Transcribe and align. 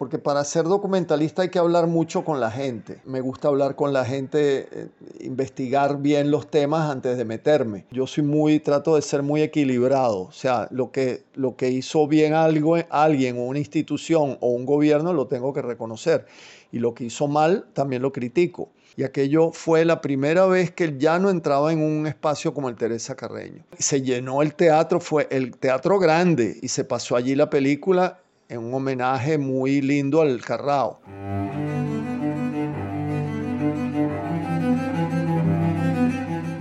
porque 0.00 0.16
para 0.16 0.42
ser 0.44 0.64
documentalista 0.64 1.42
hay 1.42 1.50
que 1.50 1.58
hablar 1.58 1.86
mucho 1.86 2.24
con 2.24 2.40
la 2.40 2.50
gente. 2.50 3.02
Me 3.04 3.20
gusta 3.20 3.48
hablar 3.48 3.76
con 3.76 3.92
la 3.92 4.06
gente, 4.06 4.66
eh, 4.72 4.88
investigar 5.20 5.98
bien 5.98 6.30
los 6.30 6.50
temas 6.50 6.90
antes 6.90 7.18
de 7.18 7.26
meterme. 7.26 7.84
Yo 7.90 8.06
soy 8.06 8.24
muy, 8.24 8.60
trato 8.60 8.96
de 8.96 9.02
ser 9.02 9.22
muy 9.22 9.42
equilibrado. 9.42 10.22
O 10.22 10.32
sea, 10.32 10.68
lo 10.70 10.90
que, 10.90 11.24
lo 11.34 11.54
que 11.54 11.68
hizo 11.68 12.08
bien 12.08 12.32
algo, 12.32 12.78
alguien 12.88 13.36
o 13.36 13.42
una 13.42 13.58
institución 13.58 14.38
o 14.40 14.48
un 14.48 14.64
gobierno 14.64 15.12
lo 15.12 15.26
tengo 15.26 15.52
que 15.52 15.60
reconocer. 15.60 16.24
Y 16.72 16.78
lo 16.78 16.94
que 16.94 17.04
hizo 17.04 17.28
mal 17.28 17.66
también 17.74 18.00
lo 18.00 18.10
critico. 18.10 18.70
Y 18.96 19.02
aquello 19.02 19.52
fue 19.52 19.84
la 19.84 20.00
primera 20.00 20.46
vez 20.46 20.70
que 20.70 20.96
ya 20.96 21.18
no 21.18 21.28
entraba 21.28 21.74
en 21.74 21.82
un 21.82 22.06
espacio 22.06 22.54
como 22.54 22.70
el 22.70 22.76
Teresa 22.76 23.16
Carreño. 23.16 23.64
Se 23.78 24.00
llenó 24.00 24.40
el 24.40 24.54
teatro, 24.54 24.98
fue 24.98 25.28
el 25.30 25.58
teatro 25.58 25.98
grande 25.98 26.56
y 26.62 26.68
se 26.68 26.84
pasó 26.84 27.16
allí 27.16 27.34
la 27.34 27.50
película 27.50 28.20
en 28.50 28.58
un 28.58 28.74
homenaje 28.74 29.38
muy 29.38 29.80
lindo 29.80 30.20
al 30.20 30.42
Carrao. 30.42 31.00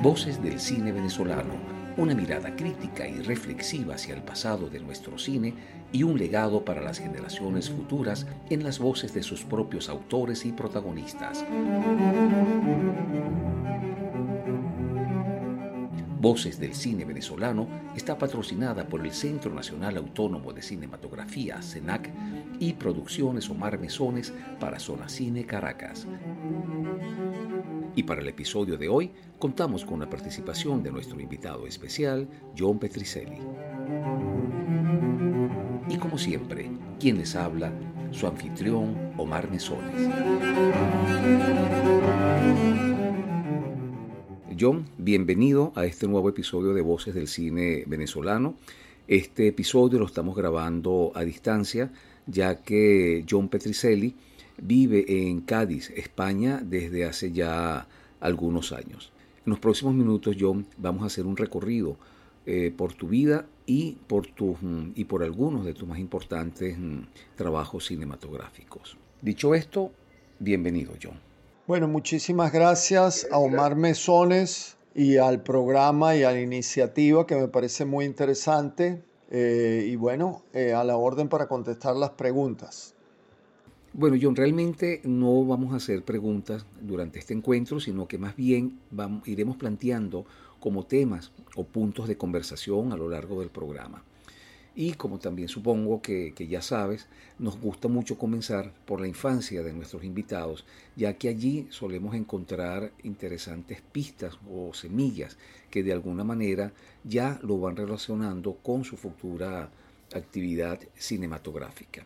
Voces 0.02 0.42
del 0.42 0.60
cine 0.60 0.92
venezolano, 0.92 1.56
una 1.98 2.14
mirada 2.14 2.56
crítica 2.56 3.08
y 3.08 3.20
reflexiva 3.22 3.96
hacia 3.96 4.14
el 4.14 4.22
pasado 4.22 4.70
de 4.70 4.80
nuestro 4.80 5.18
cine 5.18 5.56
y 5.92 6.04
un 6.04 6.18
legado 6.18 6.64
para 6.64 6.82
las 6.82 7.00
generaciones 7.00 7.72
futuras 7.72 8.28
en 8.52 8.64
las 8.64 8.78
voces 8.78 9.14
de 9.14 9.24
sus 9.24 9.44
propios 9.44 9.90
autores 9.90 10.46
y 10.46 10.52
protagonistas. 10.52 11.44
Voces 16.20 16.60
del 16.60 16.76
Cine 16.76 17.06
Venezolano 17.06 17.66
está 17.96 18.18
patrocinada 18.18 18.86
por 18.90 19.06
el 19.06 19.14
Centro 19.14 19.54
Nacional 19.54 19.96
Autónomo 19.96 20.52
de 20.52 20.62
Cinematografía, 20.62 21.62
CENAC, 21.62 22.12
y 22.60 22.74
Producciones 22.74 23.50
Omar 23.50 23.80
Mesones 23.80 24.34
para 24.60 24.80
Zona 24.80 25.08
Cine 25.08 25.46
Caracas. 25.46 26.06
Y 27.96 28.04
para 28.04 28.20
el 28.20 28.28
episodio 28.28 28.78
de 28.78 28.90
hoy 28.90 29.12
contamos 29.40 29.86
con 29.86 30.02
la 30.02 30.10
participación 30.10 30.84
de 30.84 30.92
nuestro 30.92 31.22
invitado 31.22 31.66
especial, 31.66 32.28
John 32.58 32.80
Petricelli. 32.80 33.40
Y 35.88 35.98
como 35.98 36.18
siempre, 36.18 36.70
quien 37.00 37.18
les 37.18 37.34
habla, 37.38 37.72
su 38.12 38.28
anfitrión, 38.28 39.14
Omar 39.18 39.50
Mesones. 39.50 40.10
John, 44.60 44.88
bienvenido 44.98 45.72
a 45.76 45.86
este 45.86 46.06
nuevo 46.06 46.28
episodio 46.28 46.74
de 46.74 46.82
Voces 46.82 47.16
del 47.16 47.30
Cine 47.30 47.86
Venezolano. 47.88 48.56
Este 49.08 49.48
episodio 49.48 50.00
lo 50.00 50.06
estamos 50.06 50.36
grabando 50.36 51.14
a 51.16 51.22
distancia, 51.22 51.94
ya 52.28 52.62
que 52.62 53.24
John 53.30 53.48
Petricelli 53.48 54.16
vive 54.62 55.06
en 55.08 55.42
Cádiz, 55.42 55.92
España, 55.92 56.62
desde 56.62 57.06
hace 57.06 57.32
ya 57.32 57.88
algunos 58.20 58.74
años. 58.74 59.14
En 59.46 59.52
los 59.52 59.60
próximos 59.60 59.96
minutos, 59.96 60.36
John, 60.38 60.66
vamos 60.78 61.04
a 61.04 61.06
hacer 61.06 61.26
un 61.26 61.38
recorrido 61.38 61.96
eh, 62.46 62.74
por 62.76 62.94
tu 62.94 63.08
vida 63.08 63.46
y 63.66 63.96
por, 64.08 64.28
tus, 64.28 64.58
y 64.94 65.06
por 65.06 65.24
algunos 65.24 65.64
de 65.64 65.74
tus 65.74 65.88
más 65.88 66.00
importantes 66.00 66.78
mm, 66.78 67.04
trabajos 67.38 67.86
cinematográficos. 67.86 68.98
Dicho 69.22 69.56
esto, 69.56 69.94
bienvenido, 70.38 70.96
John. 71.02 71.29
Bueno, 71.70 71.88
muchísimas 71.88 72.52
gracias 72.52 73.28
a 73.32 73.38
Omar 73.38 73.76
Mesones 73.76 74.76
y 74.96 75.18
al 75.18 75.44
programa 75.44 76.16
y 76.16 76.24
a 76.24 76.32
la 76.32 76.42
iniciativa 76.42 77.28
que 77.28 77.36
me 77.36 77.48
parece 77.48 77.86
muy 77.86 78.06
interesante. 78.06 79.04
Eh, 79.30 79.88
y 79.88 79.96
bueno, 79.96 80.42
eh, 80.52 80.74
a 80.74 80.84
la 80.84 80.98
orden 80.98 81.30
para 81.30 81.48
contestar 81.48 81.96
las 81.96 82.10
preguntas. 82.10 82.96
Bueno, 83.94 84.18
John, 84.20 84.36
realmente 84.36 85.02
no 85.04 85.46
vamos 85.46 85.72
a 85.72 85.76
hacer 85.76 86.04
preguntas 86.04 86.66
durante 86.82 87.20
este 87.20 87.36
encuentro, 87.36 87.80
sino 87.80 88.08
que 88.08 88.18
más 88.18 88.36
bien 88.36 88.80
vamos, 88.90 89.28
iremos 89.28 89.56
planteando 89.56 90.26
como 90.60 90.88
temas 90.88 91.32
o 91.56 91.66
puntos 91.66 92.08
de 92.08 92.18
conversación 92.18 92.94
a 92.94 92.98
lo 92.98 93.10
largo 93.10 93.42
del 93.42 93.52
programa. 93.52 94.04
Y 94.80 94.94
como 94.94 95.20
también 95.20 95.50
supongo 95.50 96.02
que, 96.02 96.34
ya 96.50 96.62
sabes, 96.62 97.08
nos 97.38 97.60
gusta 97.60 97.90
mucho 97.90 98.18
comenzar 98.18 98.72
por 98.86 99.02
la 99.02 99.10
infancia 99.10 99.62
de 99.62 99.74
nuestros 99.74 100.06
invitados, 100.06 100.64
ya 100.96 101.16
que 101.18 101.28
allí 101.28 101.68
solemos 101.70 102.16
encontrar 102.16 102.94
interesantes 103.04 103.82
pistas 103.82 104.40
o 104.50 104.74
semillas 104.74 105.36
que 105.70 105.84
de 105.84 105.92
alguna 105.92 106.24
manera 106.24 106.72
ya 107.04 107.42
lo 107.44 107.60
van 107.60 107.76
relacionando 107.76 108.54
con 108.54 108.86
su 108.86 108.96
futura 108.96 109.70
actividad 110.14 110.80
cinematográfica. 110.96 112.06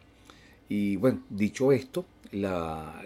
Y 0.67 0.95
bueno, 0.95 1.22
dicho 1.29 1.72
esto, 1.72 2.07
la, 2.31 3.03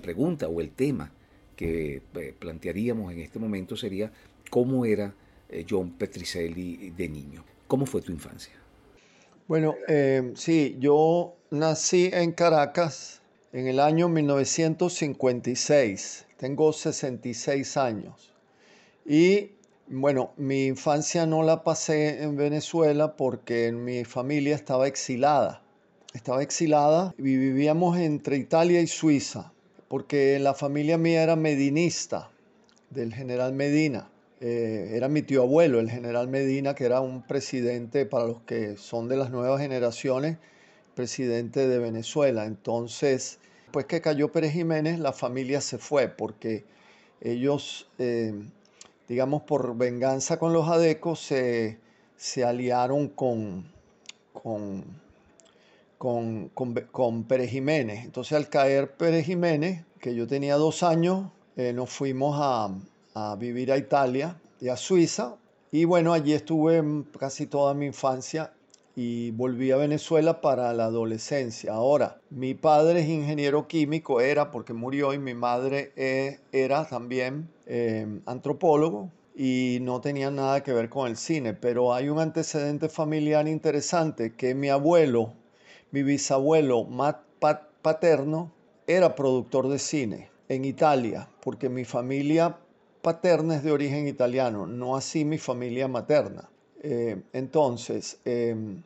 pregunta 0.00 0.48
o 0.48 0.58
el 0.62 0.70
tema 0.70 1.12
que 1.54 2.00
eh, 2.14 2.34
plantearíamos 2.38 3.12
en 3.12 3.18
este 3.18 3.38
momento 3.38 3.76
sería 3.76 4.10
cómo 4.48 4.86
era 4.86 5.12
eh, 5.50 5.66
John 5.68 5.90
Petricelli 5.90 6.94
de 6.96 7.08
niño. 7.10 7.44
¿Cómo 7.68 7.84
fue 7.84 8.00
tu 8.00 8.10
infancia? 8.10 8.59
Bueno, 9.50 9.74
eh, 9.88 10.30
sí, 10.36 10.76
yo 10.78 11.34
nací 11.50 12.08
en 12.12 12.30
Caracas 12.30 13.20
en 13.52 13.66
el 13.66 13.80
año 13.80 14.08
1956. 14.08 16.26
Tengo 16.36 16.72
66 16.72 17.76
años. 17.76 18.32
Y 19.04 19.50
bueno, 19.88 20.30
mi 20.36 20.66
infancia 20.66 21.26
no 21.26 21.42
la 21.42 21.64
pasé 21.64 22.22
en 22.22 22.36
Venezuela 22.36 23.16
porque 23.16 23.72
mi 23.72 24.04
familia 24.04 24.54
estaba 24.54 24.86
exilada. 24.86 25.64
Estaba 26.14 26.44
exilada 26.44 27.12
y 27.18 27.36
vivíamos 27.36 27.98
entre 27.98 28.36
Italia 28.36 28.80
y 28.80 28.86
Suiza, 28.86 29.52
porque 29.88 30.38
la 30.38 30.54
familia 30.54 30.96
mía 30.96 31.24
era 31.24 31.34
medinista, 31.34 32.30
del 32.90 33.12
general 33.12 33.52
Medina. 33.52 34.09
Eh, 34.42 34.92
era 34.94 35.08
mi 35.08 35.20
tío 35.20 35.42
abuelo, 35.42 35.80
el 35.80 35.90
general 35.90 36.28
Medina, 36.28 36.74
que 36.74 36.86
era 36.86 37.02
un 37.02 37.22
presidente 37.22 38.06
para 38.06 38.26
los 38.26 38.40
que 38.42 38.78
son 38.78 39.06
de 39.06 39.16
las 39.16 39.30
nuevas 39.30 39.60
generaciones, 39.60 40.38
presidente 40.94 41.68
de 41.68 41.78
Venezuela. 41.78 42.46
Entonces, 42.46 43.38
pues 43.70 43.84
que 43.84 44.00
cayó 44.00 44.32
Pérez 44.32 44.52
Jiménez, 44.52 44.98
la 44.98 45.12
familia 45.12 45.60
se 45.60 45.76
fue 45.76 46.08
porque 46.08 46.64
ellos, 47.20 47.90
eh, 47.98 48.32
digamos, 49.08 49.42
por 49.42 49.76
venganza 49.76 50.38
con 50.38 50.54
los 50.54 50.68
adecos, 50.68 51.20
se, 51.20 51.78
aliaron 52.42 53.08
con, 53.08 53.70
con, 54.32 54.84
con, 55.98 57.24
Pérez 57.24 57.50
Jiménez. 57.50 58.06
Entonces, 58.06 58.32
al 58.32 58.48
caer 58.48 58.96
Pérez 58.96 59.26
Jiménez, 59.26 59.84
que 60.00 60.14
yo 60.14 60.26
tenía 60.26 60.56
dos 60.56 60.82
años, 60.82 61.30
eh, 61.56 61.74
nos 61.74 61.90
fuimos 61.90 62.38
a, 62.40 62.74
a 63.14 63.36
vivir 63.36 63.72
a 63.72 63.76
Italia 63.76 64.36
y 64.60 64.68
a 64.68 64.76
Suiza. 64.76 65.36
Y 65.72 65.84
bueno, 65.84 66.12
allí 66.12 66.32
estuve 66.32 66.82
casi 67.18 67.46
toda 67.46 67.74
mi 67.74 67.86
infancia 67.86 68.52
y 68.96 69.30
volví 69.30 69.70
a 69.70 69.76
Venezuela 69.76 70.40
para 70.40 70.72
la 70.74 70.86
adolescencia. 70.86 71.72
Ahora, 71.72 72.20
mi 72.30 72.54
padre 72.54 73.00
es 73.00 73.08
ingeniero 73.08 73.68
químico, 73.68 74.20
era 74.20 74.50
porque 74.50 74.72
murió, 74.72 75.14
y 75.14 75.18
mi 75.18 75.34
madre 75.34 75.92
eh, 75.96 76.40
era 76.52 76.86
también 76.86 77.48
eh, 77.66 78.06
antropólogo 78.26 79.10
y 79.34 79.78
no 79.80 80.00
tenía 80.00 80.30
nada 80.30 80.62
que 80.62 80.72
ver 80.72 80.88
con 80.90 81.08
el 81.08 81.16
cine, 81.16 81.54
pero 81.54 81.94
hay 81.94 82.08
un 82.08 82.18
antecedente 82.18 82.88
familiar 82.88 83.48
interesante 83.48 84.34
que 84.34 84.54
mi 84.54 84.68
abuelo, 84.68 85.32
mi 85.92 86.02
bisabuelo 86.02 86.86
paterno, 87.80 88.52
era 88.86 89.14
productor 89.14 89.68
de 89.68 89.78
cine 89.78 90.30
en 90.48 90.64
Italia, 90.64 91.28
porque 91.40 91.68
mi 91.68 91.84
familia 91.84 92.58
paterna 93.02 93.56
es 93.56 93.62
de 93.62 93.72
origen 93.72 94.06
italiano, 94.06 94.66
no 94.66 94.96
así 94.96 95.24
mi 95.24 95.38
familia 95.38 95.88
materna. 95.88 96.48
Eh, 96.82 97.22
entonces, 97.32 98.18
em, 98.24 98.82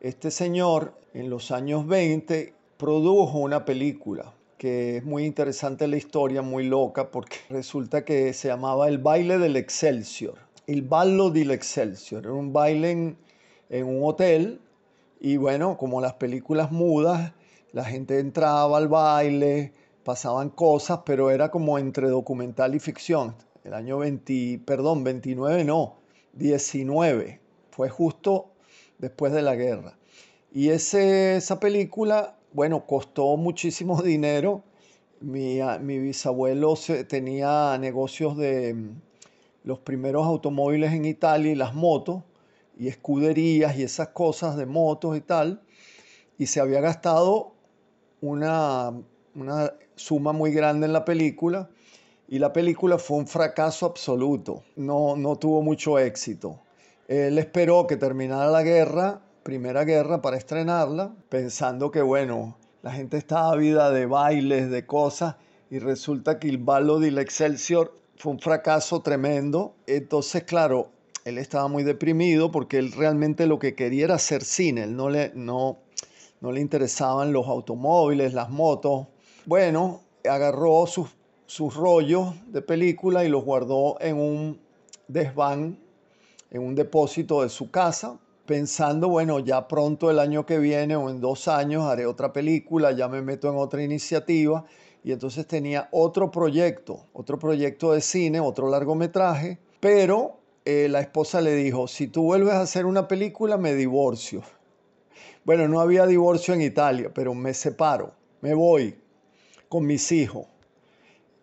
este 0.00 0.30
señor 0.30 0.94
en 1.14 1.30
los 1.30 1.50
años 1.50 1.86
20 1.86 2.54
produjo 2.76 3.38
una 3.38 3.64
película 3.64 4.32
que 4.58 4.98
es 4.98 5.04
muy 5.04 5.24
interesante 5.24 5.86
la 5.88 5.96
historia, 5.96 6.42
muy 6.42 6.64
loca, 6.64 7.10
porque 7.10 7.36
resulta 7.50 8.04
que 8.04 8.32
se 8.32 8.48
llamaba 8.48 8.88
El 8.88 8.98
baile 8.98 9.38
del 9.38 9.56
Excelsior. 9.56 10.38
El 10.66 10.82
ballo 10.82 11.30
del 11.30 11.50
Excelsior. 11.50 12.24
Era 12.24 12.32
un 12.32 12.52
baile 12.52 13.16
en 13.70 13.86
un 13.86 14.00
hotel 14.02 14.60
y 15.20 15.36
bueno, 15.36 15.76
como 15.76 16.00
las 16.00 16.14
películas 16.14 16.70
mudas, 16.72 17.32
la 17.72 17.84
gente 17.84 18.20
entraba 18.20 18.78
al 18.78 18.88
baile, 18.88 19.72
pasaban 20.04 20.50
cosas, 20.50 21.00
pero 21.04 21.30
era 21.30 21.50
como 21.50 21.78
entre 21.78 22.08
documental 22.08 22.74
y 22.74 22.78
ficción 22.78 23.34
el 23.64 23.72
año 23.72 23.98
20, 23.98 24.60
perdón, 24.66 25.04
29 25.04 25.64
no, 25.64 25.96
19, 26.34 27.40
fue 27.70 27.88
justo 27.88 28.50
después 28.98 29.32
de 29.32 29.42
la 29.42 29.54
guerra. 29.54 29.96
Y 30.52 30.68
ese, 30.68 31.36
esa 31.36 31.58
película, 31.58 32.36
bueno, 32.52 32.86
costó 32.86 33.36
muchísimo 33.36 34.02
dinero. 34.02 34.62
Mi, 35.20 35.58
bisabuelo 35.98 36.74
tenía 37.08 37.78
negocios 37.78 38.36
de 38.36 38.74
mm, 38.74 39.00
los 39.64 39.78
primeros 39.78 40.26
automóviles 40.26 40.92
en 40.92 41.06
Italia 41.06 41.52
y 41.52 41.54
las 41.54 41.74
motos 41.74 42.22
y 42.78 42.88
escuderías 42.88 43.78
y 43.78 43.84
esas 43.84 44.08
cosas 44.08 44.56
de 44.58 44.66
motos 44.66 45.16
y 45.16 45.22
tal. 45.22 45.62
Y 46.36 46.46
se 46.46 46.60
había 46.60 46.80
gastado 46.80 47.54
una 48.20 48.92
suma 49.96 50.32
muy 50.32 50.52
grande 50.52 50.86
en 50.86 50.92
la 50.92 51.04
película 51.06 51.70
y 52.28 52.38
la 52.38 52.52
película 52.52 52.98
fue 52.98 53.18
un 53.18 53.26
fracaso 53.26 53.86
absoluto, 53.86 54.62
no, 54.76 55.16
no 55.16 55.36
tuvo 55.36 55.62
mucho 55.62 55.98
éxito. 55.98 56.60
Él 57.08 57.38
esperó 57.38 57.86
que 57.86 57.96
terminara 57.96 58.50
la 58.50 58.62
guerra, 58.62 59.20
primera 59.42 59.84
guerra, 59.84 60.22
para 60.22 60.36
estrenarla, 60.38 61.14
pensando 61.28 61.90
que, 61.90 62.00
bueno, 62.00 62.56
la 62.82 62.92
gente 62.92 63.18
estaba 63.18 63.52
ávida 63.52 63.90
de 63.90 64.06
bailes, 64.06 64.70
de 64.70 64.86
cosas, 64.86 65.36
y 65.70 65.78
resulta 65.78 66.38
que 66.38 66.48
el 66.48 66.58
Ballo 66.58 66.98
del 66.98 67.18
Excelsior 67.18 67.94
fue 68.16 68.32
un 68.32 68.40
fracaso 68.40 69.02
tremendo. 69.02 69.74
Entonces, 69.86 70.44
claro, 70.44 70.90
él 71.24 71.38
estaba 71.38 71.68
muy 71.68 71.82
deprimido 71.82 72.50
porque 72.50 72.78
él 72.78 72.92
realmente 72.92 73.46
lo 73.46 73.58
que 73.58 73.74
quería 73.74 74.04
era 74.04 74.14
hacer 74.14 74.44
cine, 74.44 74.84
él 74.84 74.96
no 74.96 75.10
le, 75.10 75.32
no, 75.34 75.78
no 76.40 76.52
le 76.52 76.60
interesaban 76.60 77.32
los 77.32 77.46
automóviles, 77.48 78.34
las 78.34 78.50
motos. 78.50 79.08
Bueno, 79.46 80.00
agarró 80.28 80.86
sus, 80.86 81.08
sus 81.46 81.74
rollos 81.74 82.34
de 82.46 82.62
película 82.62 83.24
y 83.24 83.28
los 83.28 83.44
guardó 83.44 84.00
en 84.00 84.16
un 84.16 84.60
desván, 85.08 85.78
en 86.50 86.62
un 86.62 86.74
depósito 86.74 87.42
de 87.42 87.48
su 87.48 87.70
casa, 87.70 88.18
pensando, 88.46 89.08
bueno, 89.08 89.38
ya 89.40 89.66
pronto 89.68 90.10
el 90.10 90.18
año 90.18 90.46
que 90.46 90.58
viene 90.58 90.96
o 90.96 91.10
en 91.10 91.20
dos 91.20 91.48
años 91.48 91.84
haré 91.84 92.06
otra 92.06 92.32
película, 92.32 92.92
ya 92.92 93.08
me 93.08 93.22
meto 93.22 93.48
en 93.50 93.56
otra 93.56 93.82
iniciativa. 93.82 94.64
Y 95.02 95.12
entonces 95.12 95.46
tenía 95.46 95.88
otro 95.92 96.30
proyecto, 96.30 97.06
otro 97.12 97.38
proyecto 97.38 97.92
de 97.92 98.00
cine, 98.00 98.40
otro 98.40 98.70
largometraje, 98.70 99.58
pero 99.78 100.38
eh, 100.64 100.88
la 100.88 101.00
esposa 101.00 101.42
le 101.42 101.54
dijo, 101.54 101.86
si 101.88 102.06
tú 102.06 102.22
vuelves 102.22 102.54
a 102.54 102.62
hacer 102.62 102.86
una 102.86 103.06
película, 103.06 103.58
me 103.58 103.74
divorcio. 103.74 104.42
Bueno, 105.44 105.68
no 105.68 105.80
había 105.80 106.06
divorcio 106.06 106.54
en 106.54 106.62
Italia, 106.62 107.10
pero 107.12 107.34
me 107.34 107.52
separo, 107.52 108.14
me 108.40 108.54
voy 108.54 108.98
con 109.68 109.84
mis 109.84 110.10
hijos. 110.10 110.46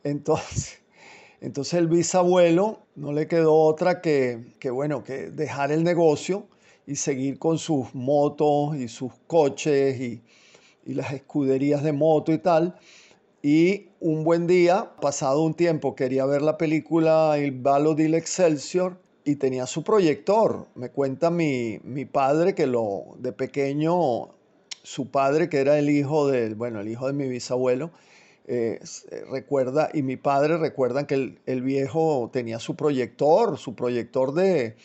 Entonces, 0.03 0.79
entonces 1.41 1.73
el 1.75 1.87
bisabuelo 1.87 2.79
no 2.95 3.13
le 3.13 3.27
quedó 3.27 3.53
otra 3.53 4.01
que, 4.01 4.45
que, 4.59 4.69
bueno, 4.69 5.03
que 5.03 5.31
dejar 5.31 5.71
el 5.71 5.83
negocio 5.83 6.47
y 6.87 6.95
seguir 6.95 7.39
con 7.39 7.57
sus 7.57 7.93
motos 7.93 8.75
y 8.75 8.87
sus 8.87 9.13
coches 9.27 9.99
y, 9.99 10.21
y 10.85 10.93
las 10.93 11.13
escuderías 11.13 11.83
de 11.83 11.93
moto 11.93 12.31
y 12.31 12.37
tal. 12.37 12.75
Y 13.43 13.87
un 13.99 14.23
buen 14.23 14.45
día, 14.45 14.91
pasado 15.01 15.41
un 15.41 15.55
tiempo, 15.55 15.95
quería 15.95 16.25
ver 16.25 16.41
la 16.41 16.57
película 16.57 17.37
El 17.37 17.51
Ballo 17.51 17.95
del 17.95 18.13
Excelsior 18.13 18.97
y 19.23 19.35
tenía 19.35 19.65
su 19.65 19.83
proyector. 19.83 20.67
Me 20.75 20.89
cuenta 20.89 21.31
mi, 21.31 21.79
mi, 21.83 22.05
padre 22.05 22.53
que 22.53 22.67
lo 22.67 23.05
de 23.17 23.31
pequeño, 23.31 24.29
su 24.83 25.09
padre 25.09 25.49
que 25.49 25.59
era 25.59 25.79
el 25.79 25.89
hijo 25.89 26.27
de, 26.27 26.53
bueno, 26.53 26.81
el 26.81 26.89
hijo 26.89 27.07
de 27.07 27.13
mi 27.13 27.27
bisabuelo, 27.27 27.91
eh, 28.53 28.79
eh, 29.11 29.23
recuerda, 29.31 29.89
y 29.93 30.01
mi 30.01 30.17
padre 30.17 30.57
recuerdan 30.57 31.05
que 31.05 31.15
el, 31.15 31.39
el, 31.45 31.61
viejo 31.61 32.29
tenía 32.33 32.59
su 32.59 32.75
proyector, 32.75 33.57
su 33.57 33.75
proyector 33.75 34.33
de, 34.33 34.75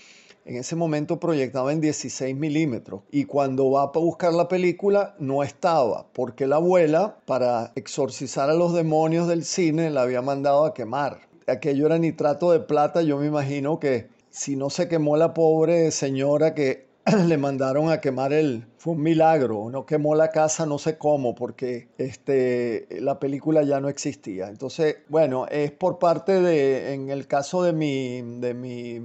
en 0.44 0.54
ese 0.54 0.76
momento 0.76 1.18
proyectaba 1.18 1.72
en 1.72 1.80
16 1.80 2.36
milímetros. 2.36 3.02
Y 3.10 3.24
cuando 3.24 3.68
va 3.72 3.82
a 3.82 3.98
buscar 3.98 4.32
la 4.32 4.46
película, 4.46 5.16
no 5.18 5.42
estaba, 5.42 6.06
porque 6.12 6.46
la 6.46 6.56
abuela, 6.56 7.16
para 7.26 7.72
exorcizar 7.74 8.50
a 8.50 8.54
los 8.54 8.72
demonios 8.72 9.26
del 9.26 9.44
cine, 9.44 9.90
la 9.90 10.02
había 10.02 10.22
mandado 10.22 10.64
a 10.64 10.72
quemar. 10.72 11.22
Aquello 11.48 11.86
era 11.86 11.98
nitrato 11.98 12.52
de 12.52 12.60
plata, 12.60 13.02
yo 13.02 13.18
me 13.18 13.26
imagino 13.26 13.80
que 13.80 14.06
si 14.30 14.54
no 14.54 14.70
se 14.70 14.86
quemó 14.86 15.16
la 15.16 15.34
pobre 15.34 15.90
señora 15.90 16.54
que 16.54 16.86
le 17.26 17.38
mandaron 17.38 17.90
a 17.90 18.00
quemar 18.00 18.32
el... 18.32 18.66
Fue 18.78 18.94
un 18.94 19.02
milagro, 19.02 19.70
no 19.70 19.86
quemó 19.86 20.16
la 20.16 20.30
casa, 20.30 20.66
no 20.66 20.78
sé 20.78 20.98
cómo, 20.98 21.34
porque 21.34 21.88
este, 21.98 22.88
la 23.00 23.20
película 23.20 23.62
ya 23.62 23.80
no 23.80 23.88
existía. 23.88 24.48
Entonces, 24.48 24.96
bueno, 25.08 25.46
es 25.46 25.70
por 25.70 25.98
parte 25.98 26.40
de, 26.40 26.94
en 26.94 27.10
el 27.10 27.28
caso 27.28 27.62
de 27.62 27.72
mi, 27.72 28.22
de 28.40 28.54
mi, 28.54 29.00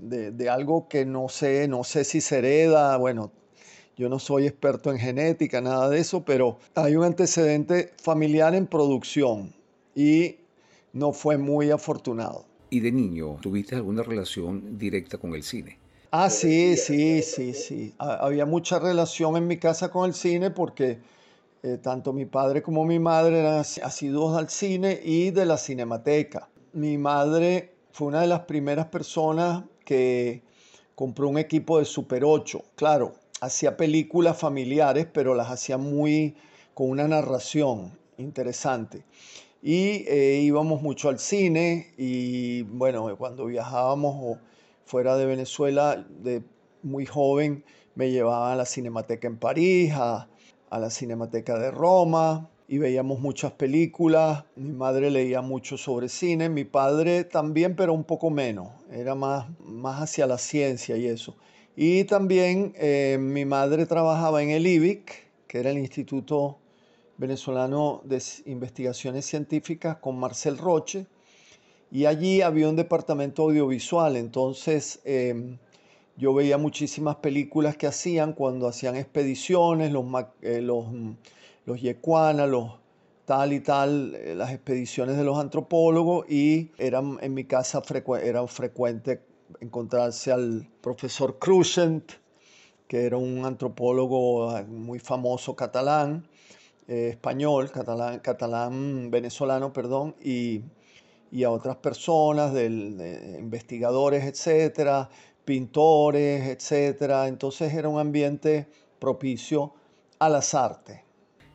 de, 0.00 0.32
de 0.32 0.48
algo 0.48 0.88
que 0.88 1.06
no 1.06 1.28
sé, 1.28 1.68
no 1.68 1.84
sé 1.84 2.04
si 2.04 2.20
se 2.20 2.38
hereda, 2.38 2.96
bueno, 2.96 3.30
yo 3.96 4.08
no 4.08 4.18
soy 4.18 4.46
experto 4.46 4.90
en 4.90 4.98
genética, 4.98 5.60
nada 5.60 5.88
de 5.88 6.00
eso, 6.00 6.24
pero 6.24 6.58
hay 6.74 6.96
un 6.96 7.04
antecedente 7.04 7.92
familiar 7.96 8.54
en 8.54 8.66
producción 8.66 9.52
y 9.94 10.36
no 10.92 11.12
fue 11.12 11.38
muy 11.38 11.70
afortunado. 11.70 12.44
¿Y 12.70 12.80
de 12.80 12.90
niño 12.90 13.38
tuviste 13.40 13.76
alguna 13.76 14.02
relación 14.02 14.76
directa 14.76 15.18
con 15.18 15.34
el 15.34 15.42
cine? 15.44 15.78
Ah, 16.18 16.30
sí, 16.30 16.78
sí, 16.78 17.20
sí, 17.20 17.52
sí. 17.52 17.94
Había 17.98 18.46
mucha 18.46 18.78
relación 18.78 19.36
en 19.36 19.46
mi 19.46 19.58
casa 19.58 19.90
con 19.90 20.06
el 20.08 20.14
cine 20.14 20.50
porque 20.50 20.98
eh, 21.62 21.76
tanto 21.76 22.14
mi 22.14 22.24
padre 22.24 22.62
como 22.62 22.86
mi 22.86 22.98
madre 22.98 23.40
eran 23.40 23.58
asiduos 23.58 24.34
al 24.34 24.48
cine 24.48 24.98
y 25.04 25.30
de 25.30 25.44
la 25.44 25.58
cinemateca. 25.58 26.48
Mi 26.72 26.96
madre 26.96 27.74
fue 27.92 28.06
una 28.08 28.22
de 28.22 28.28
las 28.28 28.40
primeras 28.40 28.86
personas 28.86 29.64
que 29.84 30.42
compró 30.94 31.28
un 31.28 31.36
equipo 31.36 31.78
de 31.78 31.84
Super 31.84 32.24
8. 32.24 32.62
Claro, 32.76 33.12
hacía 33.42 33.76
películas 33.76 34.38
familiares, 34.38 35.06
pero 35.12 35.34
las 35.34 35.50
hacía 35.50 35.76
muy 35.76 36.34
con 36.72 36.88
una 36.88 37.06
narración 37.06 37.92
interesante 38.16 39.04
y 39.62 40.06
eh, 40.08 40.40
íbamos 40.42 40.80
mucho 40.80 41.10
al 41.10 41.18
cine 41.18 41.92
y 41.98 42.62
bueno, 42.62 43.14
cuando 43.18 43.44
viajábamos 43.44 44.38
fuera 44.86 45.16
de 45.16 45.26
Venezuela 45.26 46.06
de 46.22 46.42
muy 46.82 47.04
joven 47.04 47.64
me 47.96 48.10
llevaban 48.10 48.52
a 48.52 48.56
la 48.56 48.64
Cinemateca 48.64 49.26
en 49.26 49.36
París, 49.36 49.92
a, 49.94 50.28
la 50.70 50.90
Cinemateca 50.90 51.58
de 51.58 51.70
Roma 51.70 52.50
y 52.68 52.78
veíamos 52.78 53.20
muchas 53.20 53.52
películas. 53.52 54.44
Mi 54.54 54.72
madre 54.72 55.10
leía 55.10 55.40
mucho 55.40 55.76
sobre 55.76 56.08
cine, 56.08 56.48
mi 56.48 56.64
padre 56.64 57.24
también, 57.24 57.74
pero 57.74 57.94
un 57.94 58.04
poco 58.04 58.30
menos, 58.30 58.68
era 58.90 59.14
más, 59.14 59.46
más 59.60 60.02
hacia 60.02 60.26
la 60.26 60.38
ciencia 60.38 60.96
y 60.96 61.06
eso. 61.06 61.34
Y 61.74 62.04
también 62.04 62.74
eh, 62.76 63.16
mi 63.18 63.44
madre 63.44 63.86
trabajaba 63.86 64.42
en 64.42 64.50
el 64.50 64.66
IBIC, 64.66 65.12
que 65.46 65.58
era 65.58 65.70
el 65.70 65.78
Instituto 65.78 66.58
venezolano 67.16 68.02
de 68.04 68.22
investigaciones 68.44 69.24
científicas 69.24 69.96
con 69.96 70.18
Marcel 70.18 70.58
Roche 70.58 71.06
y 71.90 72.06
allí 72.06 72.42
había 72.42 72.68
un 72.68 72.76
departamento 72.76 73.42
audiovisual, 73.42 74.16
entonces 74.16 75.00
em, 75.04 75.58
yo 76.16 76.34
veía 76.34 76.58
muchísimas 76.58 77.16
películas 77.16 77.76
que 77.76 77.86
hacían 77.86 78.32
cuando 78.32 78.68
hacían 78.68 78.96
expediciones, 78.96 79.92
los, 79.92 80.04
eh, 80.42 80.60
los, 80.60 80.86
los 81.64 81.80
yecuana, 81.80 82.46
los 82.46 82.78
tal 83.26 83.52
y 83.52 83.60
tal, 83.60 84.14
eh, 84.14 84.34
las 84.34 84.52
expediciones 84.52 85.16
de 85.16 85.24
los 85.24 85.38
antropólogos 85.38 86.30
y 86.30 86.70
eran, 86.78 87.18
en 87.20 87.34
mi 87.34 87.44
casa 87.44 87.82
era 88.22 88.46
frecuente 88.46 89.20
encontrarse 89.60 90.32
al 90.32 90.68
profesor 90.80 91.38
Crucent, 91.38 92.12
que 92.88 93.04
era 93.04 93.16
un 93.16 93.44
antropólogo 93.44 94.50
ah, 94.50 94.62
muy 94.62 94.98
famoso 95.00 95.54
catalán, 95.56 96.26
eh, 96.88 97.08
español, 97.10 97.70
catalán, 97.70 98.20
catalán 98.20 99.10
venezolano, 99.10 99.72
perdón, 99.72 100.14
y, 100.22 100.62
y 101.30 101.44
a 101.44 101.50
otras 101.50 101.76
personas, 101.76 102.52
del, 102.52 102.96
de 102.96 103.38
investigadores, 103.38 104.24
etcétera, 104.24 105.08
pintores, 105.44 106.48
etcétera. 106.48 107.28
Entonces 107.28 107.72
era 107.74 107.88
un 107.88 107.98
ambiente 107.98 108.66
propicio 108.98 109.72
a 110.18 110.28
las 110.28 110.54
artes. 110.54 111.00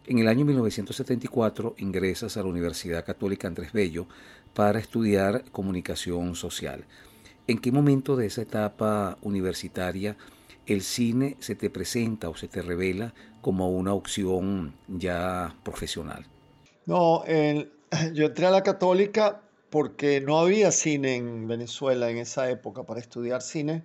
En 0.07 0.17
el 0.17 0.27
año 0.27 0.45
1974 0.45 1.75
ingresas 1.77 2.35
a 2.35 2.41
la 2.41 2.49
Universidad 2.49 3.05
Católica 3.05 3.47
Andrés 3.47 3.71
Bello 3.71 4.07
para 4.53 4.79
estudiar 4.79 5.45
comunicación 5.51 6.35
social. 6.35 6.85
¿En 7.47 7.59
qué 7.59 7.71
momento 7.71 8.15
de 8.15 8.27
esa 8.27 8.41
etapa 8.41 9.17
universitaria 9.21 10.17
el 10.65 10.81
cine 10.81 11.37
se 11.39 11.55
te 11.55 11.69
presenta 11.69 12.29
o 12.29 12.35
se 12.35 12.47
te 12.47 12.61
revela 12.61 13.13
como 13.41 13.69
una 13.69 13.93
opción 13.93 14.73
ya 14.87 15.55
profesional? 15.63 16.25
No, 16.85 17.23
yo 18.13 18.25
entré 18.25 18.45
a 18.45 18.51
la 18.51 18.63
católica 18.63 19.41
porque 19.71 20.19
no 20.19 20.37
había 20.37 20.69
cine 20.71 21.15
en 21.15 21.47
Venezuela 21.47 22.09
en 22.09 22.17
esa 22.17 22.51
época 22.51 22.83
para 22.83 22.99
estudiar 22.99 23.41
cine. 23.41 23.83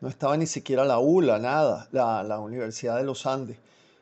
No 0.00 0.08
estaba 0.08 0.36
ni 0.36 0.46
siquiera 0.46 0.84
la 0.84 1.00
ULA, 1.00 1.40
nada, 1.40 1.88
la, 1.90 2.38
Universidad 2.38 2.96
de 2.96 3.02
los 3.02 3.26
Andes. 3.26 3.58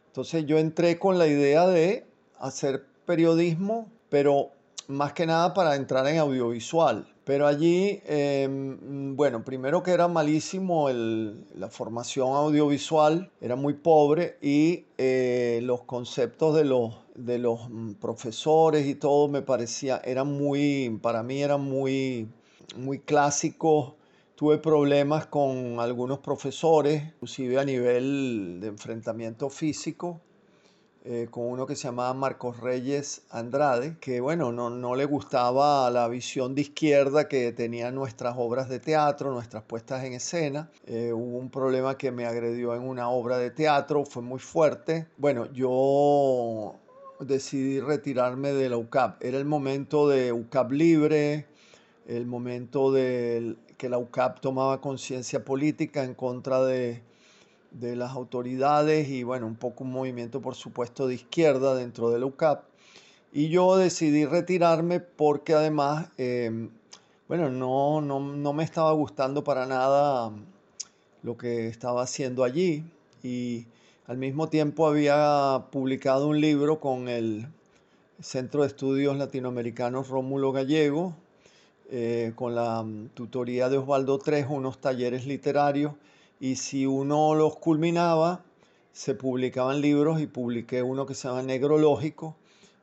Entonces 0.08 0.44
yo 0.44 0.58
entré 0.58 0.98
con 0.98 1.18
la 1.18 1.26
idea 1.26 1.66
de 1.66 2.04
hacer 2.38 2.84
periodismo, 3.06 3.90
pero 4.10 4.50
más 4.88 5.14
que 5.14 5.24
nada 5.24 5.54
para 5.54 5.74
entrar 5.74 6.06
en 6.06 6.18
audiovisual. 6.18 7.11
Pero 7.24 7.46
allí, 7.46 8.00
em, 8.06 9.14
bueno, 9.14 9.44
primero 9.44 9.82
que 9.82 9.92
era 9.92 10.08
malísimo 10.08 10.88
la 10.90 11.68
formación 11.68 12.34
audiovisual, 12.34 13.30
era 13.40 13.54
muy 13.54 13.74
pobre 13.74 14.38
y 14.42 14.86
eh, 14.98 15.60
los 15.62 15.82
conceptos 15.82 16.56
de 16.56 16.64
los, 16.64 16.96
de 17.14 17.38
los 17.38 17.68
mm, 17.70 17.92
profesores 17.94 18.86
y 18.86 18.96
todo 18.96 19.28
me 19.28 19.42
parecía, 19.42 20.00
eran 20.04 20.32
muy, 20.32 20.98
para 21.00 21.22
mí 21.22 21.42
eran 21.42 21.62
muy, 21.62 22.28
muy 22.76 22.98
clásicos. 22.98 23.94
Tuve 24.34 24.58
problemas 24.58 25.26
con 25.26 25.78
algunos 25.78 26.18
profesores, 26.18 27.04
inclusive 27.14 27.60
a 27.60 27.64
nivel 27.64 28.58
de 28.60 28.66
enfrentamiento 28.68 29.48
físico. 29.48 30.20
Eh, 31.04 31.26
con 31.28 31.46
uno 31.46 31.66
que 31.66 31.74
se 31.74 31.88
llamaba 31.88 32.14
Marcos 32.14 32.60
Reyes 32.60 33.22
Andrade, 33.30 33.96
que 34.00 34.20
bueno, 34.20 34.52
no, 34.52 34.70
no, 34.70 34.94
le 34.94 35.04
gustaba 35.04 35.90
la 35.90 36.06
visión 36.06 36.54
de 36.54 36.62
izquierda 36.62 37.26
que 37.26 37.50
tenían 37.50 37.96
nuestras 37.96 38.36
obras 38.38 38.68
de 38.68 38.78
teatro, 38.78 39.32
nuestras 39.32 39.64
puestas 39.64 40.04
en 40.04 40.12
escena. 40.12 40.70
Eh, 40.86 41.12
hubo 41.12 41.38
un 41.38 41.50
problema 41.50 41.98
que 41.98 42.12
me 42.12 42.24
agredió 42.24 42.76
en 42.76 42.82
una 42.82 43.08
obra 43.08 43.38
de 43.38 43.50
teatro, 43.50 44.04
fue 44.04 44.22
muy 44.22 44.38
fuerte. 44.38 45.08
Bueno, 45.16 45.52
yo 45.52 46.76
decidí 47.18 47.80
retirarme 47.80 48.52
de 48.52 48.68
la 48.68 48.76
UCAP. 48.76 49.24
Era 49.24 49.38
el 49.38 49.44
momento 49.44 50.08
de 50.08 50.32
UCAP 50.32 50.70
libre, 50.70 51.46
el 52.06 52.26
momento 52.26 52.92
de 52.92 53.56
que 53.76 53.88
la 53.88 53.98
UCAP 53.98 54.38
tomaba 54.38 54.80
conciencia 54.80 55.44
política 55.44 56.04
en 56.04 56.14
contra 56.14 56.64
de 56.64 57.02
de 57.72 57.96
las 57.96 58.12
autoridades 58.12 59.08
y 59.08 59.22
bueno, 59.22 59.46
un 59.46 59.56
poco 59.56 59.84
un 59.84 59.92
movimiento 59.92 60.40
por 60.40 60.54
supuesto 60.54 61.06
de 61.06 61.14
izquierda 61.14 61.74
dentro 61.74 62.10
de 62.10 62.18
la 62.18 62.26
UCAP. 62.26 62.64
Y 63.32 63.48
yo 63.48 63.76
decidí 63.76 64.26
retirarme 64.26 65.00
porque 65.00 65.54
además, 65.54 66.08
em, 66.18 66.68
bueno, 67.28 67.48
no, 67.48 68.00
no, 68.02 68.20
no, 68.20 68.52
me 68.52 68.62
estaba 68.62 68.92
gustando 68.92 69.42
para 69.42 69.64
nada 69.66 70.30
lo 71.22 71.36
que 71.38 71.68
estaba 71.68 72.02
haciendo 72.02 72.44
allí. 72.44 72.84
Y 73.22 73.66
al 74.06 74.18
mismo 74.18 74.48
tiempo 74.48 74.86
había 74.86 75.64
publicado 75.70 76.28
un 76.28 76.40
libro 76.40 76.78
con 76.78 77.08
el 77.08 77.46
Centro 78.20 78.62
de 78.62 78.68
Estudios 78.68 79.16
Latinoamericanos 79.16 80.08
Rómulo 80.08 80.52
Gallego, 80.52 81.14
eh, 81.90 82.32
con 82.36 82.54
la 82.54 82.82
mm, 82.82 83.10
tutoría 83.14 83.70
de 83.70 83.78
Osvaldo 83.78 84.18
Trejo, 84.18 84.54
unos 84.54 84.78
talleres 84.78 85.26
literarios 85.26 85.94
y 86.42 86.56
si 86.56 86.86
uno 86.86 87.36
los 87.36 87.54
culminaba, 87.58 88.44
se 88.90 89.14
publicaban 89.14 89.80
libros 89.80 90.20
y 90.20 90.26
publiqué 90.26 90.82
uno 90.82 91.06
que 91.06 91.14
se 91.14 91.28
llama 91.28 91.40
Negrológico 91.42 92.34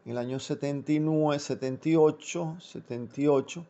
en 0.06 0.14
el 0.14 0.18
año 0.18 0.40
79, 0.40 1.38
78, 1.38 2.56
78. 2.58 3.66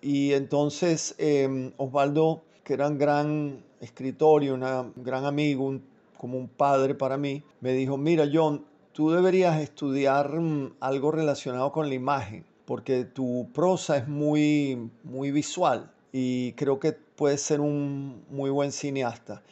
Y 0.00 0.32
entonces 0.34 1.16
em, 1.18 1.72
Osvaldo, 1.76 2.44
que 2.62 2.74
era 2.74 2.86
un 2.86 2.98
gran 2.98 3.64
escritor 3.80 4.44
y 4.44 4.50
un 4.50 4.60
gran 4.94 5.24
amigo, 5.24 5.76
como 6.16 6.38
un 6.38 6.46
padre 6.46 6.94
para 6.94 7.16
mí, 7.16 7.42
me 7.60 7.72
dijo, 7.72 7.96
mira 7.96 8.30
John, 8.32 8.64
tú 8.92 9.10
deberías 9.10 9.60
estudiar 9.60 10.38
mm, 10.38 10.74
algo 10.78 11.10
relacionado 11.10 11.72
con 11.72 11.88
la 11.88 11.96
imagen, 11.96 12.44
porque 12.64 13.04
tu 13.06 13.48
prosa 13.52 13.96
es 13.96 14.06
muy, 14.06 14.88
muy 15.02 15.32
visual 15.32 15.90
y 16.12 16.52
creo 16.52 16.78
que 16.78 16.96
puede 17.16 17.38
ser 17.38 17.60
un 17.60 18.24
muy 18.30 18.50
buen 18.50 18.72
cineasta. 18.72 19.42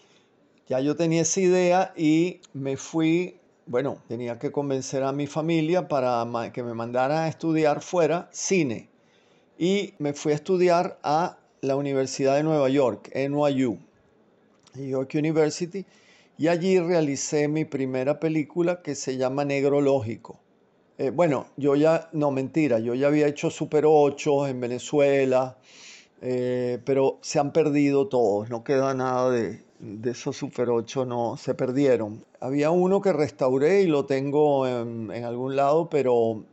Ya 0.69 0.81
yo 0.81 0.97
tenía 0.97 1.23
esa 1.23 1.40
idea 1.40 1.93
y 1.97 2.40
me 2.52 2.76
fui, 2.76 3.37
bueno, 3.67 3.99
tenía 4.09 4.38
que 4.38 4.52
convencer 4.52 5.02
a 5.02 5.12
mi 5.12 5.26
familia 5.26 5.88
para 5.88 6.25
que 6.52 6.62
me 6.62 6.75
mandara 6.75 7.25
a 7.25 7.29
estudiar 7.29 7.83
fuera 7.83 8.29
cine. 8.33 8.88
Y 9.59 9.95
me 9.99 10.12
fui 10.12 10.33
a 10.33 10.37
estudiar 10.37 10.99
a 11.02 11.38
la 11.61 11.76
Universidad 11.76 12.37
de 12.37 12.43
Nueva 12.43 12.69
York, 12.69 13.11
NYU, 13.14 13.79
York 14.75 15.11
University, 15.14 15.85
y 16.38 16.49
allí 16.49 16.79
realicé 16.79 17.49
mi 17.49 17.67
primera 17.67 18.19
película 18.19 18.81
que 18.81 18.95
se 18.95 19.19
llama 19.19 19.45
Negro 19.45 19.81
Lógico. 19.81 20.38
Eh, 20.97 21.11
bueno, 21.11 21.47
yo 21.57 21.76
ya, 21.76 22.09
no 22.12 22.31
mentira, 22.31 22.79
yo 22.79 22.95
ya 22.95 23.09
había 23.09 23.26
hecho 23.26 23.50
Super 23.50 23.85
8 23.87 24.49
en 24.49 24.61
Venezuela, 24.61 25.57
eh, 26.22 26.78
pero 26.84 27.18
se 27.22 27.38
han 27.38 27.52
perdido 27.52 28.08
todos, 28.08 28.50
no 28.50 28.62
queda 28.62 28.92
nada 28.94 29.30
de, 29.30 29.62
de, 29.78 30.10
esos 30.10 30.36
Super 30.36 30.68
8, 30.68 31.06
no, 31.06 31.36
se 31.36 31.54
perdieron. 31.54 32.24
Había 32.40 32.70
uno 32.70 33.00
que 33.00 33.12
restauré 33.12 33.82
y 33.82 33.86
lo 33.86 34.04
tengo 34.04 34.66
en, 34.66 35.10
algún 35.24 35.56
lado, 35.56 35.88
pero 35.88 36.44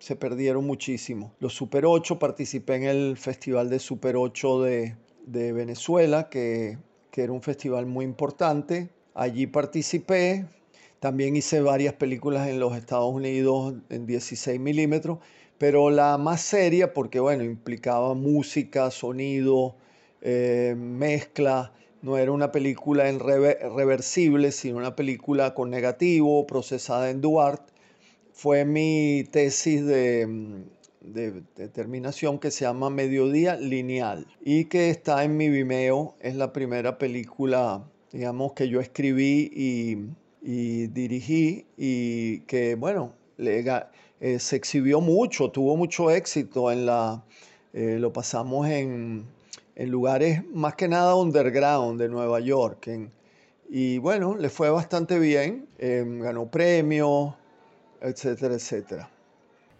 se 0.00 0.16
perdieron 0.16 0.66
muchísimo. 0.66 1.32
Los 1.38 1.54
Super 1.54 1.86
8 1.86 2.18
participé 2.18 2.76
en 2.76 2.84
el 2.84 3.16
Festival 3.16 3.70
de 3.70 3.78
Super 3.78 4.16
8 4.16 4.62
de, 4.62 4.96
Venezuela, 5.26 6.28
que, 6.28 6.78
que 7.10 7.22
era 7.22 7.32
un 7.32 7.42
festival 7.42 7.86
muy 7.86 8.04
importante. 8.04 8.90
Allí 9.14 9.46
participé, 9.46 10.46
también 10.98 11.36
hice 11.36 11.60
varias 11.60 11.94
películas 11.94 12.48
en 12.48 12.58
los 12.58 12.76
Estados 12.76 13.14
Unidos 13.14 13.74
en 13.90 14.06
16 14.06 14.58
milímetros 14.58 15.18
pero 15.58 15.90
la 15.90 16.18
más 16.18 16.40
seria, 16.40 16.92
porque 16.92 17.20
bueno, 17.20 17.44
implicaba 17.44 18.14
música, 18.14 18.90
sonido, 18.90 19.76
eh, 20.20 20.74
mezcla, 20.76 21.72
no 22.02 22.18
era 22.18 22.32
una 22.32 22.52
película 22.52 23.08
en 23.08 23.18
reversible, 23.18 24.52
sino 24.52 24.76
una 24.76 24.94
película 24.94 25.54
con 25.54 25.70
negativo, 25.70 26.46
procesada 26.46 27.10
en 27.10 27.20
Duarte. 27.20 27.72
Fue 28.32 28.64
mi 28.64 29.24
tesis 29.30 29.86
de, 29.86 30.64
de, 31.00 31.68
terminación 31.68 32.38
que 32.38 32.50
se 32.50 32.64
llama 32.64 32.90
Mediodía 32.90 33.56
Lineal 33.56 34.26
y 34.42 34.66
que 34.66 34.90
está 34.90 35.24
en 35.24 35.36
mi 35.36 35.48
Vimeo. 35.48 36.16
Es 36.20 36.34
la 36.34 36.52
primera 36.52 36.98
película, 36.98 37.84
digamos, 38.12 38.52
que 38.52 38.68
yo 38.68 38.80
escribí 38.80 39.50
y, 39.54 39.98
y 40.42 40.88
dirigí 40.88 41.66
y 41.76 42.40
que, 42.40 42.74
bueno, 42.74 43.14
le, 43.36 43.64
eh, 44.24 44.38
se 44.38 44.56
exhibió 44.56 45.02
mucho, 45.02 45.50
tuvo 45.50 45.76
mucho 45.76 46.10
éxito 46.10 46.72
en 46.72 46.86
la, 46.86 47.22
eh, 47.74 47.98
lo 48.00 48.10
pasamos 48.10 48.66
en, 48.66 49.26
lugares 49.76 50.42
más 50.50 50.76
que 50.76 50.88
nada 50.88 51.14
underground 51.14 52.00
de 52.00 52.08
Nueva 52.08 52.40
York. 52.40 52.88
y 53.68 53.98
bueno, 53.98 54.34
le 54.34 54.48
fue 54.48 54.70
bastante 54.70 55.18
bien, 55.18 55.66
em, 55.76 56.20
ganó 56.20 56.46
premios, 56.46 57.34
etcétera, 58.00 58.54
etcétera. 58.54 59.10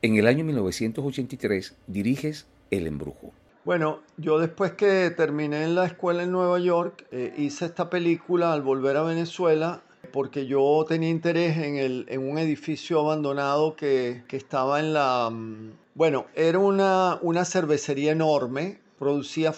En 0.03 0.17
el 0.17 0.27
año 0.27 0.45
1983 0.45 1.75
diriges 1.87 2.47
El 2.71 2.87
Embrujo. 2.87 3.33
Bueno, 3.65 4.01
yo 4.19 4.39
después 4.39 4.73
que 4.73 5.11
terminé 5.11 5.65
en 5.65 5.75
la 5.75 5.87
escuela 5.87 6.23
en 6.23 6.33
Nueva 6.33 6.59
York, 6.59 7.07
eh, 7.13 7.33
hice 7.39 7.65
esta 7.65 7.89
película 7.89 8.53
al 8.53 8.61
volver 8.61 8.99
a 8.99 9.05
Venezuela 9.05 9.81
porque 10.15 10.47
yo 10.47 10.85
tenía 10.87 11.11
interés 11.11 11.57
en, 11.59 11.77
el, 11.77 12.07
en 12.09 12.31
un 12.31 12.39
edificio 12.39 13.01
abandonado 13.01 13.75
que, 13.75 14.23
que, 14.29 14.37
estaba 14.37 14.79
en 14.79 14.93
la... 14.93 15.29
Mm, 15.29 15.73
bueno, 15.97 16.27
era 16.37 16.61
una, 16.61 17.19
una 17.21 17.45
cervecería 17.45 18.13
enorme, 18.13 18.79
producía 18.97 19.53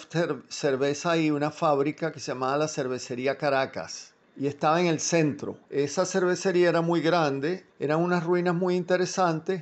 cerveza 0.49 1.15
y 1.15 1.29
una 1.29 1.51
fábrica 1.51 2.11
que 2.11 2.19
se 2.19 2.31
llamaba 2.31 2.57
la 2.57 2.67
Cervecería 2.67 3.37
Caracas 3.37 4.15
y 4.35 4.47
estaba 4.47 4.81
en 4.81 4.87
el 4.87 4.99
centro. 4.99 5.57
Esa 5.69 6.07
cervecería 6.07 6.69
era 6.69 6.81
muy 6.81 7.01
grande, 7.01 7.63
eran 7.79 8.01
unas 8.01 8.23
ruinas 8.23 8.55
muy 8.55 8.75
interesantes 8.75 9.61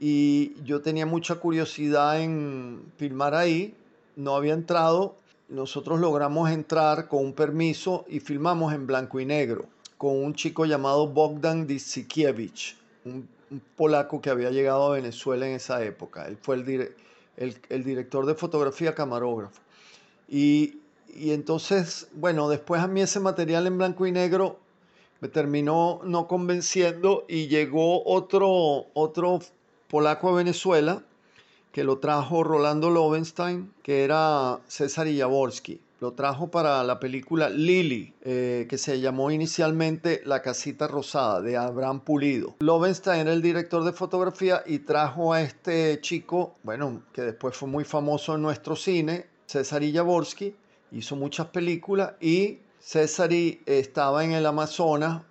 y 0.00 0.60
yo 0.64 0.80
tenía 0.82 1.06
mucha 1.06 1.36
curiosidad 1.36 2.20
en 2.20 2.92
filmar 2.96 3.36
ahí. 3.36 3.72
No 4.16 4.34
había 4.34 4.54
entrado, 4.54 5.14
nosotros 5.48 6.00
logramos 6.00 6.50
entrar 6.50 7.06
con 7.06 7.24
un 7.24 7.34
permiso 7.34 8.04
y 8.08 8.18
filmamos 8.18 8.74
en 8.74 8.88
blanco 8.88 9.20
y 9.20 9.26
negro 9.26 9.66
con 10.02 10.20
un 10.20 10.34
chico 10.34 10.64
llamado 10.64 11.06
Bogdan 11.06 11.64
Disikiewicz, 11.64 12.74
un, 13.04 13.28
polaco 13.76 14.20
que 14.20 14.30
había 14.30 14.50
llegado 14.50 14.86
a 14.86 14.96
Venezuela 14.96 15.46
en 15.46 15.54
esa 15.54 15.84
época. 15.84 16.26
Él 16.26 16.36
fue 16.42 16.56
el, 16.56 16.96
el, 17.68 17.84
director 17.84 18.26
de 18.26 18.34
fotografía 18.34 18.96
camarógrafo. 18.96 19.60
Y, 20.28 20.80
y, 21.14 21.30
entonces, 21.30 22.08
bueno, 22.14 22.48
después 22.48 22.82
a 22.82 22.88
mí 22.88 23.00
ese 23.00 23.20
material 23.20 23.68
en 23.68 23.78
blanco 23.78 24.04
y 24.04 24.10
negro 24.10 24.58
me 25.20 25.28
terminó 25.28 26.00
no 26.02 26.26
convenciendo 26.26 27.24
y 27.28 27.46
llegó 27.46 28.04
otro, 28.04 28.86
otro 28.94 29.38
polaco 29.86 30.30
a 30.30 30.32
Venezuela 30.32 31.04
que 31.72 31.84
lo 31.84 31.98
trajo 31.98 32.44
Rolando 32.44 32.90
Lovenstein, 32.90 33.72
que 33.82 34.04
era 34.04 34.60
César 34.68 35.08
Jaworski 35.08 35.80
lo 36.02 36.14
trajo 36.14 36.50
para 36.50 36.82
la 36.82 36.98
película 36.98 37.48
Lily, 37.48 38.12
eh, 38.22 38.66
que 38.68 38.76
se 38.76 38.98
llamó 38.98 39.30
inicialmente 39.30 40.20
La 40.24 40.42
Casita 40.42 40.88
Rosada, 40.88 41.40
de 41.40 41.56
Abraham 41.56 42.00
Pulido. 42.00 42.56
Lovenstein 42.58 43.20
era 43.20 43.32
el 43.32 43.40
director 43.40 43.84
de 43.84 43.92
fotografía 43.92 44.64
y 44.66 44.80
trajo 44.80 45.32
a 45.32 45.42
este 45.42 46.00
chico, 46.00 46.56
bueno, 46.64 47.02
que 47.12 47.22
después 47.22 47.56
fue 47.56 47.68
muy 47.68 47.84
famoso 47.84 48.34
en 48.34 48.42
nuestro 48.42 48.74
cine, 48.74 49.26
César 49.46 49.80
Jaworski, 49.84 50.56
hizo 50.90 51.14
muchas 51.14 51.46
películas 51.46 52.14
y 52.20 52.58
César 52.80 53.30
estaba 53.32 54.24
en 54.24 54.32
el 54.32 54.44
Amazonas 54.46 55.22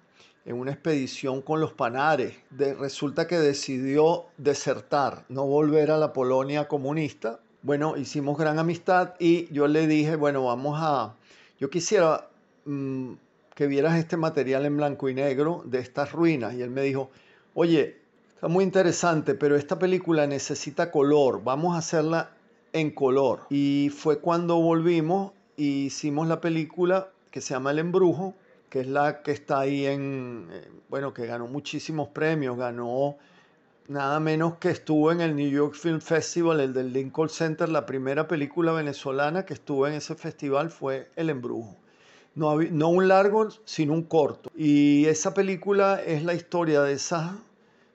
en 0.45 0.55
una 0.55 0.71
expedición 0.71 1.41
con 1.41 1.59
los 1.59 1.73
Panares. 1.73 2.35
resulta 2.79 3.27
que 3.27 3.37
decidió 3.37 4.25
desertar, 4.37 5.25
no 5.29 5.45
volver 5.45 5.91
a 5.91 5.97
la 5.97 6.13
Polonia 6.13 6.67
comunista 6.67 7.39
bueno, 7.63 7.95
hicimos 7.95 8.39
gran 8.39 8.57
amistad 8.57 9.13
y 9.19 9.51
yo 9.53 9.67
le 9.67 9.85
dije, 9.85 10.15
bueno, 10.15 10.43
vamos 10.45 10.79
a, 10.81 11.13
yo 11.59 11.69
quisiera 11.69 12.27
mm, 12.65 13.13
que 13.53 13.67
vieras 13.67 13.99
este 13.99 14.17
material 14.17 14.65
en 14.65 14.77
blanco 14.77 15.09
y 15.09 15.13
negro 15.13 15.61
de 15.65 15.77
estas 15.77 16.11
ruinas. 16.11 16.55
Y 16.55 16.63
él 16.63 16.71
me 16.71 16.81
dijo, 16.81 17.11
oye, 17.53 17.97
está 18.33 18.47
muy 18.47 18.63
interesante, 18.63 19.35
pero 19.35 19.55
esta 19.55 19.77
película 19.77 20.25
necesita 20.25 20.89
color, 20.89 21.43
vamos 21.43 21.75
a 21.75 21.79
hacerla 21.79 22.31
en 22.73 22.89
color. 22.89 23.41
Y 23.51 23.91
fue 23.95 24.17
cuando 24.19 24.55
volvimos 24.55 25.33
y 25.55 25.85
hicimos 25.85 26.27
la 26.27 26.41
película 26.41 27.09
que 27.29 27.41
se 27.41 27.53
llama 27.53 27.71
El 27.71 27.79
Embrujo, 27.79 28.33
que 28.71 28.79
es 28.79 28.87
la 28.87 29.21
que 29.21 29.31
está 29.31 29.59
ahí 29.59 29.85
en, 29.85 30.47
bueno, 30.87 31.13
que 31.13 31.25
ganó 31.25 31.45
muchísimos 31.45 32.07
premios, 32.07 32.57
ganó 32.57 33.17
nada 33.89 34.21
menos 34.21 34.55
que 34.59 34.69
estuvo 34.69 35.11
en 35.11 35.19
el 35.19 35.35
New 35.35 35.49
York 35.49 35.73
Film 35.75 35.99
Festival, 35.99 36.61
el 36.61 36.73
del 36.73 36.93
Lincoln 36.93 37.27
Center, 37.27 37.67
la 37.67 37.85
primera 37.85 38.29
película 38.29 38.71
venezolana 38.71 39.45
que 39.45 39.55
estuvo 39.55 39.87
en 39.87 39.95
ese 39.95 40.15
festival 40.15 40.71
fue 40.71 41.09
El 41.17 41.29
Embrujo. 41.29 41.75
No, 42.33 42.61
no 42.61 42.87
un 42.87 43.09
largo, 43.09 43.49
sino 43.65 43.91
un 43.91 44.03
corto. 44.03 44.49
Y 44.55 45.05
esa 45.07 45.33
película 45.33 46.01
es 46.01 46.23
la 46.23 46.33
historia 46.33 46.81
de 46.81 46.93
esos 46.93 47.29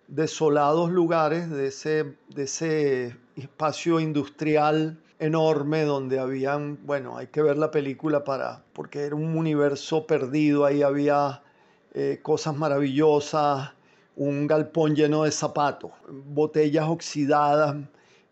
desolados 0.08 0.90
lugares, 0.90 1.48
de 1.48 1.68
ese, 1.68 2.16
de 2.28 2.42
ese 2.42 3.16
espacio 3.34 3.98
industrial 3.98 4.98
enorme 5.18 5.84
donde 5.84 6.18
habían, 6.18 6.78
bueno, 6.84 7.16
hay 7.16 7.28
que 7.28 7.42
ver 7.42 7.56
la 7.56 7.70
película 7.70 8.24
para, 8.24 8.62
porque 8.72 9.00
era 9.00 9.14
un 9.14 9.36
universo 9.36 10.06
perdido, 10.06 10.64
ahí 10.64 10.82
había 10.82 11.42
eh, 11.94 12.20
cosas 12.22 12.56
maravillosas, 12.56 13.72
un 14.16 14.46
galpón 14.46 14.94
lleno 14.94 15.24
de 15.24 15.30
zapatos, 15.30 15.92
botellas 16.08 16.88
oxidadas, 16.88 17.76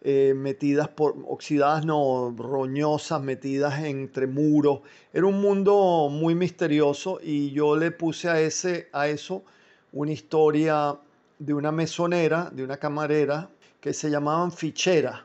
eh, 0.03 0.35
metidas 0.37 0.89
por, 0.89 1.15
oxidadas 1.27 1.87
no, 1.87 2.35
roñosas, 2.37 3.23
metidas 3.23 3.83
entre 3.83 4.27
muros. 4.27 4.81
Era 5.15 5.27
un 5.27 5.41
mundo 5.41 6.09
muy 6.11 6.35
misterioso 6.35 7.21
y 7.23 7.53
yo 7.53 7.77
le 7.77 7.91
puse 7.91 8.29
a, 8.29 8.39
ese, 8.41 8.89
a 8.93 9.09
eso 9.09 9.45
una 9.93 10.13
historia 10.13 10.99
de 11.39 11.55
una 11.55 11.73
mesonera, 11.73 12.51
de 12.53 12.65
una 12.65 12.77
camarera, 12.77 13.49
que 13.81 13.95
se 13.95 14.11
llamaban 14.11 14.53
fichera, 14.53 15.25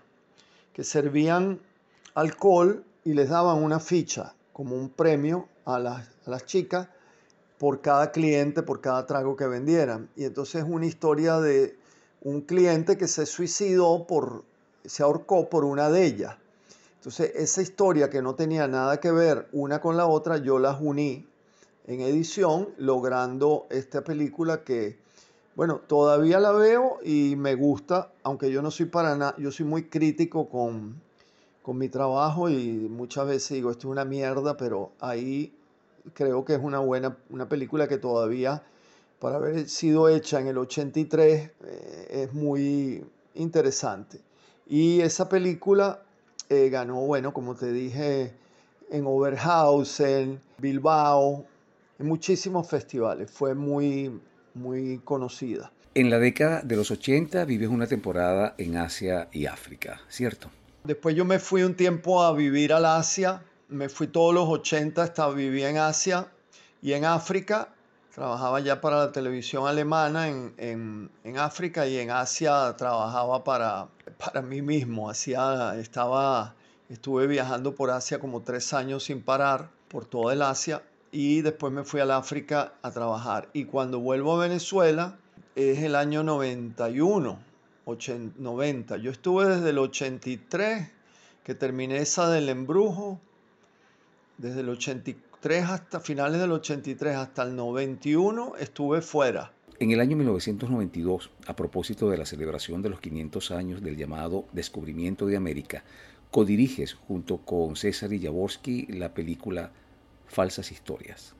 que 0.79 0.85
servían 0.85 1.59
alcohol 2.15 2.85
y 3.03 3.11
les 3.11 3.27
daban 3.27 3.61
una 3.61 3.81
ficha 3.81 4.33
como 4.53 4.77
un 4.77 4.87
premio 4.87 5.49
a 5.65 5.77
las, 5.77 6.07
a 6.25 6.29
las 6.29 6.45
chicas 6.45 6.87
por 7.57 7.81
cada 7.81 8.13
cliente, 8.13 8.63
por 8.63 8.79
cada 8.79 9.05
trago 9.05 9.35
que 9.35 9.45
vendieran. 9.45 10.09
Y 10.15 10.23
entonces 10.23 10.63
es 10.63 10.69
una 10.69 10.85
historia 10.85 11.41
de 11.41 11.77
un 12.21 12.39
cliente 12.39 12.97
que 12.97 13.09
se 13.09 13.25
suicidó 13.25 14.07
por, 14.07 14.45
se 14.85 15.03
ahorcó 15.03 15.49
por 15.49 15.65
una 15.65 15.89
de 15.89 16.05
ellas. 16.05 16.37
Entonces 16.95 17.33
esa 17.35 17.61
historia 17.61 18.09
que 18.09 18.21
no 18.21 18.35
tenía 18.35 18.65
nada 18.69 19.01
que 19.01 19.11
ver 19.11 19.49
una 19.51 19.81
con 19.81 19.97
la 19.97 20.07
otra, 20.07 20.37
yo 20.37 20.59
las 20.59 20.77
uní 20.79 21.27
en 21.87 21.99
edición, 21.99 22.69
logrando 22.77 23.67
esta 23.69 24.01
película 24.01 24.63
que, 24.63 24.97
bueno, 25.59 25.81
todavía 25.87 26.39
la 26.39 26.53
veo 26.53 26.99
y 27.03 27.35
me 27.35 27.53
gusta, 27.53 28.13
aunque 28.23 28.49
yo 28.49 28.61
no 28.61 28.71
soy 28.71 28.85
para 28.85 29.17
nada, 29.17 29.35
yo 29.37 29.51
soy 29.51 29.65
muy 29.65 29.89
crítico 29.89 30.47
con, 30.47 31.01
con 31.61 31.77
mi 31.77 31.89
trabajo 31.89 32.49
y 32.49 32.87
muchas 32.89 33.27
veces 33.27 33.55
digo, 33.55 33.69
esto 33.69 33.89
es 33.89 33.91
una 33.91 34.05
mierda, 34.05 34.55
pero 34.55 34.93
ahí 35.01 35.53
creo 36.13 36.45
que 36.45 36.53
es 36.53 36.61
una 36.63 36.79
buena, 36.79 37.17
una 37.29 37.49
película 37.49 37.89
que 37.89 37.97
todavía, 37.97 38.63
para 39.19 39.35
haber 39.35 39.67
sido 39.67 40.07
hecha 40.07 40.39
en 40.39 40.47
el 40.47 40.57
83, 40.59 41.51
eh, 41.65 42.07
es 42.09 42.33
muy 42.33 43.03
interesante. 43.35 44.21
Y 44.65 45.01
esa 45.01 45.27
película 45.27 46.03
eh, 46.47 46.69
ganó, 46.69 47.01
bueno, 47.01 47.33
como 47.33 47.53
te 47.55 47.73
dije, 47.73 48.33
en 48.89 49.05
Oberhausen, 49.05 50.39
Bilbao, 50.57 51.43
en 51.99 52.07
muchísimos 52.07 52.65
festivales. 52.65 53.29
Fue 53.29 53.53
muy, 53.55 54.21
muy 54.53 54.99
conocida. 55.03 55.71
En 55.95 56.09
la 56.09 56.19
década 56.19 56.61
de 56.61 56.75
los 56.75 56.91
80 56.91 57.45
vives 57.45 57.69
una 57.69 57.87
temporada 57.87 58.55
en 58.57 58.77
Asia 58.77 59.27
y 59.31 59.47
África, 59.47 60.01
¿cierto? 60.07 60.49
Después 60.83 61.15
yo 61.15 61.25
me 61.25 61.39
fui 61.39 61.63
un 61.63 61.75
tiempo 61.75 62.23
a 62.23 62.33
vivir 62.33 62.73
al 62.73 62.85
Asia 62.85 63.41
me 63.69 63.87
fui 63.87 64.07
todos 64.07 64.33
los 64.33 64.49
80 64.49 65.01
hasta 65.01 65.29
vivía 65.29 65.69
en 65.69 65.77
Asia 65.77 66.27
y 66.81 66.93
en 66.93 67.05
África. 67.05 67.69
Trabajaba 68.13 68.59
ya 68.59 68.81
para 68.81 68.97
la 68.97 69.11
televisión 69.11 69.67
alemana 69.67 70.27
en, 70.27 71.09
África 71.37 71.87
y 71.87 71.99
en 71.99 72.09
Asia 72.09 72.75
trabajaba 72.75 73.43
para, 73.43 73.87
para 74.17 74.41
mí 74.41 74.61
mismo. 74.61 75.09
Hacía, 75.09 75.75
estaba, 75.77 76.55
estuve 76.89 77.27
viajando 77.27 77.75
por 77.75 77.91
Asia 77.91 78.19
como 78.19 78.41
tres 78.41 78.73
años 78.73 79.03
sin 79.03 79.21
parar, 79.21 79.69
por 79.87 80.05
toda 80.05 80.33
el 80.33 80.41
Asia, 80.41 80.81
y 81.11 81.41
después 81.41 81.73
me 81.73 81.83
fui 81.83 82.01
al 82.01 82.11
África 82.11 82.73
a 82.81 82.91
trabajar. 82.91 83.49
Y 83.53 83.65
cuando 83.65 83.99
vuelvo 83.99 84.35
a 84.35 84.47
Venezuela 84.47 85.17
es 85.55 85.79
el 85.79 85.95
año 85.95 86.23
91, 86.23 87.39
90. 88.37 88.97
Yo 88.97 89.11
estuve 89.11 89.47
desde 89.47 89.71
el 89.71 89.79
83, 89.79 90.89
que 91.43 91.55
terminé 91.55 91.97
esa 91.97 92.29
del 92.29 92.49
embrujo, 92.49 93.19
desde 94.37 94.61
el 94.61 94.69
83 94.69 95.65
hasta 95.65 95.99
finales 95.99 96.39
del 96.39 96.51
83 96.51 97.15
hasta 97.15 97.43
el 97.43 97.55
91 97.55 98.53
estuve 98.59 99.01
fuera. 99.01 99.51
En 99.79 99.91
el 99.91 100.01
año 100.01 100.17
1992, 100.17 101.31
a 101.47 101.55
propósito 101.55 102.09
de 102.09 102.17
la 102.17 102.25
celebración 102.25 102.81
de 102.81 102.89
los 102.89 102.99
500 102.99 103.51
años 103.51 103.81
del 103.81 103.95
llamado 103.95 104.45
Descubrimiento 104.51 105.25
de 105.25 105.37
América, 105.37 105.83
codiriges 106.31 106.93
junto 106.93 107.37
con 107.37 107.75
César 107.75 108.09
Jaworski 108.11 108.87
la 108.87 109.13
película 109.13 109.71
Falsas 110.29 110.71
Historias. 110.71 111.35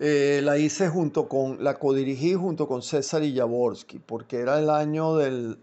Eh, 0.00 0.40
la 0.42 0.58
hice 0.58 0.88
junto 0.88 1.28
con, 1.28 1.62
la 1.62 1.78
codirigí 1.78 2.34
junto 2.34 2.66
con 2.66 2.82
César 2.82 3.22
Jaworski, 3.22 4.00
porque 4.00 4.40
era 4.40 4.58
el 4.58 4.68
año 4.68 5.16
del, 5.16 5.58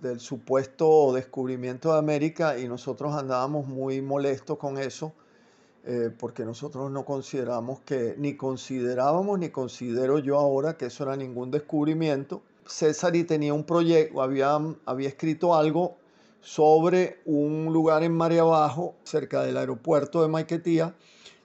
del 0.00 0.20
supuesto 0.20 1.12
descubrimiento 1.12 1.92
de 1.92 1.98
América 1.98 2.58
y 2.58 2.68
nosotros 2.68 3.14
andábamos 3.14 3.66
muy 3.66 4.00
molestos 4.00 4.56
con 4.56 4.78
eso 4.78 5.12
eh, 5.84 6.10
porque 6.16 6.44
nosotros 6.44 6.92
no 6.92 7.04
consideramos 7.04 7.80
que, 7.80 8.14
ni 8.16 8.36
considerábamos, 8.36 9.40
ni 9.40 9.50
considero 9.50 10.20
yo 10.20 10.38
ahora 10.38 10.76
que 10.76 10.86
eso 10.86 11.02
era 11.02 11.16
ningún 11.16 11.50
descubrimiento. 11.50 12.42
César 12.64 13.16
y 13.16 13.24
tenía 13.24 13.52
un 13.52 13.64
proyecto, 13.64 14.22
había, 14.22 14.60
había 14.86 15.08
escrito 15.08 15.56
algo 15.56 15.96
sobre 16.40 17.18
un 17.24 17.72
lugar 17.72 18.04
en 18.04 18.12
María 18.12 18.42
Abajo, 18.42 18.94
cerca 19.02 19.42
del 19.42 19.56
aeropuerto 19.56 20.22
de 20.22 20.28
Maiquetía, 20.28 20.94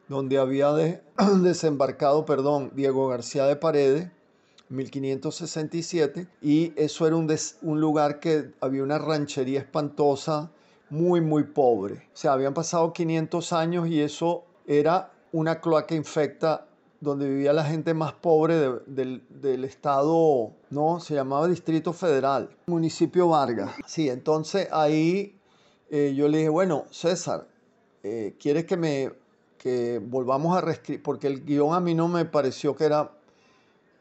donde 0.08 0.38
había 0.38 0.72
desembarcado, 1.42 2.26
perdón, 2.26 2.72
Diego 2.76 3.08
García 3.08 3.46
de 3.46 3.56
Paredes, 3.56 4.10
1567, 4.70 6.28
y 6.42 6.74
eso 6.76 7.08
era 7.08 7.16
un, 7.16 7.82
lugar 7.82 8.20
que 8.20 8.52
había 8.60 8.84
una 8.84 8.98
ranchería 8.98 9.60
espantosa, 9.60 10.52
muy, 10.90 11.22
muy 11.22 11.44
pobre. 11.44 12.08
O 12.14 12.18
sea, 12.18 12.34
habían 12.34 12.54
pasado 12.54 12.94
500 12.94 13.54
años 13.54 13.88
y 13.88 14.02
eso 14.02 14.44
era 14.66 15.12
una 15.32 15.60
cloaca 15.60 15.96
infecta 15.96 16.66
donde 17.00 17.30
vivía 17.30 17.54
la 17.54 17.64
gente 17.64 17.94
más 17.94 18.14
pobre 18.14 18.56
del, 18.88 19.64
estado, 19.64 20.52
¿no? 20.70 21.00
Se 21.00 21.14
llamaba 21.14 21.48
Distrito 21.48 21.94
Federal, 21.94 22.50
municipio 22.68 23.30
Vargas. 23.30 23.72
Sí, 23.86 24.10
entonces 24.10 24.68
ahí 24.72 25.38
eh, 25.90 26.14
yo 26.16 26.28
le 26.28 26.40
dije, 26.40 26.50
bueno, 26.50 26.86
César, 26.90 27.48
eh, 28.04 28.36
¿quieres 28.40 28.66
que 28.66 28.78
me 28.78 29.12
que 29.58 30.00
volvamos 30.00 30.58
a 30.58 30.62
reescribir? 30.62 31.04
Porque 31.04 31.28
el 31.28 31.46
guion 31.46 31.74
a 31.74 31.80
mí 31.80 31.94
no 31.96 32.08
me 32.08 32.26
pareció 32.26 32.76
que 32.76 32.86
era 32.86 33.12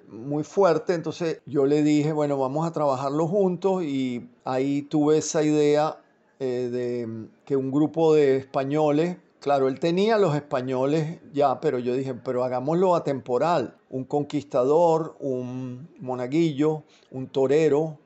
muy 0.09 0.45
fuerte, 0.45 0.95
entonces 0.95 1.41
yo 1.47 1.67
le 1.67 1.83
dije, 1.83 2.13
bueno, 2.13 2.39
vamos 2.39 2.67
a 2.67 2.73
trabajarlo 2.73 3.27
juntos 3.27 3.83
y 3.83 4.29
ahí 4.45 4.83
tuve 4.83 5.19
esa 5.19 5.43
idea 5.43 5.99
eh, 6.39 6.69
de 6.71 7.29
que 7.45 7.57
un 7.57 7.71
grupo 7.71 8.15
de 8.15 8.37
españoles, 8.37 9.17
claro, 9.41 9.69
él 9.69 9.81
tenía 9.81 10.19
los 10.19 10.35
españoles 10.37 11.19
ya, 11.33 11.61
pero 11.61 11.79
yo 11.79 11.95
dije, 11.95 12.15
pero 12.15 12.45
hagámoslo 12.45 12.95
atemporal, 12.95 13.77
un 13.91 14.05
conquistador, 14.05 15.17
un 15.19 15.89
monaguillo, 15.99 16.83
un 17.11 17.27
torero, 17.27 17.99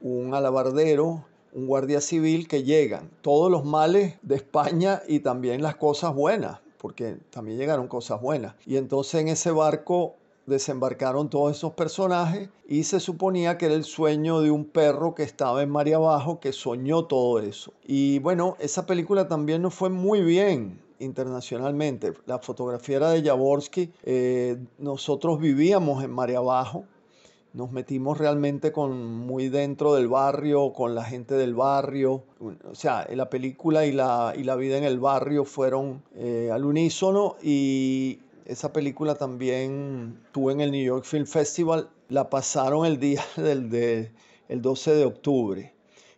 un 0.00 0.34
alabardero, 0.34 1.24
un 1.52 1.66
guardia 1.66 2.00
civil 2.00 2.46
que 2.46 2.62
llegan, 2.62 3.10
todos 3.22 3.50
los 3.50 3.64
males 3.64 4.16
de 4.22 4.36
España 4.36 5.02
y 5.08 5.20
también 5.20 5.62
las 5.62 5.76
cosas 5.76 6.14
buenas, 6.14 6.60
porque 6.78 7.16
también 7.30 7.58
llegaron 7.58 7.88
cosas 7.88 8.20
buenas. 8.20 8.54
Y 8.66 8.76
entonces 8.76 9.20
en 9.20 9.28
ese 9.28 9.50
barco 9.50 10.14
desembarcaron 10.48 11.28
todos 11.28 11.56
esos 11.56 11.74
personajes 11.74 12.48
y 12.66 12.84
se 12.84 13.00
suponía 13.00 13.58
que 13.58 13.66
era 13.66 13.74
el 13.74 13.84
sueño 13.84 14.40
de 14.40 14.50
un 14.50 14.64
perro 14.64 15.14
que 15.14 15.22
estaba 15.22 15.62
en 15.62 15.70
mar 15.70 15.88
abajo 15.92 16.40
que 16.40 16.52
soñó 16.52 17.04
todo 17.04 17.40
eso. 17.40 17.72
Y 17.86 18.18
bueno, 18.20 18.56
esa 18.58 18.86
película 18.86 19.28
también 19.28 19.62
nos 19.62 19.74
fue 19.74 19.90
muy 19.90 20.22
bien 20.22 20.80
internacionalmente. 20.98 22.14
La 22.26 22.38
fotografía 22.38 22.96
era 22.96 23.10
de 23.10 23.22
Jaworski. 23.22 23.92
Eh, 24.02 24.58
nosotros 24.78 25.38
vivíamos 25.38 26.02
en 26.02 26.10
mar 26.10 26.30
abajo. 26.34 26.84
Nos 27.54 27.72
metimos 27.72 28.18
realmente 28.18 28.72
con 28.72 29.02
muy 29.02 29.48
dentro 29.48 29.94
del 29.94 30.08
barrio, 30.08 30.72
con 30.72 30.94
la 30.94 31.04
gente 31.04 31.34
del 31.34 31.54
barrio. 31.54 32.24
O 32.70 32.74
sea, 32.74 33.06
la 33.10 33.30
película 33.30 33.86
y 33.86 33.92
la, 33.92 34.34
y 34.36 34.44
la 34.44 34.54
vida 34.54 34.76
en 34.76 34.84
el 34.84 34.98
barrio 34.98 35.44
fueron 35.44 36.02
eh, 36.14 36.50
al 36.52 36.64
unísono 36.64 37.36
y 37.42 38.18
esa 38.44 38.72
película 38.72 39.14
también 39.14 40.18
estuvo 40.26 40.50
en 40.50 40.60
el 40.60 40.72
New 40.72 40.84
York 40.84 41.04
Film 41.04 41.26
Festival. 41.26 41.88
La 42.08 42.30
pasaron 42.30 42.86
el 42.86 42.98
día 42.98 43.22
del 43.36 44.10
el 44.48 44.62
12 44.62 44.94
de 44.94 45.04
octubre, 45.04 45.74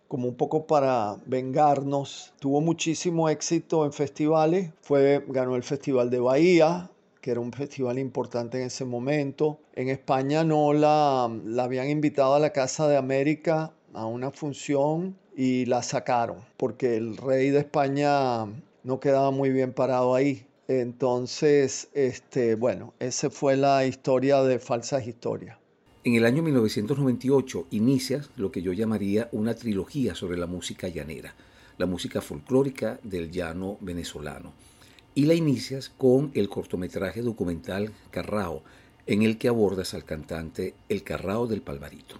como 0.09 0.29
un 0.29 0.37
poco 0.37 0.67
para 0.67 1.17
vengarnos. 1.27 2.33
Tuvo 2.39 2.61
muchísimo 2.61 3.29
éxito 3.29 3.85
en 3.85 3.93
festivales. 3.93 4.71
Fue, 4.81 5.25
ganó 5.29 5.57
el 5.57 5.63
Festival 5.63 6.11
de 6.11 6.21
Bahía, 6.21 6.91
que 7.21 7.31
era 7.31 7.41
un 7.41 7.53
festival 7.53 7.99
importante 7.99 8.59
en 8.61 8.67
ese 8.67 8.85
momento. 8.85 9.61
En 9.75 9.89
España 9.89 10.45
no 10.45 10.73
la, 10.73 11.31
la 11.45 11.65
habían 11.65 11.89
invitado 11.89 12.35
a 12.35 12.39
la 12.39 12.53
Casa 12.53 12.89
de 12.89 12.97
América 12.97 13.73
a 13.93 14.07
una 14.07 14.31
función 14.31 15.17
y 15.37 15.67
la 15.67 15.83
sacaron 15.83 16.39
porque 16.57 16.97
el 16.97 17.17
rey 17.17 17.51
de 17.51 17.61
España 17.61 18.47
no 18.85 19.01
quedaba 19.01 19.31
muy 19.31 19.51
bien 19.51 19.73
parado 19.73 20.15
ahí. 20.15 20.47
Entonces, 20.69 21.89
este, 21.95 22.55
bueno, 22.55 22.95
esa 23.01 23.29
fue 23.29 23.57
la 23.57 23.85
historia 23.85 24.43
de 24.43 24.59
falsas 24.59 25.07
historias. 25.07 25.59
En 26.05 26.15
el 26.15 26.25
año 26.25 26.43
1998 26.43 27.67
inicias 27.73 28.31
lo 28.37 28.53
que 28.53 28.63
yo 28.63 28.73
llamaría 28.73 29.29
una 29.33 29.55
trilogía 29.55 30.15
sobre 30.15 30.39
la 30.39 30.47
música 30.47 30.89
llanera, 30.89 31.35
la 31.77 31.87
música 31.87 32.21
folclórica 32.21 33.01
del 33.03 33.31
llano 33.31 33.77
venezolano. 33.81 34.53
Y 35.15 35.25
la 35.25 35.35
inicias 35.35 35.89
con 35.89 36.31
el 36.35 36.49
cortometraje 36.49 37.23
documental 37.23 37.93
Carrao, 38.11 38.63
en 39.07 39.23
el 39.23 39.39
que 39.39 39.49
abordas 39.49 39.95
al 39.95 40.05
cantante 40.05 40.75
El 40.89 41.03
Carrao 41.03 41.47
del 41.47 41.63
Palmarito. 41.63 42.17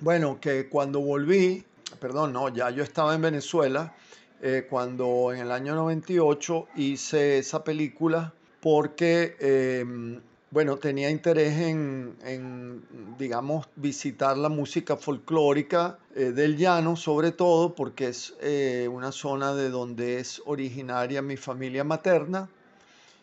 Bueno, 0.00 0.40
que 0.40 0.68
cuando 0.68 1.00
volví, 1.00 1.64
perdón, 2.00 2.32
no, 2.32 2.48
ya 2.48 2.70
yo 2.70 2.82
estaba 2.82 3.14
en 3.14 3.22
Venezuela, 3.22 3.94
eh, 4.40 4.66
cuando 4.68 5.32
en 5.32 5.40
el 5.40 5.52
año 5.52 5.74
98 5.74 6.68
hice 6.74 7.38
esa 7.38 7.62
película 7.62 8.32
porque 8.60 9.36
em, 9.38 10.20
bueno, 10.52 10.76
tenía 10.76 11.08
interés 11.08 11.58
en, 11.60 12.84
digamos, 13.18 13.70
visitar 13.74 14.36
la 14.36 14.50
música 14.50 14.98
folclórica 14.98 15.98
eh, 16.14 16.24
del 16.24 16.58
llano, 16.58 16.94
sobre 16.94 17.32
todo 17.32 17.74
porque 17.74 18.08
es 18.08 18.34
eh, 18.42 18.86
una 18.92 19.12
zona 19.12 19.54
de 19.54 19.70
donde 19.70 20.20
es 20.20 20.42
originaria 20.44 21.22
mi 21.22 21.38
familia 21.38 21.84
materna. 21.84 22.50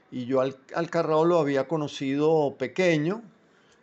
Y 0.09 0.25
yo 0.25 0.41
al, 0.41 0.57
al 0.73 0.89
Carrao 0.89 1.23
lo 1.23 1.37
había 1.37 1.67
conocido 1.67 2.55
pequeño, 2.57 3.21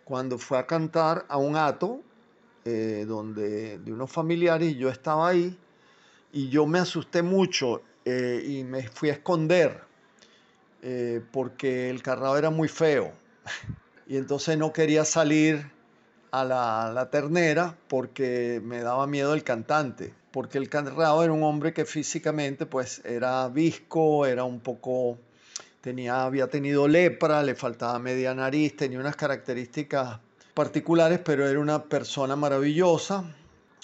cuando 0.02 0.38
fue 0.38 0.58
a 0.58 0.66
cantar 0.66 1.24
a 1.28 1.36
un 1.36 1.54
ato 1.54 2.00
eh, 2.64 3.04
donde, 3.06 3.78
de 3.78 3.92
unos 3.92 4.10
familiares, 4.10 4.72
y 4.72 4.76
yo 4.76 4.88
estaba 4.88 5.28
ahí, 5.28 5.56
y 6.32 6.48
yo 6.48 6.66
me 6.66 6.80
asusté 6.80 7.22
mucho 7.22 7.80
y 8.04 8.62
me 8.64 8.88
fui 8.88 9.10
a 9.10 9.14
esconder, 9.14 9.82
porque 11.32 11.90
el 11.90 12.02
Carrao 12.02 12.36
era 12.36 12.50
muy 12.50 12.68
feo 12.68 13.12
y 14.06 14.16
entonces 14.16 14.56
no 14.58 14.72
quería 14.72 15.04
salir 15.04 15.70
a 16.30 16.44
la, 16.92 17.08
ternera 17.10 17.76
porque 17.88 18.60
me 18.62 18.80
daba 18.80 19.06
miedo 19.06 19.34
el 19.34 19.42
cantante, 19.42 20.12
porque 20.30 20.58
el 20.58 20.68
Carrao 20.68 21.22
era 21.22 21.32
un 21.32 21.42
hombre 21.42 21.72
que 21.72 21.84
físicamente 21.84 22.66
pues 22.66 23.00
era 23.04 23.48
visco, 23.48 24.26
era 24.26 24.44
un 24.44 24.60
poco, 24.60 25.18
tenía, 25.80 26.24
había 26.24 26.48
tenido 26.48 26.88
lepra, 26.88 27.42
le 27.42 27.54
faltaba 27.54 27.98
media 27.98 28.34
nariz, 28.34 28.76
tenía 28.76 28.98
unas 28.98 29.16
características 29.16 30.20
particulares, 30.54 31.20
pero 31.24 31.48
era 31.48 31.60
una 31.60 31.84
persona 31.84 32.36
maravillosa. 32.36 33.24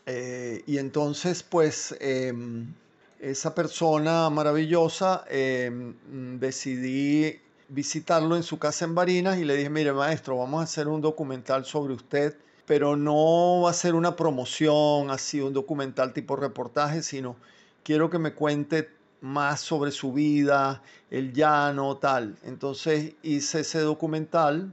Eh, 0.04 0.62
y 0.66 0.78
entonces 0.78 1.42
pues 1.44 1.94
em, 2.00 2.74
esa 3.20 3.54
persona 3.54 4.28
maravillosa 4.30 5.24
em, 5.30 5.94
decidí 6.40 7.40
visitarlo 7.72 8.36
en 8.36 8.42
su 8.42 8.58
casa 8.58 8.84
en 8.84 8.94
Barinas 8.94 9.38
y 9.38 9.44
le 9.44 9.56
dije, 9.56 9.70
mire 9.70 9.92
maestro, 9.92 10.36
vamos 10.36 10.60
a 10.60 10.64
hacer 10.64 10.88
un 10.88 11.00
documental 11.00 11.64
sobre 11.64 11.94
usted, 11.94 12.36
pero 12.66 12.96
no 12.96 13.62
va 13.62 13.70
a 13.70 13.74
ser 13.74 13.94
una 13.94 14.14
promoción, 14.14 15.10
así 15.10 15.40
un 15.40 15.54
documental 15.54 16.12
tipo 16.12 16.36
reportaje, 16.36 17.02
sino 17.02 17.36
quiero 17.82 18.10
que 18.10 18.18
me 18.18 18.34
cuente 18.34 18.90
más 19.22 19.60
sobre 19.60 19.90
su 19.90 20.12
vida, 20.12 20.82
el 21.10 21.32
llano, 21.32 21.96
tal. 21.96 22.36
Entonces 22.42 23.14
hice 23.22 23.60
ese 23.60 23.80
documental 23.80 24.70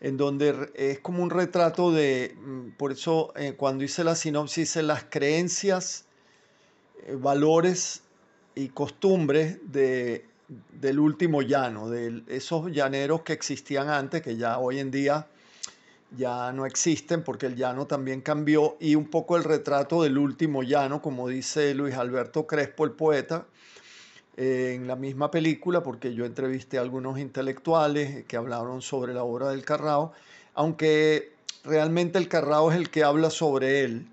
en 0.00 0.16
donde 0.16 0.70
es 0.74 1.00
como 1.00 1.22
un 1.22 1.30
retrato 1.30 1.92
de, 1.92 2.34
mm, 2.40 2.76
por 2.78 2.92
eso 2.92 3.32
eh, 3.36 3.54
cuando 3.56 3.84
hice 3.84 4.04
la 4.04 4.14
sinopsis 4.14 4.70
hice 4.70 4.82
las 4.82 5.04
creencias, 5.04 6.06
eh, 7.06 7.14
valores 7.14 8.02
y 8.54 8.68
costumbres 8.68 9.58
de 9.70 10.24
del 10.48 10.98
último 10.98 11.42
llano, 11.42 11.90
de 11.90 12.22
esos 12.28 12.72
llaneros 12.72 13.22
que 13.22 13.32
existían 13.32 13.88
antes, 13.88 14.22
que 14.22 14.36
ya 14.36 14.58
hoy 14.58 14.78
en 14.78 14.90
día 14.90 15.26
ya 16.16 16.52
no 16.52 16.64
existen 16.64 17.22
porque 17.22 17.46
el 17.46 17.56
llano 17.56 17.86
también 17.86 18.22
cambió 18.22 18.76
y 18.80 18.94
un 18.94 19.08
poco 19.08 19.36
el 19.36 19.44
retrato 19.44 20.02
del 20.02 20.16
último 20.16 20.62
llano, 20.62 21.02
como 21.02 21.28
dice 21.28 21.74
Luis 21.74 21.94
Alberto 21.96 22.46
Crespo, 22.46 22.84
el 22.84 22.92
poeta, 22.92 23.46
en 24.36 24.86
la 24.86 24.94
misma 24.94 25.30
película, 25.30 25.82
porque 25.82 26.14
yo 26.14 26.24
entrevisté 26.24 26.78
a 26.78 26.82
algunos 26.82 27.18
intelectuales 27.18 28.24
que 28.26 28.36
hablaron 28.36 28.82
sobre 28.82 29.12
la 29.12 29.24
obra 29.24 29.50
del 29.50 29.64
Carrao, 29.64 30.12
aunque 30.54 31.32
realmente 31.64 32.18
el 32.18 32.28
Carrao 32.28 32.70
es 32.70 32.76
el 32.76 32.88
que 32.88 33.02
habla 33.02 33.30
sobre 33.30 33.82
él 33.82 34.06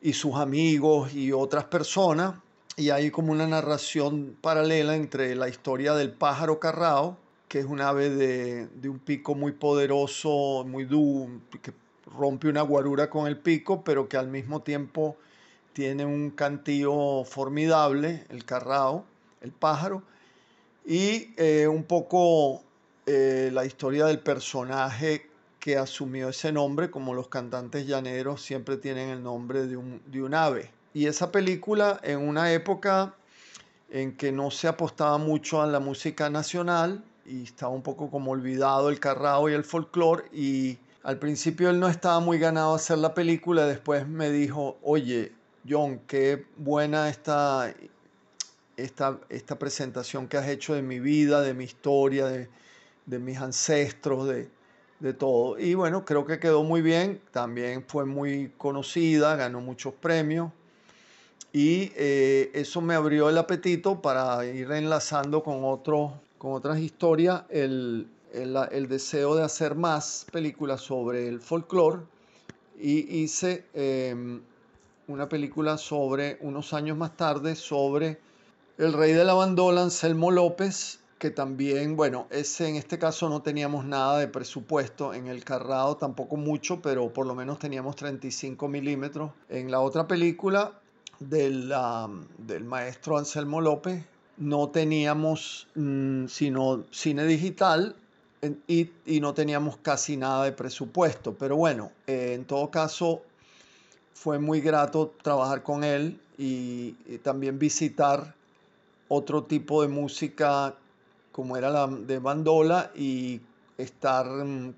y 0.00 0.14
sus 0.14 0.36
amigos 0.36 1.12
y 1.12 1.32
otras 1.32 1.64
personas, 1.64 2.34
y 2.76 2.90
hay 2.90 3.10
como 3.10 3.32
una 3.32 3.46
narración 3.46 4.36
paralela 4.40 4.96
entre 4.96 5.34
la 5.34 5.48
historia 5.48 5.94
del 5.94 6.12
pájaro 6.12 6.58
carrao, 6.58 7.18
que 7.48 7.58
es 7.58 7.66
un 7.66 7.80
ave 7.82 8.08
de, 8.08 8.88
un 8.88 8.98
pico 8.98 9.34
muy 9.34 9.52
poderoso, 9.52 10.64
muy 10.66 10.84
duro, 10.84 11.30
que 11.60 11.72
rompe 12.06 12.48
una 12.48 12.62
guarura 12.62 13.10
con 13.10 13.26
el 13.26 13.36
pico, 13.36 13.84
pero 13.84 14.08
que 14.08 14.16
al 14.16 14.28
mismo 14.28 14.62
tiempo 14.62 15.16
tiene 15.74 16.06
un 16.06 16.30
cantillo 16.30 17.24
formidable, 17.24 18.24
el 18.30 18.44
carrao, 18.44 19.04
el 19.42 19.52
pájaro, 19.52 20.02
y 20.86 21.32
eh, 21.36 21.68
un 21.68 21.84
poco 21.84 22.62
eh, 23.06 23.50
la 23.52 23.66
historia 23.66 24.06
del 24.06 24.20
personaje 24.20 25.28
que 25.60 25.76
asumió 25.76 26.30
ese 26.30 26.52
nombre, 26.52 26.90
como 26.90 27.14
los 27.14 27.28
cantantes 27.28 27.86
llaneros 27.86 28.42
siempre 28.42 28.78
tienen 28.78 29.10
el 29.10 29.22
nombre 29.22 29.66
de 29.66 29.76
un, 29.76 30.02
de 30.06 30.22
un 30.22 30.34
ave. 30.34 30.70
Y 30.94 31.06
esa 31.06 31.32
película 31.32 32.00
en 32.02 32.18
una 32.18 32.52
época 32.52 33.14
en 33.90 34.16
que 34.16 34.32
no 34.32 34.50
se 34.50 34.68
apostaba 34.68 35.18
mucho 35.18 35.62
a 35.62 35.66
la 35.66 35.80
música 35.80 36.28
nacional 36.30 37.04
y 37.24 37.44
estaba 37.44 37.72
un 37.72 37.82
poco 37.82 38.10
como 38.10 38.32
olvidado 38.32 38.90
el 38.90 39.00
carrao 39.00 39.48
y 39.48 39.54
el 39.54 39.64
folclore 39.64 40.24
y 40.32 40.78
al 41.02 41.18
principio 41.18 41.70
él 41.70 41.80
no 41.80 41.88
estaba 41.88 42.20
muy 42.20 42.38
ganado 42.38 42.72
a 42.72 42.76
hacer 42.76 42.98
la 42.98 43.14
película, 43.14 43.66
después 43.66 44.06
me 44.06 44.30
dijo, 44.30 44.78
oye, 44.82 45.32
John, 45.68 46.00
qué 46.06 46.46
buena 46.56 47.08
esta, 47.08 47.74
esta, 48.76 49.18
esta 49.28 49.58
presentación 49.58 50.28
que 50.28 50.36
has 50.36 50.48
hecho 50.48 50.74
de 50.74 50.82
mi 50.82 51.00
vida, 51.00 51.40
de 51.40 51.54
mi 51.54 51.64
historia, 51.64 52.26
de, 52.26 52.48
de 53.06 53.18
mis 53.18 53.38
ancestros, 53.38 54.28
de, 54.28 54.48
de 55.00 55.12
todo. 55.12 55.58
Y 55.58 55.74
bueno, 55.74 56.04
creo 56.04 56.24
que 56.24 56.38
quedó 56.38 56.62
muy 56.62 56.82
bien, 56.82 57.20
también 57.30 57.84
fue 57.86 58.04
muy 58.04 58.52
conocida, 58.56 59.36
ganó 59.36 59.60
muchos 59.60 59.94
premios 59.94 60.52
y 61.52 61.92
eh, 61.96 62.50
eso 62.54 62.80
me 62.80 62.94
abrió 62.94 63.28
el 63.28 63.36
apetito 63.36 64.00
para 64.00 64.44
ir 64.46 64.70
enlazando 64.72 65.42
con, 65.42 65.64
otro, 65.64 66.14
con 66.38 66.52
otras 66.52 66.78
historias 66.78 67.42
el, 67.50 68.08
el, 68.32 68.88
deseo 68.88 69.34
de 69.34 69.42
hacer 69.42 69.74
más 69.74 70.26
películas 70.32 70.80
sobre 70.80 71.28
el 71.28 71.40
folclore 71.40 72.00
y 72.80 73.22
hice 73.22 73.66
em, 73.74 74.40
una 75.08 75.28
película 75.28 75.76
sobre 75.76 76.38
unos 76.40 76.72
años 76.72 76.96
más 76.96 77.16
tarde 77.16 77.54
sobre 77.54 78.18
el 78.78 78.94
rey 78.94 79.12
de 79.12 79.24
la 79.24 79.34
bandola 79.34 79.82
Anselmo 79.82 80.30
López 80.30 81.00
que 81.18 81.30
también, 81.30 81.94
bueno, 81.94 82.26
ese 82.30 82.68
en 82.68 82.74
este 82.74 82.98
caso 82.98 83.28
no 83.28 83.42
teníamos 83.42 83.84
nada 83.84 84.18
de 84.18 84.26
presupuesto, 84.26 85.14
en 85.14 85.28
el 85.28 85.44
Carrado 85.44 85.96
tampoco 85.96 86.36
mucho, 86.36 86.82
pero 86.82 87.12
por 87.12 87.26
lo 87.26 87.36
menos 87.36 87.60
teníamos 87.60 87.94
35 87.94 88.66
milímetros. 88.66 89.30
En 89.48 89.70
la 89.70 89.78
otra 89.78 90.08
película 90.08 90.81
del, 91.28 91.72
del 92.38 92.64
maestro 92.64 93.18
Anselmo 93.18 93.60
López, 93.60 94.04
no 94.36 94.68
teníamos 94.68 95.68
mm, 95.74 96.26
sino 96.26 96.84
cine 96.90 97.24
digital 97.26 97.94
y, 98.66 98.90
no 99.20 99.34
teníamos 99.34 99.76
casi 99.78 100.16
nada 100.16 100.44
de 100.44 100.52
presupuesto. 100.52 101.34
Pero 101.34 101.56
bueno, 101.56 101.92
eh, 102.06 102.32
en 102.34 102.44
todo 102.44 102.70
caso 102.70 103.22
fue 104.14 104.38
muy 104.38 104.60
grato 104.60 105.14
trabajar 105.22 105.62
con 105.62 105.84
él 105.84 106.20
y, 106.38 106.92
también 107.22 107.58
visitar 107.58 108.34
otro 109.08 109.44
tipo 109.44 109.82
de 109.82 109.88
música 109.88 110.74
como 111.30 111.56
era 111.56 111.70
la 111.70 111.86
de 111.86 112.18
bandola 112.18 112.90
y 112.94 113.40
estar 113.78 114.26
mm, 114.26 114.74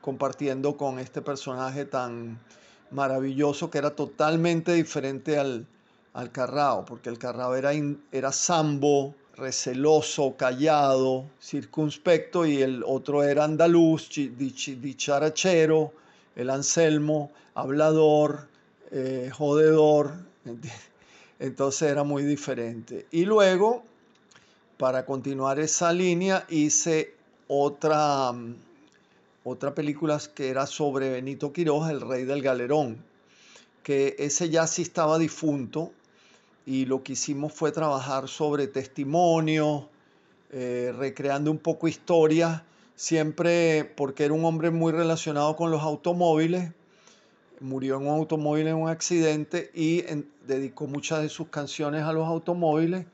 compartiendo 0.00 0.76
con 0.76 0.98
este 0.98 1.22
personaje 1.22 1.84
tan 1.84 2.38
maravilloso 2.90 3.70
que 3.70 3.78
era 3.78 3.90
totalmente 3.90 4.72
diferente 4.72 5.38
al, 5.38 5.66
al 6.16 6.32
Carrao, 6.32 6.82
porque 6.86 7.10
el 7.10 7.18
Carrao 7.18 7.54
era, 7.54 7.72
era 8.10 8.32
sambo, 8.32 9.14
receloso, 9.34 10.34
callado, 10.34 11.26
circunspecto, 11.38 12.46
y 12.46 12.62
el 12.62 12.82
otro 12.86 13.22
era 13.22 13.44
andaluz, 13.44 14.08
dicharachero, 14.08 15.92
el 16.34 16.48
Anselmo, 16.48 17.30
hablador, 17.54 18.48
eh, 18.92 19.30
jodedor, 19.30 20.14
entonces 21.38 21.90
era 21.90 22.02
muy 22.02 22.22
diferente. 22.22 23.06
Y 23.10 23.26
luego, 23.26 23.84
para 24.78 25.04
continuar 25.04 25.60
esa 25.60 25.92
línea, 25.92 26.46
hice 26.48 27.12
otra, 27.46 28.32
otra 29.44 29.74
película 29.74 30.18
que 30.34 30.48
era 30.48 30.66
sobre 30.66 31.10
Benito 31.10 31.52
Quiroz, 31.52 31.90
el 31.90 32.00
rey 32.00 32.24
del 32.24 32.40
galerón, 32.40 33.04
que 33.82 34.16
ese 34.18 34.48
ya 34.48 34.66
sí 34.66 34.80
estaba 34.80 35.18
difunto 35.18 35.92
y 36.66 36.84
lo 36.84 37.04
que 37.04 37.12
hicimos 37.12 37.52
fue 37.52 37.70
trabajar 37.70 38.28
sobre 38.28 38.66
testimonio, 38.66 39.88
eh, 40.50 40.92
recreando 40.98 41.50
un 41.52 41.58
poco 41.58 41.86
historia, 41.86 42.64
siempre 42.96 43.84
porque 43.96 44.24
era 44.24 44.34
un 44.34 44.44
hombre 44.44 44.70
muy 44.70 44.92
relacionado 44.92 45.54
con 45.54 45.70
los 45.70 45.82
automóviles, 45.82 46.72
murió 47.60 47.96
en 47.96 48.08
un 48.08 48.18
automóvil 48.18 48.66
en 48.66 48.74
un 48.74 48.88
accidente 48.88 49.70
y 49.74 50.02
dedicó 50.46 50.88
muchas 50.88 51.22
de 51.22 51.28
sus 51.28 51.48
canciones 51.48 52.02
a 52.02 52.12
los 52.12 52.26
automóviles. 52.26 53.06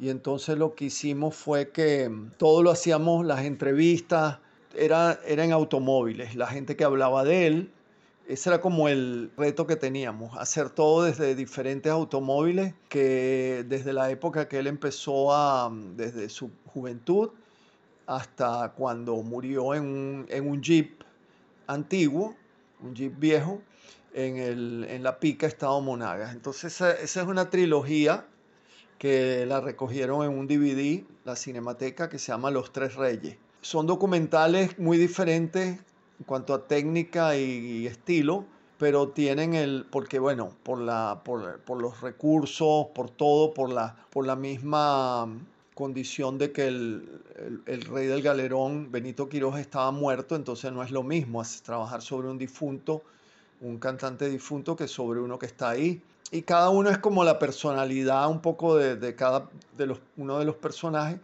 Y 0.00 0.08
entonces 0.08 0.58
lo 0.58 0.74
que 0.74 0.86
hicimos 0.86 1.36
fue 1.36 1.70
que 1.70 2.10
todo 2.38 2.62
lo 2.62 2.70
hacíamos, 2.70 3.24
las 3.24 3.44
entrevistas, 3.44 4.38
era, 4.74 5.20
era 5.26 5.44
en 5.44 5.52
automóviles, 5.52 6.34
la 6.34 6.46
gente 6.46 6.76
que 6.76 6.84
hablaba 6.84 7.22
de 7.24 7.46
él, 7.46 7.70
ese 8.30 8.48
era 8.48 8.60
como 8.60 8.88
el 8.88 9.32
reto 9.36 9.66
que 9.66 9.74
teníamos, 9.74 10.38
hacer 10.38 10.70
todo 10.70 11.02
desde 11.02 11.34
diferentes 11.34 11.90
automóviles, 11.90 12.74
que 12.88 13.64
desde 13.68 13.92
la 13.92 14.08
época 14.10 14.46
que 14.46 14.60
él 14.60 14.68
empezó 14.68 15.34
a, 15.34 15.68
desde 15.96 16.28
su 16.28 16.52
juventud 16.66 17.30
hasta 18.06 18.72
cuando 18.76 19.16
murió 19.16 19.74
en 19.74 19.84
un, 19.84 20.62
jeep 20.62 21.02
antiguo, 21.66 22.36
un 22.80 22.94
jeep 22.94 23.18
viejo, 23.18 23.62
en, 24.14 25.02
la 25.02 25.18
pica 25.18 25.48
Estado 25.48 25.80
Monagas. 25.80 26.32
Entonces 26.32 26.72
esa, 26.72 26.92
es 26.92 27.16
una 27.16 27.50
trilogía 27.50 28.26
que 28.98 29.44
la 29.44 29.60
recogieron 29.60 30.24
en 30.24 30.38
un 30.38 30.46
DVD, 30.46 31.02
la 31.24 31.34
Cinemateca, 31.34 32.08
que 32.08 32.20
se 32.20 32.30
llama 32.30 32.52
Los 32.52 32.72
Tres 32.72 32.94
Reyes. 32.94 33.38
Son 33.60 33.88
documentales 33.88 34.78
muy 34.78 34.98
diferentes 34.98 35.80
en 36.20 36.26
cuanto 36.26 36.52
a 36.52 36.68
técnica 36.68 37.34
y, 37.36 37.86
estilo, 37.86 38.44
pero 38.78 39.08
tienen 39.08 39.54
el, 39.54 39.86
porque 39.90 40.18
bueno, 40.18 40.50
por, 40.62 40.78
la, 40.78 41.22
por, 41.24 41.60
por, 41.60 41.80
los 41.80 42.00
recursos, 42.02 42.88
por 42.94 43.10
todo, 43.10 43.54
por 43.54 43.70
la, 43.70 43.96
por 44.10 44.26
la 44.26 44.36
misma 44.36 45.26
condición 45.74 46.36
de 46.36 46.52
que 46.52 46.66
el, 46.66 47.22
el, 47.64 47.82
rey 47.82 48.06
del 48.06 48.20
galerón, 48.20 48.92
Benito 48.92 49.30
Quiroz, 49.30 49.58
estaba 49.58 49.90
muerto, 49.92 50.36
entonces 50.36 50.70
no 50.72 50.82
es 50.82 50.90
lo 50.90 51.02
mismo 51.02 51.42
trabajar 51.64 52.02
sobre 52.02 52.28
un 52.28 52.36
difunto, 52.36 53.02
un 53.62 53.78
cantante 53.78 54.28
difunto, 54.28 54.76
que 54.76 54.88
sobre 54.88 55.20
uno 55.20 55.38
que 55.38 55.46
está 55.46 55.70
ahí. 55.70 56.02
Y 56.32 56.42
cada 56.42 56.68
uno 56.68 56.90
es 56.90 56.98
como 56.98 57.24
la 57.24 57.38
personalidad 57.38 58.28
un 58.28 58.40
poco 58.40 58.76
de, 58.76 58.96
de 58.96 59.14
cada 59.14 59.48
de 59.78 59.86
los, 59.86 60.00
uno 60.18 60.38
de 60.38 60.44
los 60.44 60.56
personajes. 60.56 61.18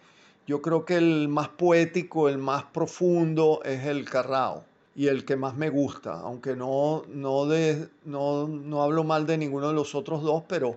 Yo 0.46 0.62
creo 0.62 0.86
que 0.86 0.96
el 0.96 1.28
más 1.28 1.48
poético, 1.48 2.28
el 2.30 2.38
más 2.38 2.64
profundo 2.64 3.60
es 3.62 3.84
el 3.84 4.04
Carrao 4.06 4.64
y 4.96 5.08
el 5.08 5.26
que 5.26 5.36
más 5.36 5.54
me 5.54 5.68
gusta, 5.68 6.20
aunque 6.20 6.56
no, 6.56 7.04
no, 7.12 7.44
de, 7.44 7.86
no, 8.06 8.48
no 8.48 8.82
hablo 8.82 9.04
mal 9.04 9.26
de 9.26 9.36
ninguno 9.36 9.68
de 9.68 9.74
los 9.74 9.94
otros 9.94 10.22
dos, 10.22 10.44
pero 10.48 10.76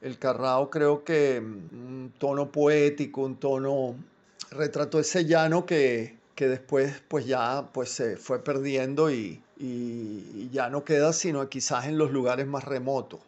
el 0.00 0.18
Carrao 0.18 0.70
creo 0.70 1.02
que 1.02 1.40
mm, 1.40 1.74
un 1.74 2.12
tono 2.16 2.50
poético, 2.52 3.22
un 3.22 3.36
tono 3.36 3.96
retrató 4.52 5.00
ese 5.00 5.24
llano 5.24 5.66
que, 5.66 6.14
que 6.36 6.46
después 6.46 7.02
pues 7.08 7.26
ya 7.26 7.68
pues 7.72 7.90
se 7.90 8.16
fue 8.16 8.38
perdiendo 8.42 9.10
y, 9.10 9.40
y, 9.58 10.48
ya 10.52 10.70
no 10.70 10.84
queda 10.84 11.12
sino 11.12 11.48
quizás 11.48 11.86
en 11.86 11.98
los 11.98 12.12
lugares 12.12 12.46
más 12.46 12.62
remotos. 12.64 13.18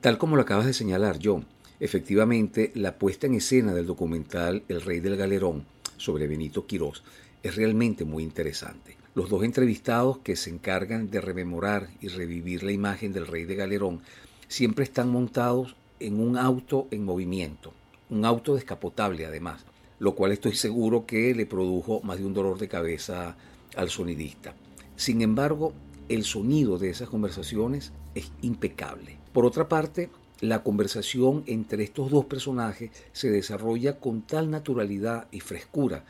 Tal 0.00 0.16
como 0.16 0.36
lo 0.36 0.42
acabas 0.42 0.66
de 0.66 0.74
señalar, 0.74 1.18
John, 1.20 1.44
efectivamente 1.80 2.70
la 2.76 2.98
puesta 2.98 3.26
en 3.26 3.34
escena 3.34 3.74
del 3.74 3.86
documental 3.86 4.62
El 4.68 4.82
Rey 4.82 5.00
del 5.00 5.16
Galerón 5.16 5.64
sobre 5.96 6.28
Benito 6.28 6.66
Quirós 6.66 7.02
es 7.42 7.56
realmente 7.56 8.04
muy 8.04 8.22
interesante. 8.22 8.97
Los 9.18 9.30
dos 9.30 9.42
entrevistados 9.42 10.18
que 10.18 10.36
se 10.36 10.48
encargan 10.48 11.10
de 11.10 11.20
rememorar 11.20 11.88
y 12.00 12.06
revivir 12.06 12.62
la 12.62 12.70
imagen 12.70 13.12
del 13.12 13.26
rey 13.26 13.46
de 13.46 13.56
Galerón 13.56 14.00
siempre 14.46 14.84
están 14.84 15.08
montados 15.08 15.74
en 15.98 16.20
un 16.20 16.38
auto 16.38 16.86
en 16.92 17.04
movimiento, 17.04 17.72
un 18.10 18.24
auto 18.24 18.54
descapotable 18.54 19.26
además, 19.26 19.64
lo 19.98 20.14
cual 20.14 20.30
estoy 20.30 20.54
seguro 20.54 21.04
que 21.04 21.34
le 21.34 21.46
produjo 21.46 22.00
más 22.02 22.18
de 22.18 22.26
un 22.26 22.32
dolor 22.32 22.58
de 22.60 22.68
cabeza 22.68 23.36
al 23.74 23.90
sonidista. 23.90 24.54
Sin 24.94 25.20
embargo, 25.20 25.72
el 26.08 26.22
sonido 26.22 26.78
de 26.78 26.90
esas 26.90 27.08
conversaciones 27.08 27.90
es 28.14 28.30
impecable. 28.40 29.18
Por 29.32 29.46
otra 29.46 29.68
parte, 29.68 30.10
la 30.40 30.62
conversación 30.62 31.42
entre 31.46 31.82
estos 31.82 32.12
dos 32.12 32.26
personajes 32.26 32.92
se 33.10 33.32
desarrolla 33.32 33.98
con 33.98 34.22
tal 34.22 34.48
naturalidad 34.48 35.26
y 35.32 35.40
frescura 35.40 36.04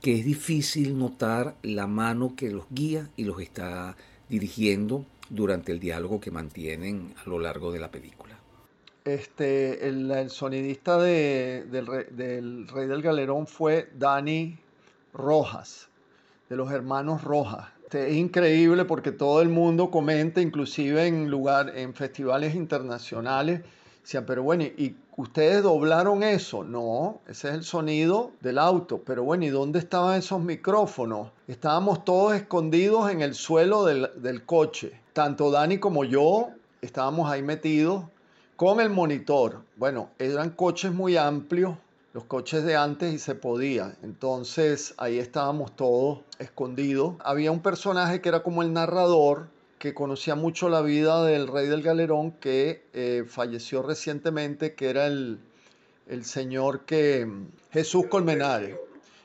que 0.00 0.18
es 0.18 0.24
difícil 0.24 0.98
notar 0.98 1.56
la 1.62 1.86
mano 1.86 2.34
que 2.36 2.50
los 2.50 2.64
guía 2.70 3.10
y 3.16 3.24
los 3.24 3.40
está 3.40 3.96
dirigiendo 4.28 5.04
durante 5.28 5.72
el 5.72 5.80
diálogo 5.80 6.20
que 6.20 6.30
mantienen 6.30 7.14
a 7.24 7.28
lo 7.28 7.38
largo 7.38 7.72
de 7.72 7.80
la 7.80 7.90
película. 7.90 8.38
Este, 9.04 9.88
el, 9.88 10.30
sonidista 10.30 10.98
del, 10.98 11.86
Rey 11.86 12.86
del 12.86 13.02
Galerón 13.02 13.46
fue 13.46 13.90
Dani 13.98 14.58
Rojas, 15.14 15.88
de 16.48 16.56
los 16.56 16.70
hermanos 16.70 17.24
Rojas. 17.24 17.68
Este, 17.84 18.10
es 18.10 18.16
increíble 18.16 18.84
porque 18.84 19.10
todo 19.10 19.42
el 19.42 19.48
mundo 19.48 19.90
comenta, 19.90 20.40
inclusive 20.40 21.06
en, 21.06 21.28
lugar, 21.28 21.76
en 21.76 21.94
festivales 21.94 22.54
internacionales, 22.54 23.62
Decían, 24.02 24.24
pero 24.26 24.42
bueno, 24.42 24.64
¿y 24.64 24.96
ustedes 25.20 25.62
doblaron 25.62 26.22
eso? 26.22 26.64
No, 26.64 27.20
ese 27.26 27.48
es 27.48 27.54
el 27.54 27.64
sonido 27.64 28.32
del 28.40 28.58
auto. 28.58 29.02
Pero 29.04 29.22
bueno, 29.24 29.44
¿y 29.44 29.48
dónde 29.48 29.78
estaban 29.78 30.18
esos 30.18 30.40
micrófonos? 30.40 31.28
Estábamos 31.46 32.04
todos 32.04 32.34
escondidos 32.34 33.10
en 33.10 33.20
el 33.20 33.34
suelo 33.34 33.84
del, 33.84 34.44
coche. 34.46 35.00
Tanto 35.12 35.50
Dani 35.50 35.78
como 35.78 36.04
yo 36.04 36.48
estábamos 36.80 37.30
ahí 37.30 37.42
metidos 37.42 38.04
con 38.56 38.80
el 38.80 38.90
monitor. 38.90 39.62
Bueno, 39.76 40.10
eran 40.18 40.50
coches 40.50 40.92
muy 40.92 41.16
amplios, 41.16 41.76
los 42.14 42.24
coches 42.24 42.64
de 42.64 42.76
antes 42.76 43.12
y 43.12 43.18
se 43.18 43.34
podía. 43.34 43.96
Entonces 44.02 44.94
ahí 44.96 45.18
estábamos 45.18 45.76
todos 45.76 46.20
escondidos. 46.38 47.14
Había 47.20 47.52
un 47.52 47.60
personaje 47.60 48.20
que 48.20 48.28
era 48.28 48.42
como 48.42 48.62
el 48.62 48.72
narrador 48.72 49.48
que 49.80 49.94
conocía 49.94 50.34
mucho 50.34 50.68
la 50.68 50.82
vida 50.82 51.24
del 51.24 51.48
rey 51.48 51.66
del 51.66 51.80
galerón 51.80 52.32
que 52.32 52.84
eh, 52.92 53.24
falleció 53.26 53.80
recientemente, 53.82 54.74
que 54.74 54.90
era 54.90 55.06
el, 55.06 55.40
señor 56.20 56.80
que 56.80 57.26
Jesús 57.70 58.04
Colmenares, 58.08 58.76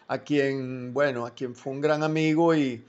a 0.07 0.19
quien, 0.19 0.93
bueno, 0.93 1.25
a 1.25 1.31
quien 1.31 1.55
fue 1.55 1.73
un 1.73 1.81
gran 1.81 2.03
amigo 2.03 2.55
y 2.55 2.81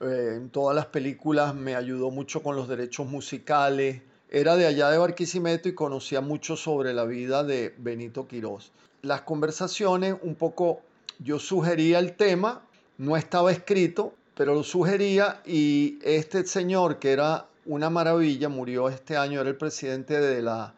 eh, 0.00 0.32
en 0.34 0.50
todas 0.50 0.74
las 0.74 0.86
películas 0.86 1.54
me 1.54 1.76
ayudó 1.76 2.10
mucho 2.10 2.42
con 2.42 2.56
los 2.56 2.66
derechos 2.66 3.06
musicales. 3.06 4.02
Era 4.28 4.56
de 4.56 4.66
allá 4.66 4.90
de 4.90 4.98
Barquisimeto 4.98 5.68
y 5.68 5.74
conocía 5.74 6.20
mucho 6.20 6.56
sobre 6.56 6.92
la 6.92 7.04
vida 7.04 7.44
de 7.44 7.72
Benito 7.78 8.26
Quirós. 8.26 8.72
Las 9.02 9.20
conversaciones, 9.20 10.16
un 10.22 10.34
poco, 10.34 10.80
yo 11.20 11.38
sugería 11.38 12.00
el 12.00 12.16
tema, 12.16 12.62
no 12.98 13.16
estaba 13.16 13.52
escrito, 13.52 14.12
pero 14.36 14.54
lo 14.54 14.62
sugería 14.62 15.40
y 15.46 15.98
este 16.02 16.46
señor 16.46 16.98
que 16.98 17.10
era 17.10 17.46
una 17.64 17.88
maravilla, 17.88 18.50
murió 18.50 18.90
este 18.90 19.16
año, 19.16 19.40
era 19.40 19.48
el 19.48 19.56
presidente 19.56 20.20
de 20.20 20.42
la 20.42 20.74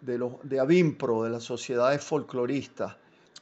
de, 0.00 0.16
los, 0.16 0.32
de 0.42 0.58
Avimpro, 0.58 1.22
de 1.22 1.30
la 1.30 1.38
Sociedad 1.38 1.90
de 1.90 1.98
Folcloristas. 1.98 2.96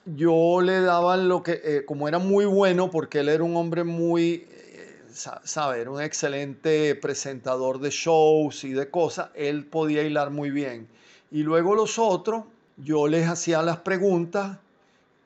Yo 0.04 0.61
le 0.61 0.80
daba 0.80 1.16
lo 1.16 1.42
que, 1.44 1.61
eh, 1.64 1.85
como 1.87 2.09
era 2.09 2.18
muy 2.18 2.46
bueno, 2.46 2.90
porque 2.90 3.20
él 3.20 3.28
era 3.28 3.44
un 3.44 3.56
hombre 3.56 3.85
muy, 3.85 4.46
eh, 4.50 5.02
sabe, 5.12 5.88
un 5.88 6.02
excelente 6.02 6.96
presentador 6.96 7.78
de 7.78 7.90
shows 7.90 8.64
y 8.64 8.72
de 8.72 8.90
cosas, 8.90 9.30
él 9.37 9.64
podía 9.64 10.02
hilar 10.02 10.30
muy 10.30 10.50
bien. 10.50 10.88
Y 11.30 11.44
luego 11.44 11.76
los 11.76 11.98
otros, 11.98 12.44
yo 12.76 13.06
les 13.06 13.28
hacía 13.28 13.62
las 13.62 13.78
preguntas 13.78 14.59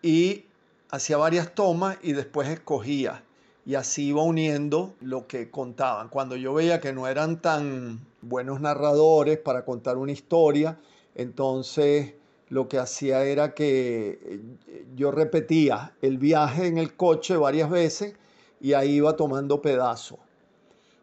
y 0.03 0.45
hacía 0.91 1.17
varias 1.17 1.55
tomas 1.55 1.97
y 2.03 2.13
después 2.13 2.49
escogía 2.49 3.23
y 3.67 3.77
así 3.77 4.09
iba 4.09 4.23
uniendo 4.23 4.95
lo 5.01 5.27
que 5.27 5.51
contaban. 5.51 6.09
Cuando 6.09 6.37
yo 6.37 6.55
veía 6.55 6.81
que 6.81 6.93
no 6.93 7.09
eran 7.09 7.41
tan 7.41 8.07
buenos 8.21 8.61
narradores 8.61 9.39
para 9.39 9.65
contar 9.65 9.97
una 9.97 10.13
historia, 10.13 10.79
entonces 11.15 12.15
lo 12.49 12.69
que 12.69 12.79
hacía 12.79 13.25
era 13.25 13.55
que 13.55 14.19
eh, 14.23 14.85
yo 14.95 15.11
repetía 15.11 15.95
el 16.03 16.19
viaje 16.19 16.67
en 16.67 16.79
el 16.79 16.95
coche 16.95 17.37
varias 17.37 17.71
veces 17.71 18.15
y 18.61 18.75
ahí 18.75 18.97
iba 18.97 19.17
tomando 19.17 19.63
pedazos. 19.63 20.19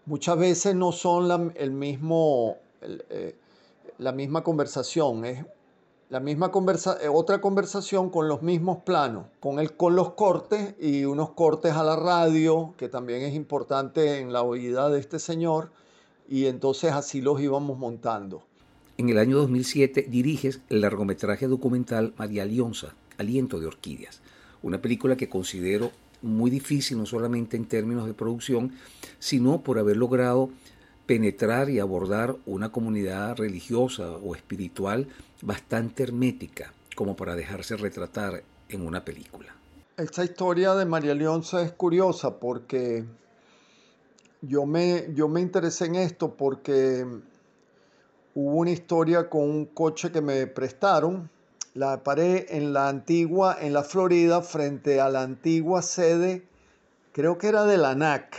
Muchas 0.05 0.37
veces 0.37 0.75
no 0.75 0.91
son 0.91 1.27
la, 1.27 1.51
el 1.55 1.71
mismo, 1.71 2.57
eh, 2.81 3.35
la 3.97 4.11
misma 4.11 4.43
conversación, 4.43 5.25
es 5.25 5.45
la 6.11 6.19
misma 6.19 6.51
conversa 6.51 6.97
eh, 7.01 7.07
otra 7.07 7.39
conversación 7.39 8.09
con 8.09 8.27
los 8.27 8.41
mismos 8.41 8.79
planos, 8.83 9.27
con, 9.39 9.59
el, 9.59 9.71
con 9.71 9.95
los 9.95 10.11
cortes 10.11 10.75
y 10.77 11.05
unos 11.05 11.29
cortes 11.29 11.71
a 11.71 11.83
la 11.83 11.95
radio, 11.95 12.73
que 12.77 12.89
también 12.89 13.21
es 13.21 13.33
importante 13.33 14.19
en 14.19 14.33
la 14.33 14.41
oída 14.41 14.89
de 14.89 14.99
este 14.99 15.19
señor, 15.19 15.71
y 16.27 16.47
entonces 16.47 16.91
así 16.91 17.21
los 17.21 17.39
íbamos 17.39 17.77
montando. 17.77 18.43
En 18.97 19.07
el 19.07 19.17
año 19.19 19.37
2007 19.37 20.07
diriges 20.09 20.59
el 20.67 20.81
largometraje 20.81 21.47
documental 21.47 22.13
María 22.17 22.43
Lionza, 22.43 22.93
Aliento 23.17 23.61
de 23.61 23.67
Orquídeas, 23.67 24.21
una 24.63 24.81
película 24.81 25.15
que 25.15 25.29
considero 25.29 25.91
muy 26.21 26.51
difícil, 26.51 26.97
no 26.97 27.05
solamente 27.05 27.55
en 27.55 27.65
términos 27.65 28.05
de 28.05 28.13
producción, 28.13 28.73
sino 29.19 29.61
por 29.61 29.79
haber 29.79 29.95
logrado 29.95 30.49
penetrar 31.11 31.69
y 31.69 31.77
abordar 31.77 32.37
una 32.45 32.71
comunidad 32.71 33.35
religiosa 33.35 34.11
o 34.11 34.33
espiritual 34.33 35.09
bastante 35.41 36.03
hermética 36.03 36.71
como 36.95 37.17
para 37.17 37.35
dejarse 37.35 37.75
retratar 37.75 38.43
en 38.69 38.87
una 38.87 39.03
película. 39.03 39.53
Esta 39.97 40.23
historia 40.23 40.73
de 40.73 40.85
María 40.85 41.13
Leonza 41.13 41.63
es 41.63 41.73
curiosa 41.73 42.39
porque 42.39 43.03
yo 44.39 44.65
me, 44.65 45.07
yo 45.13 45.27
me 45.27 45.41
interesé 45.41 45.87
en 45.87 45.95
esto 45.95 46.33
porque 46.33 47.05
hubo 48.33 48.55
una 48.55 48.71
historia 48.71 49.29
con 49.29 49.41
un 49.41 49.65
coche 49.65 50.13
que 50.13 50.21
me 50.21 50.47
prestaron. 50.47 51.29
La 51.73 52.03
paré 52.03 52.55
en 52.55 52.71
la 52.71 52.87
antigua, 52.87 53.57
en 53.59 53.73
la 53.73 53.83
Florida, 53.83 54.41
frente 54.41 55.01
a 55.01 55.09
la 55.09 55.23
antigua 55.23 55.81
sede, 55.81 56.47
creo 57.11 57.37
que 57.37 57.49
era 57.49 57.65
de 57.65 57.75
la 57.75 57.89
ANAC. 57.89 58.33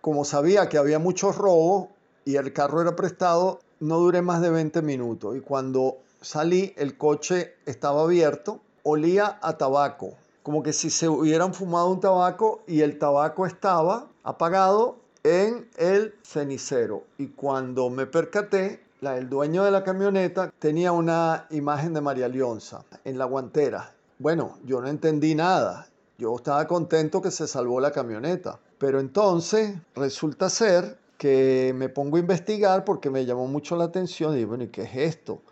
Como 0.00 0.24
sabía 0.24 0.70
que 0.70 0.78
había 0.78 0.98
muchos 0.98 1.36
robos 1.36 1.88
y 2.24 2.36
el 2.36 2.52
carro 2.52 2.80
era 2.80 2.96
prestado, 2.96 3.60
no 3.80 3.98
duré 3.98 4.22
más 4.22 4.40
de 4.40 4.50
20 4.50 4.82
minutos. 4.82 5.36
Y 5.36 5.40
cuando 5.40 5.98
salí, 6.20 6.72
el 6.76 6.96
coche 6.96 7.54
estaba 7.66 8.02
abierto, 8.02 8.60
olía 8.82 9.38
a 9.42 9.58
tabaco, 9.58 10.14
como 10.42 10.62
que 10.62 10.72
si 10.72 10.90
se 10.90 11.08
hubieran 11.08 11.54
fumado 11.54 11.90
un 11.90 12.00
tabaco 12.00 12.62
y 12.66 12.80
el 12.80 12.98
tabaco 12.98 13.46
estaba 13.46 14.08
apagado 14.22 14.96
en 15.22 15.68
el 15.76 16.14
cenicero. 16.22 17.04
Y 17.18 17.28
cuando 17.28 17.90
me 17.90 18.06
percaté, 18.06 18.84
el 19.12 19.28
dueño 19.28 19.64
de 19.64 19.70
la 19.70 19.84
camioneta 19.84 20.50
tenía 20.58 20.92
una 20.92 21.46
imagen 21.50 21.92
de 21.92 22.00
María 22.00 22.28
Leonza 22.28 22.84
en 23.04 23.18
la 23.18 23.26
guantera. 23.26 23.92
Bueno, 24.18 24.56
yo 24.64 24.80
no 24.80 24.88
entendí 24.88 25.34
nada. 25.34 25.88
Yo 26.16 26.34
estaba 26.36 26.66
contento 26.66 27.20
que 27.20 27.30
se 27.30 27.46
salvó 27.46 27.80
la 27.80 27.90
camioneta. 27.90 28.58
Pero 28.78 29.00
entonces 29.00 29.76
resulta 29.94 30.48
ser 30.48 30.98
que 31.18 31.72
me 31.76 31.88
pongo 31.88 32.16
a 32.16 32.20
investigar 32.20 32.84
porque 32.84 33.10
me 33.10 33.24
llamó 33.24 33.46
mucho 33.46 33.76
la 33.76 33.84
atención 33.84 34.38
y 34.38 34.44
bueno, 34.44 34.64
¿y 34.64 34.68
qué 34.68 34.82
es 34.82 34.96
esto? 34.96 35.42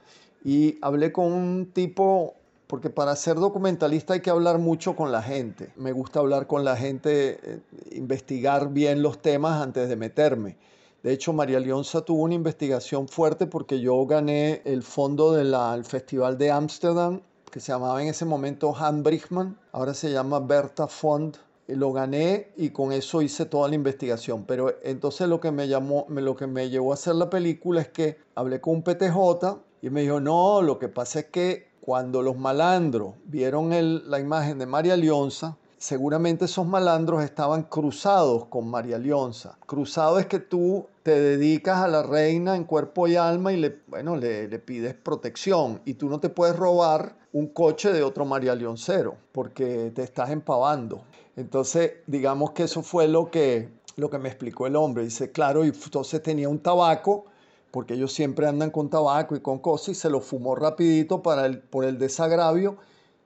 Y 0.45 0.79
hablé 0.83 1.13
con 1.13 1.33
un 1.33 1.71
tipo, 1.73 2.35
porque 2.67 2.91
para 2.91 3.15
ser 3.17 3.37
documentalista 3.37 4.15
hay 4.15 4.21
que 4.21 4.31
hablar 4.31 4.59
mucho 4.59 4.97
con 4.97 5.13
la 5.13 5.23
gente. 5.23 5.73
Me 5.77 5.93
gusta 5.93 6.21
hablar 6.21 6.47
con 6.47 6.65
la 6.65 6.77
gente, 6.77 7.39
eh, 7.43 7.61
investigar 7.93 8.71
bien 8.71 9.03
los 9.03 9.23
temas 9.23 9.63
antes 9.63 9.89
de 9.89 9.97
meterme. 9.97 10.57
De 11.03 11.13
hecho, 11.13 11.33
María 11.33 11.59
Leonza 11.59 12.03
tuvo 12.03 12.23
una 12.23 12.35
investigación 12.35 13.09
fuerte 13.09 13.47
porque 13.47 13.81
yo 13.81 14.07
gané 14.07 14.63
el 14.65 14.85
fondo 14.85 15.33
del 15.33 15.55
Festival 15.85 16.39
de 16.39 16.53
Ámsterdam, 16.53 17.21
que 17.51 17.59
se 17.59 17.73
llamaba 17.73 18.01
en 18.01 18.09
ese 18.09 18.25
momento 18.25 18.75
Han 18.77 19.03
Brichman, 19.03 19.59
ahora 19.73 19.95
se 19.95 20.13
llama 20.13 20.39
Berta 20.39 20.87
Fond. 20.87 21.39
Lo 21.75 21.93
gané 21.93 22.53
y 22.57 22.71
con 22.71 22.93
eso 22.93 23.23
hice 23.23 23.47
toda 23.47 23.69
la 23.69 23.75
investigación. 23.75 24.45
Pero 24.45 24.75
entonces 24.83 25.29
lo 25.29 25.41
que 25.41 25.51
me 25.51 25.69
llamó, 25.69 26.07
lo 26.09 26.37
que 26.37 26.47
me 26.47 26.71
llevó 26.71 26.93
a 26.93 26.95
hacer 26.95 27.15
la 27.15 27.31
película 27.31 27.81
es 27.81 27.89
que 27.89 28.19
hablé 28.35 28.61
con 28.61 28.77
un 28.77 28.83
PTJ 28.83 29.59
y 29.83 29.91
me 29.91 30.03
dijo, 30.03 30.21
no, 30.21 30.63
lo 30.63 30.79
que 30.79 30.89
pasa 30.89 31.21
es 31.21 31.27
que 31.27 31.73
cuando 31.81 32.23
los 32.23 32.37
malandros 32.37 33.15
vieron 33.25 33.71
la 34.09 34.21
imagen 34.21 34.59
de 34.59 34.67
María 34.67 34.97
Leonza, 34.97 35.57
seguramente 35.79 36.45
esos 36.45 36.65
malandros 36.65 37.25
estaban 37.25 37.65
cruzados 37.65 38.45
con 38.45 38.69
María 38.69 38.99
Leonza. 38.99 39.59
Cruzado 39.67 40.21
es 40.21 40.27
que 40.27 40.39
tú 40.39 40.87
te 41.03 41.19
dedicas 41.19 41.79
a 41.79 41.89
la 41.89 42.05
reina 42.05 42.55
en 42.55 42.63
cuerpo 42.63 43.09
y 43.09 43.17
alma 43.17 43.53
y 43.53 43.57
le, 43.57 43.81
bueno, 43.89 44.15
le, 44.15 44.47
le 44.47 44.59
pides 44.61 44.95
protección 44.95 45.81
y 45.85 45.95
tú 45.95 46.09
no 46.09 46.21
te 46.21 46.29
puedes 46.29 46.55
robar 46.55 47.17
un 47.33 47.49
coche 47.49 47.93
de 47.93 48.05
otro 48.05 48.25
María 48.25 48.55
Leoncero 48.55 49.17
porque 49.33 49.91
te 49.93 50.05
estás 50.05 50.31
empavando. 50.31 51.03
Entonces, 51.37 51.93
digamos 52.07 52.53
que 52.53 52.65
eso 52.65 52.83
fue 52.83 53.09
lo 53.09 53.31
que, 53.31 53.69
lo 53.97 54.11
que 54.11 54.19
me 54.19 54.29
explicó 54.29 54.67
el 54.67 54.77
hombre. 54.77 55.05
Dice, 55.05 55.33
claro, 55.33 55.65
y 55.65 55.69
entonces 55.69 56.23
tenía 56.23 56.49
un 56.49 56.59
tabaco 56.59 57.27
porque 57.71 57.95
ellos 57.95 58.13
siempre 58.13 58.47
andan 58.47 58.71
con 58.71 58.91
tabaco 58.91 59.35
y 59.35 59.41
con 59.41 59.59
cosas 59.59 59.89
y 59.91 59.95
se 59.95 60.11
lo 60.11 60.21
fumó 60.21 60.55
rapidito 60.55 61.23
para 61.23 61.47
el, 61.47 61.59
por 61.59 61.85
el 61.85 61.99
desagravio 61.99 62.77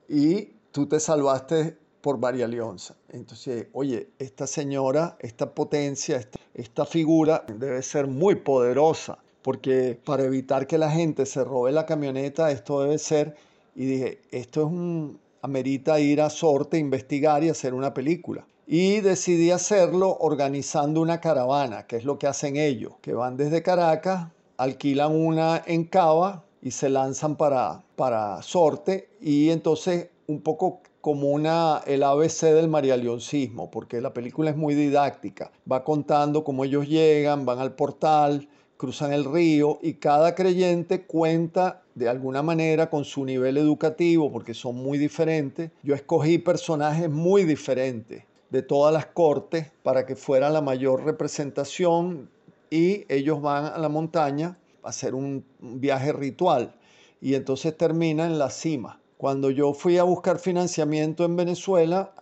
y 0.07 0.53
tú 0.71 0.87
te 0.87 0.99
salvaste 0.99 1.77
por 2.01 2.17
María 2.17 2.47
Leonza. 2.47 2.95
Entonces, 3.09 3.67
oye, 3.73 4.11
esta 4.17 4.47
señora, 4.47 5.17
esta 5.19 5.53
potencia, 5.53 6.25
esta, 6.53 6.85
figura 6.85 7.43
debe 7.47 7.81
ser 7.81 8.07
muy 8.07 8.35
poderosa, 8.35 9.17
porque 9.41 9.99
para 10.05 10.23
evitar 10.23 10.67
que 10.67 10.77
la 10.77 10.89
gente 10.89 11.25
se 11.25 11.43
robe 11.43 11.73
la 11.73 11.85
camioneta, 11.85 12.49
esto 12.51 12.81
debe 12.81 12.97
ser, 12.97 13.35
y 13.75 13.85
dije, 13.85 14.21
esto 14.31 14.61
es 14.61 14.67
un, 14.67 15.19
amerita 15.41 15.99
ir 15.99 16.21
a 16.21 16.29
Sorte, 16.29 16.77
investigar 16.77 17.43
y 17.43 17.49
hacer 17.49 17.73
una 17.73 17.93
película. 17.93 18.45
Y 18.65 18.99
decidí 18.99 19.51
hacerlo 19.51 20.17
organizando 20.19 21.01
una 21.01 21.21
caravana, 21.21 21.87
que 21.87 21.95
es 21.95 22.03
lo 22.03 22.19
que 22.19 22.27
hacen 22.27 22.57
ellos, 22.57 22.93
que 23.01 23.13
van 23.13 23.37
desde 23.37 23.63
Caracas, 23.63 24.27
alquilan 24.57 25.15
una 25.15 25.63
en 25.65 25.85
Cava 25.85 26.43
y 26.61 26.71
se 26.71 26.89
lanzan 26.89 27.37
para, 27.37 27.83
para 27.95 28.41
Sorte 28.41 29.09
y 29.21 29.51
entonces 29.51 30.09
un 30.27 30.41
poco 30.41 30.81
como 30.99 31.29
una, 31.29 31.81
el 31.85 32.03
ABC 32.03 32.41
del 32.47 32.67
marialeoncismo, 32.67 33.71
porque 33.71 34.01
la 34.01 34.13
película 34.13 34.49
es 34.49 34.57
muy 34.57 34.75
didáctica. 34.75 35.51
Va 35.71 35.85
contando 35.85 36.43
cómo 36.43 36.65
ellos 36.65 36.89
llegan, 36.89 37.45
van 37.45 37.59
al 37.59 37.75
portal, 37.75 38.49
cruzan 38.77 39.11
el 39.11 39.25
río 39.25 39.79
y 39.81 39.93
cada 39.93 40.35
creyente 40.35 41.01
cuenta 41.01 41.81
de 41.95 42.07
alguna 42.07 42.43
manera 42.43 42.89
con 42.89 43.03
su 43.03 43.25
nivel 43.25 43.57
educativo, 43.57 44.31
porque 44.31 44.53
son 44.53 44.75
muy 44.75 44.97
diferentes. 44.97 45.71
Yo 45.83 45.95
escogí 45.95 46.37
personajes 46.37 47.09
muy 47.09 47.43
diferentes 47.43 48.23
de 48.49 48.61
todas 48.61 48.93
las 48.93 49.07
cortes 49.07 49.71
para 49.83 50.05
que 50.05 50.15
fuera 50.15 50.49
la 50.49 50.61
mayor 50.61 51.03
representación 51.03 52.29
y 52.69 53.03
ellos 53.09 53.41
van 53.41 53.65
a 53.65 53.77
la 53.77 53.89
montaña 53.89 54.57
a 54.83 54.89
hacer 54.89 55.15
un 55.15 55.43
viaje 55.59 56.13
ritual. 56.13 56.73
Y 57.19 57.33
entonces 57.33 57.75
termina 57.75 58.25
en 58.25 58.37
la 58.37 58.51
cima. 58.51 58.99
Cuando 59.17 59.49
yo 59.49 59.73
fui 59.73 59.97
a 59.97 60.03
buscar 60.03 60.37
financiamiento 60.37 61.25
en 61.25 61.35
Venezuela, 61.35 62.13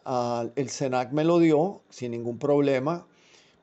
el 0.55 0.69
SENAC 0.69 1.11
me 1.11 1.25
lo 1.25 1.39
dio 1.39 1.81
sin 1.89 2.11
ningún 2.11 2.37
problema, 2.39 3.05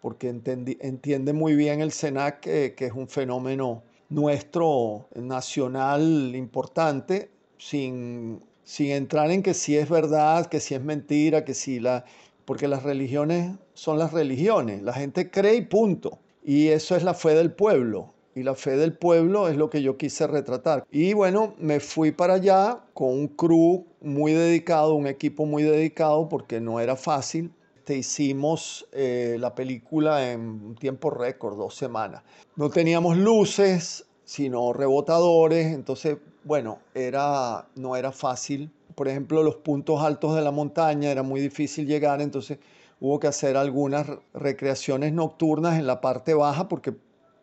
porque 0.02 0.28
entiende 0.28 1.32
muy 1.32 1.54
bien 1.54 1.80
el 1.80 1.92
SENAC 1.92 2.40
que, 2.40 2.74
es 2.76 2.92
un 2.92 3.08
fenómeno 3.08 3.84
nuestro, 4.10 5.06
nacional, 5.14 6.34
importante, 6.34 7.30
sin, 7.56 8.42
sin 8.64 8.90
entrar 8.90 9.30
en 9.30 9.42
que 9.42 9.54
si 9.54 9.78
es 9.78 9.88
verdad, 9.88 10.46
que 10.46 10.60
si 10.60 10.74
es 10.74 10.82
mentira, 10.82 11.44
que 11.46 11.54
si 11.54 11.80
la... 11.80 12.04
Porque 12.44 12.66
las 12.66 12.82
religiones 12.82 13.56
son 13.72 13.98
las 14.00 14.12
religiones, 14.12 14.82
la 14.82 14.92
gente 14.92 15.30
cree 15.30 15.54
y 15.54 15.62
punto. 15.62 16.18
Y 16.44 16.68
eso 16.68 16.96
es 16.96 17.04
la 17.04 17.14
fe 17.14 17.36
del 17.36 17.52
pueblo 17.52 18.12
y 18.34 18.42
la 18.42 18.54
fe 18.54 18.76
del 18.76 18.96
pueblo 18.96 19.48
es 19.48 19.56
lo 19.56 19.70
que 19.70 19.82
yo 19.82 19.96
quise 19.96 20.26
retratar. 20.26 20.84
Y 20.90 21.12
bueno, 21.12 21.54
me 21.58 21.80
fui 21.80 22.12
para 22.12 22.34
allá 22.34 22.80
con 22.94 23.10
un 23.10 23.28
crew 23.28 23.86
muy 24.00 24.32
dedicado, 24.32 24.94
un 24.94 25.06
equipo 25.06 25.46
muy 25.46 25.62
dedicado 25.62 26.28
porque 26.28 26.60
no 26.60 26.80
era 26.80 26.96
fácil. 26.96 27.52
Hicimos 27.88 28.86
eh, 28.92 29.36
la 29.38 29.54
película 29.54 30.30
en 30.30 30.74
tiempo 30.76 31.10
récord, 31.10 31.56
dos 31.56 31.74
semanas. 31.74 32.22
No 32.56 32.70
teníamos 32.70 33.16
luces, 33.16 34.06
sino 34.24 34.72
rebotadores, 34.72 35.72
entonces, 35.74 36.18
bueno, 36.44 36.78
era, 36.94 37.66
no 37.74 37.96
era 37.96 38.12
fácil. 38.12 38.70
Por 38.94 39.08
ejemplo, 39.08 39.42
los 39.42 39.56
puntos 39.56 40.02
altos 40.02 40.34
de 40.34 40.42
la 40.42 40.50
montaña 40.50 41.10
era 41.10 41.22
muy 41.22 41.40
difícil 41.40 41.86
llegar, 41.86 42.20
entonces 42.20 42.58
hubo 43.00 43.18
que 43.18 43.26
hacer 43.26 43.56
algunas 43.56 44.06
recreaciones 44.32 45.12
nocturnas 45.12 45.78
en 45.78 45.86
la 45.86 46.00
parte 46.00 46.34
baja 46.34 46.68
porque 46.68 46.94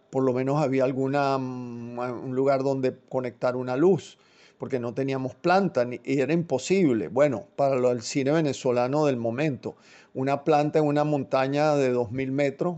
por 0.09 0.23
lo 0.23 0.33
menos 0.33 0.61
había 0.61 0.85
alguna, 0.85 1.37
mm, 1.37 1.99
un 1.99 2.35
lugar 2.35 2.63
donde 2.63 2.97
conectar 3.09 3.55
una 3.55 3.75
luz, 3.75 4.17
porque 4.59 4.77
no 4.77 4.93
teníamos 4.93 5.33
planta 5.33 5.87
y 6.03 6.19
era 6.19 6.33
imposible. 6.33 7.07
Bueno, 7.07 7.47
para 7.55 7.75
el 7.91 8.01
cine 8.03 8.31
venezolano 8.31 9.05
del 9.05 9.17
momento, 9.17 9.75
una 10.13 10.43
planta 10.43 10.77
en 10.77 10.85
una 10.85 11.03
montaña 11.03 11.75
de 11.75 11.91
2.000 11.95 12.31
metros, 12.31 12.77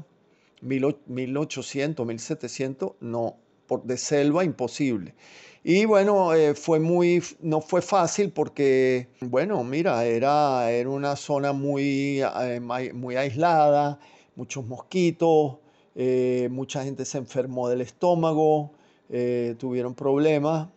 1.800, 0.64 1.96
1.700, 1.96 2.94
no, 3.02 3.36
por, 3.68 3.84
de 3.84 3.98
selva 3.98 4.46
imposible. 4.46 5.16
Y 5.64 5.86
bueno, 5.86 6.34
eh, 6.34 6.54
fue 6.56 6.80
muy, 6.80 7.22
no 7.42 7.62
fue 7.62 7.82
fácil 7.82 8.32
porque, 8.32 9.10
bueno, 9.20 9.64
mira, 9.64 10.06
era, 10.06 10.72
era 10.72 10.90
una 10.90 11.16
zona 11.16 11.52
muy, 11.52 12.22
eh, 12.22 12.60
muy 12.94 13.16
aislada, 13.16 14.00
muchos 14.36 14.66
mosquitos, 14.66 15.58
eh, 15.96 16.48
mucha 16.52 16.84
gente 16.84 17.06
se 17.06 17.18
enfermó 17.18 17.70
del 17.70 17.82
estómago, 17.82 18.72
eh, 19.10 19.56
tuvieron 19.58 19.94
problemas, 19.94 20.70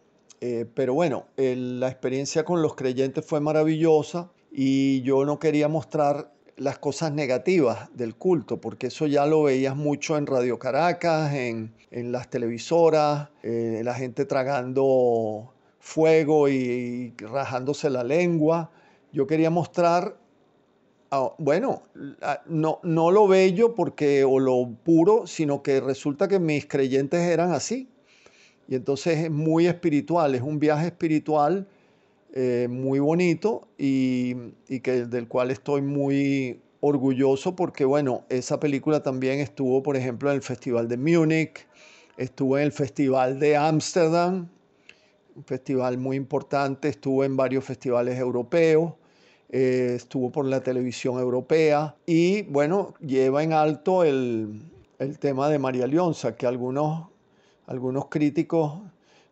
eh, 0.47 0.67
pero 0.75 0.93
bueno, 0.93 1.25
la 1.39 1.89
experiencia 1.89 2.45
con 2.45 2.61
los 2.61 2.75
creyentes 2.75 3.25
fue 3.25 3.41
maravillosa 3.41 4.31
y 4.53 5.01
yo 5.01 5.25
no 5.25 5.39
quería 5.39 5.69
mostrar 5.69 6.35
las 6.59 6.79
cosas 6.79 7.15
negativas 7.15 7.89
del 7.97 8.15
culto, 8.15 8.61
porque 8.61 8.89
eso 8.89 9.07
ya 9.07 9.25
lo 9.25 9.45
veías 9.45 9.75
mucho 9.75 10.19
en 10.19 10.27
Radio 10.27 10.59
Caracas, 10.59 11.33
en, 11.33 11.73
en 11.91 12.13
las 12.13 12.29
televisoras, 12.29 13.31
la 13.43 13.95
gente 13.95 14.27
tragando 14.27 15.55
fuego 15.79 16.51
y 16.51 17.15
rajándose 17.17 17.89
la 17.89 18.05
lengua. 18.05 18.71
Yo 19.13 19.27
quería 19.27 19.49
mostrar 19.49 20.19
ah, 21.11 21.33
bueno, 21.39 21.85
no, 22.45 22.81
no 22.83 23.11
lo 23.11 23.29
bello 23.29 23.75
porque, 23.75 24.25
o 24.25 24.39
lo 24.39 24.69
puro, 24.85 25.27
sino 25.27 25.63
que 25.63 25.81
resulta 25.81 26.29
que 26.29 26.39
mis 26.39 26.67
creyentes 26.67 27.23
eran 27.23 27.53
así. 27.53 27.89
Y 28.69 28.75
entonces 28.75 29.19
es 29.19 29.31
muy 29.31 29.67
espiritual, 29.67 30.35
es 30.35 30.43
un 30.43 30.59
viaje 30.59 30.87
espiritual 30.87 31.67
eh, 32.33 32.67
muy 32.69 32.99
bonito 32.99 33.69
y, 33.79 34.35
que, 34.83 35.07
del 35.07 35.29
cual 35.29 35.51
estoy 35.51 35.83
muy 35.83 36.61
orgulloso 36.81 37.55
porque, 37.55 37.85
bueno, 37.85 38.25
esa 38.29 38.59
película 38.59 39.03
también 39.03 39.39
estuvo, 39.41 39.83
por 39.83 39.97
ejemplo, 39.97 40.31
en 40.31 40.37
el 40.37 40.43
Festival 40.43 40.89
de 40.89 40.97
Múnich, 40.97 41.67
estuvo 42.17 42.59
en 42.59 42.65
el 42.65 42.73
Festival 42.73 43.39
de 43.39 43.57
Ámsterdam, 43.57 44.49
un 45.37 45.45
festival 45.45 45.99
muy 45.99 46.17
importante, 46.17 46.89
estuvo 46.89 47.25
en 47.25 47.37
varios 47.37 47.65
festivales 47.65 48.19
europeos, 48.19 48.95
eh, 49.51 49.93
estuvo 49.97 50.31
por 50.31 50.47
la 50.47 50.61
televisión 50.61 51.19
europea 51.19 51.95
y 52.07 52.43
bueno, 52.43 52.95
lleva 53.01 53.43
en 53.43 53.53
alto 53.53 54.05
el, 54.05 54.61
el 54.99 55.19
tema 55.19 55.49
de 55.49 55.59
María 55.59 55.87
Leonza, 55.87 56.37
que 56.37 56.47
algunos, 56.47 57.09
algunos 57.67 58.07
críticos 58.09 58.81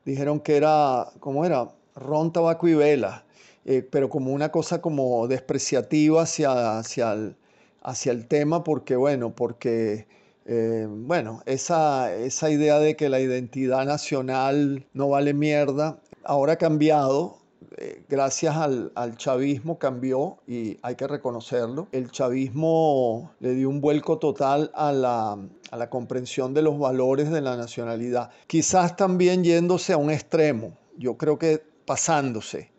dijeron 0.05 0.41
que 0.41 0.57
era, 0.57 1.09
¿cómo 1.21 1.45
era? 1.45 1.69
Ron, 1.95 2.33
tabaco 2.33 2.69
y 2.69 2.75
vela, 2.75 3.25
eh, 3.65 3.87
pero 3.89 4.09
como 4.09 4.33
una 4.33 4.51
cosa 4.51 4.81
como 4.81 5.29
despreciativa 5.29 6.23
hacia, 6.23 6.79
hacia, 6.79 7.13
el, 7.13 7.37
hacia 7.83 8.13
el 8.13 8.27
tema, 8.27 8.65
porque 8.65 8.97
bueno, 8.97 9.35
porque 9.35 10.07
eh, 10.47 10.87
bueno, 10.89 11.43
esa, 11.47 12.15
esa 12.15 12.51
idea 12.51 12.79
de 12.79 12.97
que 12.97 13.09
la 13.09 13.21
identidad 13.21 13.85
nacional 13.85 14.87
no 14.93 15.09
vale 15.09 15.35
mierda, 15.35 16.01
ahora 16.25 16.55
ha 16.55 16.57
cambiado, 16.57 17.39
eh, 17.77 18.05
gracias 18.09 18.57
al, 18.57 18.93
al, 18.95 19.17
chavismo 19.17 19.79
cambió 19.79 20.39
y 20.47 20.79
hay 20.83 20.95
que 20.97 21.07
reconocerlo. 21.07 21.89
El 21.93 22.11
chavismo 22.11 23.33
le 23.41 23.55
dio 23.55 23.69
un 23.69 23.81
vuelco 23.81 24.19
total 24.19 24.71
a 24.75 24.93
la, 24.93 25.39
a 25.71 25.77
la 25.77 25.91
comprensión 25.91 26.55
de 26.55 26.63
los 26.63 26.79
valores 26.79 27.31
de 27.31 27.41
la 27.41 27.57
nacionalidad. 27.57 28.31
Quizás 28.47 28.97
también 28.97 29.45
yéndose 29.45 29.93
a 29.93 29.97
un 29.97 30.11
extremo, 30.11 30.77
yo 30.97 31.17
creo 31.17 31.39
que 31.39 31.63
pasándose, 31.85 32.71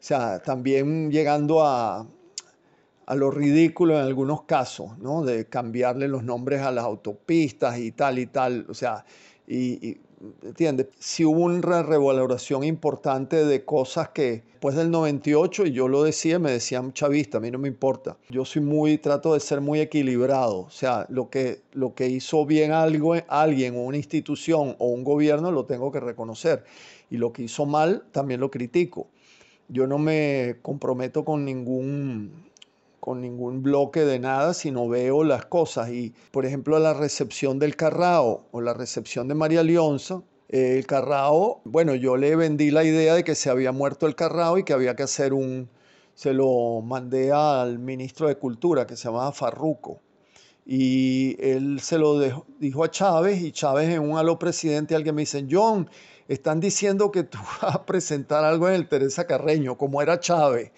o 0.00 0.04
sea, 0.04 0.42
también 0.42 1.10
llegando 1.10 1.64
a, 1.64 2.06
a 3.06 3.14
lo 3.14 3.30
ridículo 3.30 3.98
en 3.98 4.04
algunos 4.06 4.44
casos, 4.44 4.96
¿no? 4.98 5.22
De 5.24 5.46
cambiarle 5.46 6.08
los 6.08 6.22
nombres 6.24 6.62
a 6.62 6.70
las 6.70 6.84
autopistas 6.84 7.78
y 7.78 7.92
tal 7.92 8.18
y 8.18 8.26
tal. 8.26 8.66
O 8.68 8.74
sea, 8.74 9.04
y, 9.52 10.00
¿entiendes? 10.42 10.88
Si 10.98 11.24
hubo 11.24 11.40
una 11.40 11.82
revaloración 11.82 12.64
importante 12.64 13.44
de 13.44 13.64
cosas 13.64 14.10
que 14.10 14.42
después 14.52 14.76
del 14.76 14.90
98, 14.90 15.66
y 15.66 15.72
yo 15.72 15.88
lo 15.88 16.02
decía, 16.04 16.38
me 16.38 16.52
decían 16.52 16.92
chavista, 16.92 17.38
a 17.38 17.40
mí 17.40 17.50
no 17.50 17.58
me 17.58 17.68
importa. 17.68 18.16
Yo 18.30 18.44
soy 18.44 18.62
muy, 18.62 18.98
trato 18.98 19.34
de 19.34 19.40
ser 19.40 19.60
muy 19.60 19.80
equilibrado. 19.80 20.60
O 20.60 20.70
sea, 20.70 21.06
lo 21.08 21.28
que, 21.30 21.62
lo 21.72 21.94
que 21.94 22.08
hizo 22.08 22.46
bien 22.46 22.72
algo, 22.72 23.14
alguien 23.28 23.76
o 23.76 23.82
una 23.82 23.96
institución 23.96 24.76
o 24.78 24.86
un 24.86 25.04
gobierno 25.04 25.50
lo 25.50 25.66
tengo 25.66 25.90
que 25.90 26.00
reconocer. 26.00 26.64
Y 27.10 27.18
lo 27.18 27.32
que 27.32 27.42
hizo 27.42 27.66
mal, 27.66 28.04
también 28.12 28.40
lo 28.40 28.50
critico. 28.50 29.08
Yo 29.68 29.86
no 29.86 29.98
me 29.98 30.56
comprometo 30.62 31.24
con 31.24 31.44
ningún 31.44 32.51
con 33.02 33.20
ningún 33.20 33.64
bloque 33.64 34.04
de 34.04 34.20
nada, 34.20 34.54
sino 34.54 34.86
veo 34.86 35.24
las 35.24 35.44
cosas. 35.46 35.90
Y, 35.90 36.14
por 36.30 36.46
ejemplo, 36.46 36.78
la 36.78 36.94
recepción 36.94 37.58
del 37.58 37.74
Carrao 37.74 38.46
o 38.52 38.60
la 38.60 38.74
recepción 38.74 39.26
de 39.26 39.34
María 39.34 39.64
Leonza, 39.64 40.22
eh, 40.48 40.76
el 40.78 40.86
Carrao, 40.86 41.62
bueno, 41.64 41.96
yo 41.96 42.16
le 42.16 42.36
vendí 42.36 42.70
la 42.70 42.84
idea 42.84 43.16
de 43.16 43.24
que 43.24 43.34
se 43.34 43.50
había 43.50 43.72
muerto 43.72 44.06
el 44.06 44.14
Carrao 44.14 44.56
y 44.56 44.62
que 44.62 44.72
había 44.72 44.94
que 44.94 45.02
hacer 45.02 45.32
un, 45.32 45.68
se 46.14 46.32
lo 46.32 46.80
mandé 46.80 47.32
al 47.32 47.80
ministro 47.80 48.28
de 48.28 48.36
Cultura, 48.36 48.86
que 48.86 48.96
se 48.96 49.08
llamaba 49.08 49.32
Farruco. 49.32 50.00
Y 50.64 51.34
él 51.44 51.80
se 51.80 51.98
lo 51.98 52.20
dijo 52.60 52.84
a 52.84 52.90
Chávez 52.92 53.42
y 53.42 53.50
Chávez 53.50 53.88
en 53.88 53.98
un 53.98 54.16
aló 54.16 54.38
presidente, 54.38 54.94
alguien 54.94 55.16
me 55.16 55.22
dice, 55.22 55.44
John, 55.50 55.90
están 56.28 56.60
diciendo 56.60 57.10
que 57.10 57.24
tú 57.24 57.38
vas 57.62 57.74
a 57.74 57.84
presentar 57.84 58.44
algo 58.44 58.68
en 58.68 58.76
el 58.76 58.88
Teresa 58.88 59.26
Carreño, 59.26 59.76
como 59.76 60.00
era 60.00 60.20
Chávez 60.20 60.70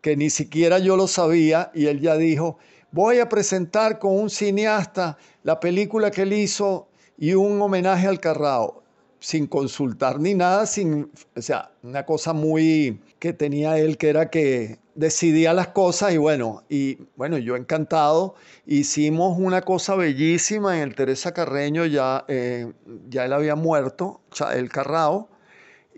que 0.00 0.16
ni 0.16 0.30
siquiera 0.30 0.78
yo 0.78 0.96
lo 0.96 1.06
sabía, 1.06 1.70
y 1.74 1.86
él 1.86 2.00
ya 2.00 2.16
dijo, 2.16 2.58
voy 2.90 3.18
a 3.18 3.28
presentar 3.28 3.98
con 3.98 4.18
un 4.18 4.30
cineasta 4.30 5.18
la 5.42 5.60
película 5.60 6.10
que 6.10 6.22
él 6.22 6.32
hizo 6.32 6.88
y 7.16 7.34
un 7.34 7.60
homenaje 7.60 8.06
al 8.06 8.20
Carrao, 8.20 8.82
sin 9.20 9.46
consultar 9.46 10.20
ni 10.20 10.34
nada, 10.34 10.66
sin, 10.66 11.10
o 11.36 11.42
sea, 11.42 11.72
una 11.82 12.06
cosa 12.06 12.32
muy 12.32 13.00
que 13.18 13.32
tenía 13.32 13.78
él, 13.78 13.98
que 13.98 14.08
era 14.08 14.30
que 14.30 14.78
decidía 14.94 15.52
las 15.52 15.68
cosas 15.68 16.12
y 16.12 16.16
bueno, 16.16 16.64
y 16.68 16.98
bueno, 17.16 17.38
yo 17.38 17.56
encantado, 17.56 18.34
hicimos 18.66 19.38
una 19.38 19.62
cosa 19.62 19.94
bellísima 19.94 20.76
en 20.76 20.82
el 20.82 20.94
Teresa 20.94 21.32
Carreño, 21.32 21.86
ya, 21.86 22.24
eh, 22.28 22.72
ya 23.08 23.24
él 23.24 23.32
había 23.32 23.54
muerto, 23.54 24.20
el 24.52 24.68
Carrao, 24.68 25.28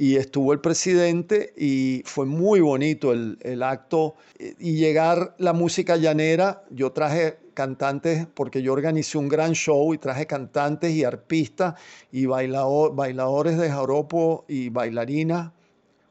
y 0.01 0.17
estuvo 0.17 0.55
el 0.55 0.61
presidente 0.61 1.53
y 1.59 2.03
fue 2.07 2.25
muy 2.25 2.61
bonito 2.61 3.13
el, 3.13 3.37
el, 3.43 3.63
acto 3.63 4.15
y 4.39 4.77
llegar 4.77 5.35
la 5.37 5.53
música 5.53 5.99
llanera. 5.99 6.65
Yo 6.71 6.93
traje 6.93 7.37
cantantes 7.53 8.27
porque 8.33 8.63
yo 8.63 8.73
organicé 8.73 9.19
un 9.19 9.29
gran 9.29 9.53
show 9.53 9.93
y 9.93 9.99
traje 9.99 10.27
cantantes 10.27 10.93
y 10.93 11.05
arpistas 11.05 11.75
y 12.11 12.25
bailadores 12.25 13.59
de 13.59 13.69
jaropo 13.69 14.47
y 14.49 14.71
bailarinas 14.71 15.53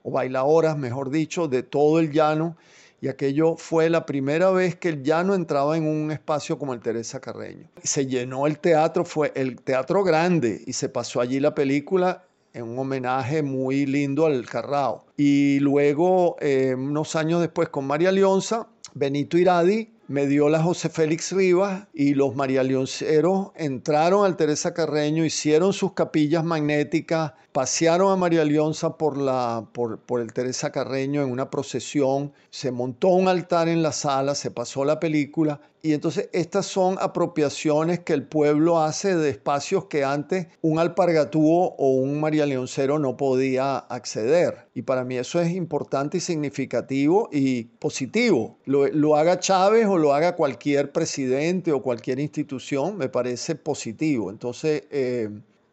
o 0.04 0.12
bailadoras, 0.12 0.78
mejor 0.78 1.10
dicho, 1.10 1.48
de 1.48 1.64
todo 1.64 2.00
el 2.00 2.12
llano. 2.12 2.58
Y 3.02 3.08
aquello 3.08 3.56
fue 3.58 3.90
la 3.90 4.06
primera 4.06 4.52
vez 4.52 4.76
que 4.76 4.90
el 4.90 5.02
llano 5.02 5.34
entraba 5.34 5.76
en 5.76 5.88
un 5.88 6.12
espacio 6.12 6.60
como 6.60 6.76
el 6.76 6.82
Teresa 6.82 7.20
Carreño. 7.20 7.68
Se 7.82 8.06
llenó 8.06 8.46
el 8.46 8.60
teatro, 8.60 9.04
fue 9.04 9.32
el 9.34 9.60
teatro 9.60 10.04
grande 10.04 10.62
y 10.68 10.74
se 10.74 10.90
pasó 10.90 11.22
allí 11.22 11.40
la 11.40 11.56
película 11.56 12.29
en 12.60 12.70
un 12.70 12.80
homenaje 12.80 13.42
muy 13.42 13.86
lindo 13.86 14.26
al 14.26 14.46
Carrao. 14.46 15.06
Y 15.18 15.60
luego, 15.60 16.38
eh, 16.40 16.76
unos 16.76 17.16
años 17.16 17.42
después, 17.42 17.70
con 17.70 17.86
María 17.86 18.12
Leonza, 18.12 18.68
Benito 18.94 19.38
Iradi 19.38 19.90
me 20.10 20.26
dio 20.26 20.50
la 20.50 20.64
José 20.64 20.90
Félix 20.90 21.32
Rivas 21.32 21.88
y 21.94 22.16
los 22.16 22.36
María 22.36 22.64
Leonceros 22.64 23.52
entraron 23.56 24.26
al 24.26 24.38
Teresa 24.38 24.74
Carreño, 24.74 25.24
hicieron 25.24 25.72
sus 25.72 25.94
capillas 25.94 26.44
magnéticas, 26.44 27.34
pasearon 27.52 28.12
a 28.12 28.16
María 28.16 28.44
Leonza 28.44 28.98
por, 28.98 29.18
la, 29.18 29.68
por, 29.72 30.00
por 30.00 30.22
el 30.22 30.34
Teresa 30.34 30.72
Carreño 30.72 31.22
en 31.22 31.32
una 31.32 31.52
procesión, 31.52 32.34
se 32.50 32.72
montó 32.72 33.10
un 33.10 33.28
altar 33.28 33.70
en 33.70 33.84
la 33.84 33.92
sala, 33.92 34.34
se 34.34 34.50
pasó 34.50 34.84
la 34.84 35.00
película 35.00 35.62
y 35.82 35.94
entonces 35.94 36.30
estas 36.34 36.66
son 36.66 36.98
apropiaciones 37.00 38.00
que 38.00 38.14
el 38.14 38.24
pueblo 38.24 38.80
hace 38.80 39.16
de 39.16 39.30
espacios 39.30 39.86
que 39.86 40.04
antes 40.04 40.48
un 40.62 40.80
alpargatúo 40.80 41.76
o 41.78 41.92
un 41.96 42.20
María 42.20 42.46
Leoncero 42.46 43.00
no 43.00 43.18
podía 43.18 43.78
acceder. 43.78 44.68
Y 44.74 44.82
para 44.82 45.04
mí 45.04 45.18
eso 45.18 45.40
es 45.40 45.52
importante 45.52 46.18
y 46.18 46.22
significativo 46.22 47.30
y 47.32 47.64
positivo. 47.64 48.58
Lo, 48.66 48.88
lo 48.88 49.16
haga 49.16 49.40
Chávez 49.40 49.86
o 49.88 49.98
lo 49.98 50.14
haga 50.14 50.36
cualquier 50.36 50.92
presidente 50.92 51.72
o 51.72 51.82
cualquier 51.82 52.20
institución, 52.20 52.98
me 52.98 53.10
parece 53.10 53.56
positivo. 53.56 54.30
Entonces, 54.30 54.84
eh, 54.92 55.30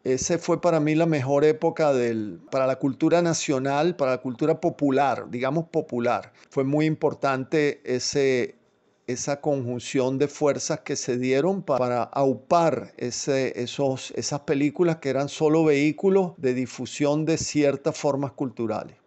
ese 0.07 0.37
fue 0.37 0.61
para 0.61 0.79
mí 0.79 0.95
la 0.95 1.05
mejor 1.05 1.43
época 1.43 1.91
del, 1.91 2.39
para 2.49 2.65
la 2.65 2.77
cultura 2.77 3.21
nacional, 3.21 3.97
para 3.97 4.11
la 4.11 4.17
cultura 4.19 4.61
popular, 4.61 5.29
digamos 5.29 5.65
popular. 5.65 6.31
Fue 6.49 6.63
muy 6.63 6.85
importante 6.85 7.81
ese, 7.83 8.55
esa 9.07 9.39
conjunción 9.39 10.17
de 10.17 10.27
fuerzas 10.27 10.81
que 10.81 10.97
se 10.97 11.17
dieron 11.17 11.63
para 11.63 12.03
aupar 12.03 12.93
ese, 12.97 13.61
esos, 13.61 14.11
esas 14.11 14.41
películas 14.41 14.97
que 14.97 15.09
eran 15.09 15.29
solo 15.29 15.63
vehículos 15.63 16.33
de 16.37 16.53
difusión 16.53 17.25
de 17.25 17.37
ciertas 17.37 17.97
formas 17.97 18.33
culturales. 18.33 18.97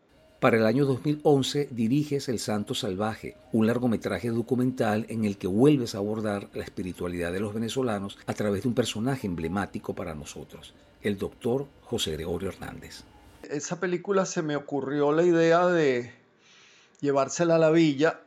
Para 0.40 0.56
el 0.56 0.64
año 0.64 0.86
2011 0.86 1.68
diriges 1.70 2.30
El 2.30 2.38
Santo 2.38 2.74
Salvaje, 2.74 3.36
un 3.52 3.66
largometraje 3.66 4.30
documental 4.30 5.04
en 5.10 5.26
el 5.26 5.36
que 5.36 5.46
vuelves 5.46 5.94
a 5.94 5.98
abordar 5.98 6.48
la 6.54 6.64
espiritualidad 6.64 7.30
de 7.30 7.40
los 7.40 7.52
venezolanos 7.52 8.18
a 8.26 8.32
través 8.32 8.62
de 8.62 8.68
un 8.68 8.74
personaje 8.74 9.26
emblemático 9.26 9.94
para 9.94 10.14
nosotros, 10.14 10.72
el 11.02 11.18
doctor 11.18 11.66
José 11.82 12.12
Gregorio 12.12 12.48
Hernández. 12.48 13.04
Esa 13.50 13.80
película 13.80 14.24
se 14.24 14.40
me 14.40 14.56
ocurrió 14.56 15.12
la 15.12 15.24
idea 15.24 15.66
de 15.66 16.10
llevársela 17.02 17.56
a 17.56 17.58
la 17.58 17.70
villa 17.70 18.20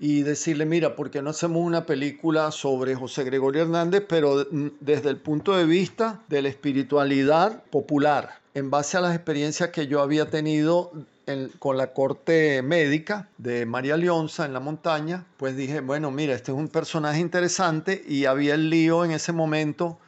y 0.00 0.22
decirle, 0.22 0.64
mira, 0.64 0.94
¿por 0.94 1.10
qué 1.10 1.22
no 1.22 1.30
hacemos 1.30 1.64
una 1.64 1.84
película 1.84 2.52
sobre 2.52 2.94
José 2.94 3.24
Gregorio 3.24 3.62
Hernández, 3.62 4.04
pero 4.08 4.44
desde 4.80 5.10
el 5.10 5.16
punto 5.16 5.56
de 5.56 5.64
vista 5.64 6.20
de 6.28 6.42
la 6.42 6.48
espiritualidad 6.48 7.64
popular, 7.64 8.38
en 8.54 8.70
base 8.70 8.96
a 8.96 9.00
las 9.00 9.14
experiencias 9.14 9.70
que 9.70 9.86
yo 9.86 10.00
había 10.00 10.30
tenido 10.30 10.92
con 11.58 11.76
la 11.76 11.92
corte 11.92 12.62
médica 12.62 13.28
de 13.36 13.66
María 13.66 13.96
Leonza 13.96 14.46
en 14.46 14.52
la 14.52 14.60
montaña, 14.60 15.26
pues 15.36 15.56
dije, 15.56 15.80
bueno, 15.80 16.10
mira, 16.10 16.34
este 16.34 16.52
es 16.52 16.58
un 16.58 16.68
personaje 16.68 17.20
interesante 17.20 18.02
y 18.06 18.24
había 18.24 18.54
el 18.54 18.70
lío 18.70 19.04
en 19.04 19.10
ese 19.10 19.32
momento 19.32 19.98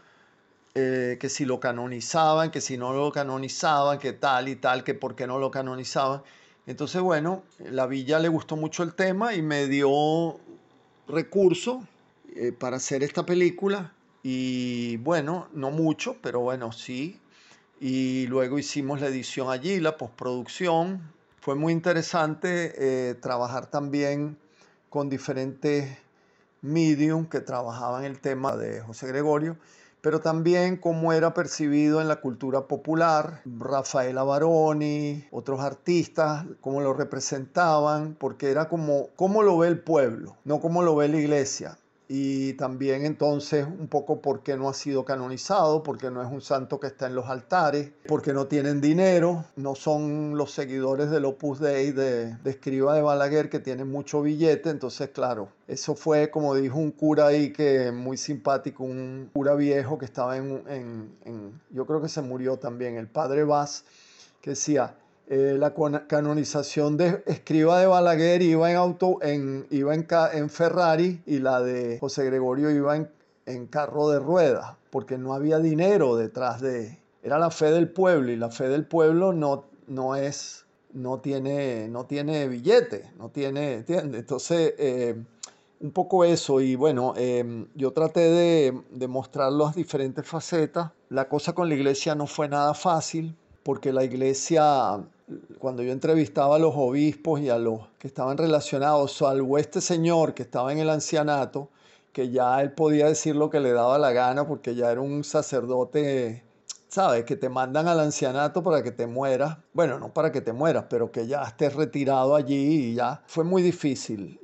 eh, 0.74 1.18
que 1.20 1.28
si 1.28 1.44
lo 1.44 1.60
canonizaban, 1.60 2.50
que 2.50 2.60
si 2.60 2.78
no 2.78 2.94
lo 2.94 3.10
canonizaban, 3.12 3.98
que 3.98 4.12
tal 4.12 4.48
y 4.48 4.56
tal, 4.56 4.84
que 4.84 4.94
por 4.94 5.14
qué 5.14 5.26
no 5.26 5.38
lo 5.38 5.50
canonizaban. 5.50 6.22
Entonces, 6.70 7.02
bueno, 7.02 7.42
la 7.58 7.88
villa 7.88 8.20
le 8.20 8.28
gustó 8.28 8.54
mucho 8.54 8.84
el 8.84 8.94
tema 8.94 9.34
y 9.34 9.42
me 9.42 9.66
dio 9.66 10.38
recursos 11.08 11.82
eh, 12.36 12.52
para 12.52 12.76
hacer 12.76 13.02
esta 13.02 13.26
película. 13.26 13.92
Y 14.22 14.96
bueno, 14.98 15.48
no 15.52 15.72
mucho, 15.72 16.14
pero 16.22 16.38
bueno, 16.38 16.70
sí. 16.70 17.18
Y 17.80 18.28
luego 18.28 18.56
hicimos 18.56 19.00
la 19.00 19.08
edición 19.08 19.50
allí, 19.50 19.80
la 19.80 19.96
postproducción. 19.96 21.02
Fue 21.40 21.56
muy 21.56 21.72
interesante 21.72 22.72
eh, 22.78 23.14
trabajar 23.14 23.66
también 23.66 24.38
con 24.90 25.08
diferentes 25.08 25.98
medium 26.62 27.26
que 27.26 27.40
trabajaban 27.40 28.04
el 28.04 28.20
tema 28.20 28.56
de 28.56 28.80
José 28.80 29.08
Gregorio 29.08 29.56
pero 30.00 30.20
también 30.20 30.76
cómo 30.76 31.12
era 31.12 31.34
percibido 31.34 32.00
en 32.00 32.08
la 32.08 32.20
cultura 32.20 32.62
popular, 32.68 33.42
Rafaela 33.44 34.22
Baroni, 34.22 35.24
otros 35.30 35.60
artistas, 35.60 36.46
cómo 36.60 36.80
lo 36.80 36.92
representaban, 36.92 38.16
porque 38.18 38.50
era 38.50 38.68
como 38.68 39.08
cómo 39.16 39.42
lo 39.42 39.58
ve 39.58 39.68
el 39.68 39.80
pueblo, 39.80 40.36
no 40.44 40.60
cómo 40.60 40.82
lo 40.82 40.96
ve 40.96 41.08
la 41.08 41.18
iglesia 41.18 41.76
y 42.12 42.54
también 42.54 43.04
entonces 43.06 43.64
un 43.64 43.86
poco 43.86 44.20
por 44.20 44.42
qué 44.42 44.56
no 44.56 44.68
ha 44.68 44.74
sido 44.74 45.04
canonizado, 45.04 45.84
porque 45.84 46.10
no 46.10 46.20
es 46.20 46.28
un 46.28 46.40
santo 46.40 46.80
que 46.80 46.88
está 46.88 47.06
en 47.06 47.14
los 47.14 47.28
altares, 47.28 47.92
porque 48.08 48.32
no 48.32 48.48
tienen 48.48 48.80
dinero, 48.80 49.44
no 49.54 49.76
son 49.76 50.36
los 50.36 50.50
seguidores 50.50 51.08
del 51.10 51.24
Opus 51.24 51.60
Dei 51.60 51.92
de, 51.92 52.34
de 52.34 52.50
Escriba 52.50 52.96
de 52.96 53.02
Balaguer 53.02 53.48
que 53.48 53.60
tienen 53.60 53.88
mucho 53.88 54.22
billete, 54.22 54.70
entonces 54.70 55.10
claro, 55.10 55.50
eso 55.68 55.94
fue 55.94 56.32
como 56.32 56.56
dijo 56.56 56.78
un 56.78 56.90
cura 56.90 57.28
ahí 57.28 57.52
que 57.52 57.92
muy 57.92 58.16
simpático, 58.16 58.82
un 58.82 59.30
cura 59.32 59.54
viejo 59.54 59.96
que 59.96 60.06
estaba 60.06 60.36
en, 60.36 60.64
en, 60.66 61.16
en 61.24 61.60
yo 61.70 61.86
creo 61.86 62.02
que 62.02 62.08
se 62.08 62.22
murió 62.22 62.56
también, 62.56 62.96
el 62.96 63.06
padre 63.06 63.44
Vaz, 63.44 63.84
que 64.40 64.50
decía, 64.50 64.96
eh, 65.32 65.56
la 65.56 65.72
canonización 66.08 66.96
de 66.96 67.22
Escriba 67.24 67.78
de 67.78 67.86
Balaguer 67.86 68.42
iba 68.42 68.68
en 68.68 68.76
auto, 68.76 69.18
en, 69.22 69.64
iba 69.70 69.94
en, 69.94 70.50
Ferrari 70.50 71.22
y 71.24 71.38
la 71.38 71.62
de 71.62 72.00
José 72.00 72.24
Gregorio 72.24 72.68
iba 72.72 72.96
en, 72.96 73.66
carro 73.68 74.08
de 74.08 74.18
ruedas, 74.18 74.74
porque 74.90 75.18
no 75.18 75.32
había 75.32 75.60
dinero 75.60 76.16
detrás 76.16 76.60
de... 76.60 76.98
Era 77.22 77.38
la 77.38 77.52
fe 77.52 77.70
del 77.70 77.88
pueblo 77.88 78.32
y 78.32 78.36
la 78.36 78.50
fe 78.50 78.68
del 78.68 78.84
pueblo 78.84 79.32
no, 79.32 79.66
no 79.86 80.16
es, 80.16 80.66
no 80.94 81.20
tiene, 81.20 81.86
no 81.88 82.06
tiene 82.06 82.48
billete, 82.48 83.12
no 83.16 83.28
tiene, 83.28 83.74
¿entiendes? 83.74 84.22
Entonces, 84.22 84.74
eh, 84.78 85.14
un 85.78 85.92
poco 85.92 86.24
eso 86.24 86.60
y 86.60 86.74
bueno, 86.74 87.14
em, 87.16 87.68
yo 87.76 87.92
traté 87.92 88.20
de, 88.20 88.82
de 88.90 89.06
mostrar 89.06 89.52
las 89.52 89.76
diferentes 89.76 90.26
facetas. 90.26 90.90
La 91.08 91.28
cosa 91.28 91.52
con 91.52 91.68
la 91.68 91.76
iglesia 91.76 92.16
no 92.16 92.26
fue 92.26 92.48
nada 92.48 92.74
fácil 92.74 93.36
porque 93.62 93.92
la 93.92 94.04
iglesia 94.04 95.04
cuando 95.58 95.82
yo 95.82 95.92
entrevistaba 95.92 96.56
a 96.56 96.58
los 96.58 96.74
obispos 96.76 97.40
y 97.40 97.48
a 97.48 97.58
los 97.58 97.80
que 97.98 98.08
estaban 98.08 98.38
relacionados, 98.38 99.12
salvo 99.12 99.58
este 99.58 99.80
señor 99.80 100.34
que 100.34 100.42
estaba 100.42 100.72
en 100.72 100.78
el 100.78 100.90
ancianato, 100.90 101.68
que 102.12 102.30
ya 102.30 102.60
él 102.60 102.72
podía 102.72 103.06
decir 103.06 103.36
lo 103.36 103.50
que 103.50 103.60
le 103.60 103.72
daba 103.72 103.98
la 103.98 104.12
gana 104.12 104.46
porque 104.46 104.74
ya 104.74 104.90
era 104.90 105.00
un 105.00 105.22
sacerdote, 105.22 106.42
¿sabes? 106.88 107.24
Que 107.24 107.36
te 107.36 107.48
mandan 107.48 107.86
al 107.88 108.00
ancianato 108.00 108.62
para 108.62 108.82
que 108.82 108.90
te 108.90 109.06
mueras. 109.06 109.58
Bueno, 109.72 109.98
no 109.98 110.12
para 110.12 110.32
que 110.32 110.40
te 110.40 110.52
mueras, 110.52 110.86
pero 110.90 111.12
que 111.12 111.26
ya 111.26 111.42
estés 111.42 111.74
retirado 111.74 112.34
allí 112.34 112.90
y 112.90 112.94
ya. 112.94 113.22
Fue 113.26 113.44
muy 113.44 113.62
difícil. 113.62 114.40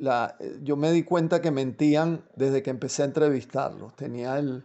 Yo 0.62 0.76
me 0.76 0.92
di 0.92 1.02
cuenta 1.02 1.40
que 1.40 1.50
mentían 1.50 2.22
desde 2.36 2.62
que 2.62 2.70
empecé 2.70 3.02
a 3.02 3.06
entrevistarlos. 3.06 3.94
Tenía 3.96 4.38
el, 4.38 4.62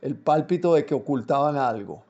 el 0.00 0.14
pálpito 0.14 0.74
de 0.74 0.86
que 0.86 0.94
ocultaban 0.94 1.56
algo. 1.56 2.02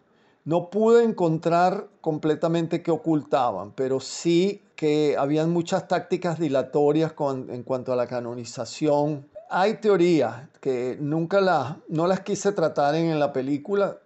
No 0.44 0.68
pude 0.68 1.04
encontrar 1.04 1.88
completamente 2.02 2.82
qué 2.82 2.90
ocultaban, 2.90 3.72
pero 3.72 3.98
sí 3.98 4.62
que 4.76 5.16
habían 5.18 5.50
muchas 5.50 5.88
tácticas 5.88 6.38
dilatorias 6.38 7.14
en 7.48 7.62
cuanto 7.62 7.94
a 7.94 7.96
la 7.96 8.06
canonización. 8.06 9.26
Hay 9.48 9.78
teorías 9.78 10.48
que 10.60 10.98
nunca 11.00 11.40
las, 11.40 11.76
no 11.88 12.06
las 12.06 12.20
quise 12.20 12.52
tratar 12.52 12.94
en, 12.94 13.18
la 13.18 13.32
película, 13.32 13.96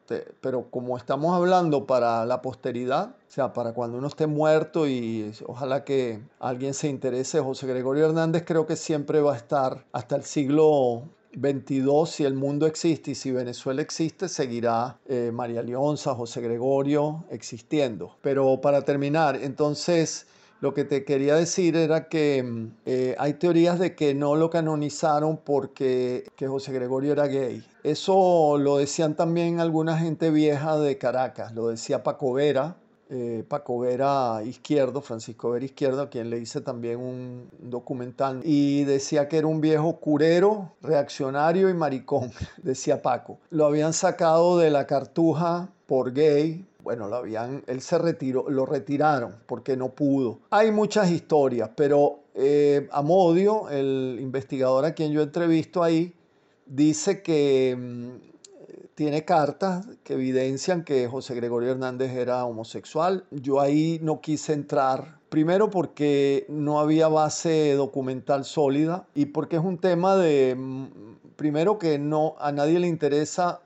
pero 0.41 0.71
como 0.71 0.97
estamos 0.97 1.35
hablando 1.35 1.87
para 1.87 2.25
la 2.25 2.41
posteridad, 2.41 3.09
o 3.09 3.31
sea, 3.31 3.53
para 3.53 3.73
cuando 3.73 3.99
uno 3.99 4.07
esté 4.07 4.29
muerto 4.29 4.87
y 4.87 5.33
ojalá 5.45 5.83
que 5.83 6.21
alguien 6.39 6.73
se 6.73 6.87
interese, 6.87 7.41
José 7.41 7.67
Gregorio 7.67 8.07
Hernández 8.07 8.45
creo 8.47 8.65
que 8.65 8.77
siempre 8.77 9.21
va 9.21 9.35
a 9.35 9.37
estar 9.37 9.87
hasta 9.93 10.15
el 10.15 10.23
siglo 10.23 11.03
22, 11.35 12.11
si 12.11 12.25
el 12.25 12.35
mundo 12.35 12.67
existe 12.67 13.13
y 13.13 13.15
si 13.15 13.31
Venezuela 13.31 13.83
existe, 13.83 14.29
seguirá 14.29 14.99
eh, 15.07 15.31
María 15.33 15.63
Leonza, 15.63 16.15
José 16.15 16.41
Gregorio 16.41 17.25
existiendo. 17.31 18.17
Pero 18.23 18.61
para 18.61 18.83
terminar, 18.83 19.37
entonces 19.37 20.27
lo 20.61 20.75
que 20.75 20.85
te 20.85 21.05
quería 21.05 21.37
decir 21.37 21.77
era 21.77 22.09
que 22.09 22.43
mm, 22.43 22.71
eh, 22.87 23.17
hay 23.19 23.35
teorías 23.35 23.79
de 23.79 23.95
que 23.95 24.15
no 24.15 24.35
lo 24.35 24.51
canonizaron 24.51 25.37
porque 25.37 26.25
que 26.37 26.49
José 26.49 26.73
Gregorio 26.73 27.13
era 27.13 27.27
gay. 27.27 27.65
Eso 27.85 28.59
lo 28.59 28.79
decían 28.79 29.15
también 29.15 29.61
alguna 29.61 29.99
gente 29.99 30.31
vieja 30.31 30.79
de 30.79 30.99
Caracas, 30.99 31.55
lo 31.55 31.69
decía 31.69 32.03
Paco 32.03 32.33
Vera, 32.33 32.77
eh, 33.11 33.45
Paco 33.49 33.79
Vera 33.79 34.43
Izquierdo, 34.45 35.01
Francisco 35.01 35.51
Vera 35.51 35.65
Izquierdo, 35.65 36.03
a 36.03 36.11
quien 36.11 36.31
le 36.31 36.39
hice 36.39 36.61
también 36.61 36.99
un 37.01 37.49
documental, 37.59 38.41
y 38.45 38.85
decía 38.85 39.29
que 39.29 39.39
era 39.39 39.47
un 39.47 39.61
viejo 39.61 39.97
curero, 39.97 40.73
reaccionario 40.83 41.69
y 41.69 41.75
maricón, 41.75 42.31
decía 42.63 43.01
Paco. 43.03 43.39
Lo 43.51 43.67
habían 43.67 43.93
sacado 43.93 44.59
de 44.59 44.71
la 44.71 44.87
cartuja 44.87 45.69
por 45.87 46.13
gay, 46.13 46.67
bueno, 46.83 47.09
lo 47.09 47.17
habían, 47.17 47.65
él 47.67 47.81
se 47.81 47.99
retiró, 47.99 48.49
lo 48.49 48.65
retiraron 48.65 49.37
porque 49.47 49.77
no 49.77 49.91
pudo. 49.91 50.41
Hay 50.51 50.71
muchas 50.71 51.11
historias, 51.11 51.71
pero 51.75 52.21
eh, 52.35 52.89
Amodio, 52.93 53.69
el 53.69 54.19
investigador 54.21 54.85
a 54.85 54.93
quien 54.93 55.13
yo 55.13 55.23
entrevisto 55.23 55.83
ahí, 55.83 56.15
dice 56.67 57.23
que 57.23 57.77
mm, 57.77 58.38
tiene 58.99 59.25
cartas 59.25 59.87
que 60.03 60.15
evidencian 60.15 60.83
que 60.83 61.07
José 61.07 61.37
Gregorio 61.37 61.71
Hernández 61.71 62.11
era 62.17 62.45
homosexual. 62.45 63.27
Yo 63.31 63.61
ahí 63.61 64.01
no 64.03 64.21
quise 64.21 64.55
entrar, 64.55 65.21
primero 65.29 65.71
porque 65.71 66.47
no 66.49 66.81
había 66.81 67.07
base 67.07 67.75
documental 67.75 68.45
sólida 68.45 69.07
y 69.15 69.27
porque 69.27 69.55
es 69.55 69.63
un 69.63 69.79
tema 69.79 70.17
de, 70.17 70.57
mm, 70.59 70.87
primero 71.37 71.79
que 71.79 72.01
no 72.01 72.35
a 72.41 72.51
nadie 72.51 72.81
le 72.81 72.89
interesa, 72.89 73.61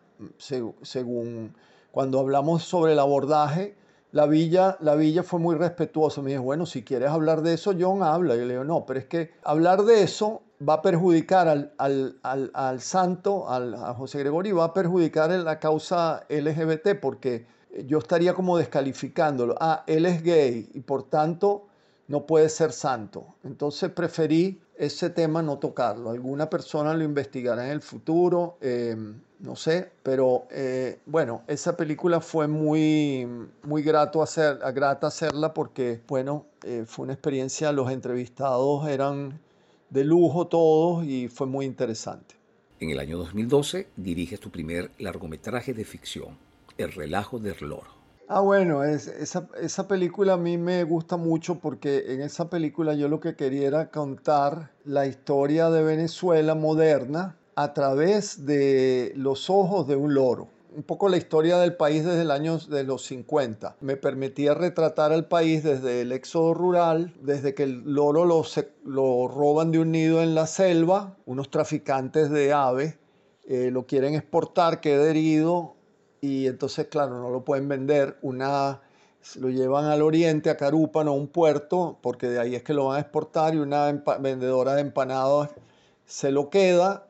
según 0.82 1.54
cuando 1.92 2.20
hablamos 2.20 2.64
sobre 2.64 2.92
el 2.92 2.98
abordaje, 2.98 3.74
la 4.10 4.26
villa, 4.26 4.76
la 4.80 4.96
villa 4.96 5.22
fue 5.22 5.40
muy 5.40 5.54
respetuosa. 5.54 6.20
Me 6.20 6.32
dijo, 6.32 6.42
bueno, 6.42 6.66
si 6.66 6.82
quieres 6.82 7.08
hablar 7.08 7.40
de 7.40 7.54
eso, 7.54 7.72
John 7.80 8.02
habla. 8.02 8.36
Y 8.36 8.40
le 8.40 8.52
digo, 8.52 8.64
no, 8.64 8.84
pero 8.84 9.00
es 9.00 9.06
que 9.06 9.30
hablar 9.44 9.84
de 9.84 10.02
eso 10.02 10.42
va 10.68 10.74
a 10.74 10.82
perjudicar 10.82 11.48
al, 11.48 11.72
al, 11.78 12.80
santo, 12.80 13.48
al, 13.48 13.74
a 13.74 13.94
José 13.94 14.18
Gregorio, 14.18 14.56
va 14.56 14.64
a 14.66 14.74
perjudicar 14.74 15.30
la 15.30 15.58
causa 15.58 16.24
LGBT 16.28 17.00
porque 17.00 17.46
yo 17.86 17.98
estaría 17.98 18.34
como 18.34 18.56
descalificándolo. 18.58 19.56
Ah, 19.60 19.84
él 19.86 20.06
es 20.06 20.22
gay 20.22 20.68
y 20.74 20.80
por 20.80 21.04
tanto 21.04 21.66
no 22.08 22.26
puede 22.26 22.48
ser 22.48 22.72
santo. 22.72 23.34
Entonces 23.44 23.90
preferí 23.90 24.60
ese 24.76 25.10
tema 25.10 25.42
no 25.42 25.58
tocarlo. 25.58 26.10
Alguna 26.10 26.50
persona 26.50 26.94
lo 26.94 27.04
investigará 27.04 27.64
en 27.66 27.72
el 27.72 27.82
futuro, 27.82 28.56
eh, 28.60 28.96
no 29.40 29.56
sé, 29.56 29.90
pero 30.02 30.46
eh, 30.50 31.00
bueno, 31.06 31.42
esa 31.46 31.76
película 31.76 32.20
fue 32.20 32.46
muy, 32.46 33.26
muy 33.62 33.82
grato 33.82 34.22
hacer, 34.22 34.58
grata 34.74 35.08
hacerla 35.08 35.52
porque, 35.54 36.00
bueno, 36.06 36.46
eh, 36.64 36.84
fue 36.86 37.04
una 37.04 37.14
experiencia, 37.14 37.72
los 37.72 37.90
entrevistados 37.90 38.88
eran 38.88 39.40
de 39.93 40.05
lujo 40.05 40.47
todos 40.47 41.05
y 41.05 41.28
fue 41.28 41.47
muy 41.47 41.66
interesante. 41.66 42.34
En 42.80 42.90
el 42.90 42.99
año 42.99 43.18
2012 43.18 43.88
diriges 43.97 44.40
tu 44.40 44.51
primer 44.51 44.90
largometraje 44.99 45.74
de 45.74 45.84
ficción, 45.84 46.38
El 46.78 46.93
relajo 46.93 47.38
del 47.38 47.57
loro. 47.61 48.03
Ah, 48.26 48.40
bueno, 48.40 48.82
es, 48.82 49.09
esa, 49.09 49.49
esa, 49.61 49.86
película 49.86 50.34
a 50.34 50.36
mí 50.38 50.57
me 50.57 50.82
gusta 50.84 51.18
mucho 51.18 51.57
porque 51.57 52.14
en 52.14 52.22
esa 52.22 52.49
película 52.49 52.95
yo 52.95 53.09
lo 53.09 53.20
que 53.20 53.36
quería 53.36 53.66
era 53.66 53.90
contar 53.90 54.70
la 54.84 55.07
historia 55.07 55.68
de 55.68 55.82
Venezuela 55.82 56.55
moderna 56.55 57.36
a 57.55 57.74
través 57.74 58.47
de 58.47 59.12
los 59.16 59.51
ojos 59.51 59.86
de 59.86 59.97
un 59.97 60.14
loro 60.14 60.49
un 60.74 60.82
poco 60.82 61.08
la 61.08 61.16
historia 61.16 61.58
del 61.58 61.74
país 61.76 62.04
desde 62.04 62.22
el 62.22 62.30
año 62.30 62.58
de 62.58 62.84
los 62.84 63.04
50. 63.06 63.76
Me 63.80 63.96
permitía 63.96 64.54
retratar 64.54 65.12
al 65.12 65.26
país 65.26 65.62
desde 65.62 66.00
el 66.00 66.12
éxodo 66.12 66.54
rural, 66.54 67.14
desde 67.20 67.54
que 67.54 67.64
el 67.64 67.82
loro 67.84 68.24
lo, 68.24 68.44
lo 68.84 69.28
roban 69.28 69.70
de 69.70 69.78
un 69.78 69.92
nido 69.92 70.22
en 70.22 70.34
la 70.34 70.46
selva, 70.46 71.16
unos 71.26 71.50
traficantes 71.50 72.30
de 72.30 72.52
aves 72.52 72.98
eh, 73.44 73.70
lo 73.72 73.86
quieren 73.86 74.14
exportar, 74.14 74.80
queda 74.80 75.10
herido 75.10 75.74
y 76.20 76.46
entonces, 76.46 76.86
claro, 76.86 77.20
no 77.20 77.30
lo 77.30 77.44
pueden 77.44 77.68
vender. 77.68 78.16
Una, 78.22 78.80
lo 79.36 79.50
llevan 79.50 79.86
al 79.86 80.02
oriente, 80.02 80.48
a 80.50 80.56
Carúpano, 80.56 81.10
a 81.10 81.14
un 81.14 81.26
puerto, 81.28 81.98
porque 82.02 82.28
de 82.28 82.38
ahí 82.38 82.54
es 82.54 82.62
que 82.62 82.72
lo 82.72 82.86
van 82.86 82.98
a 82.98 83.00
exportar 83.00 83.54
y 83.54 83.58
una 83.58 83.90
vendedora 84.20 84.74
de 84.74 84.82
empanadas 84.82 85.50
se 86.06 86.30
lo 86.30 86.50
queda 86.50 87.08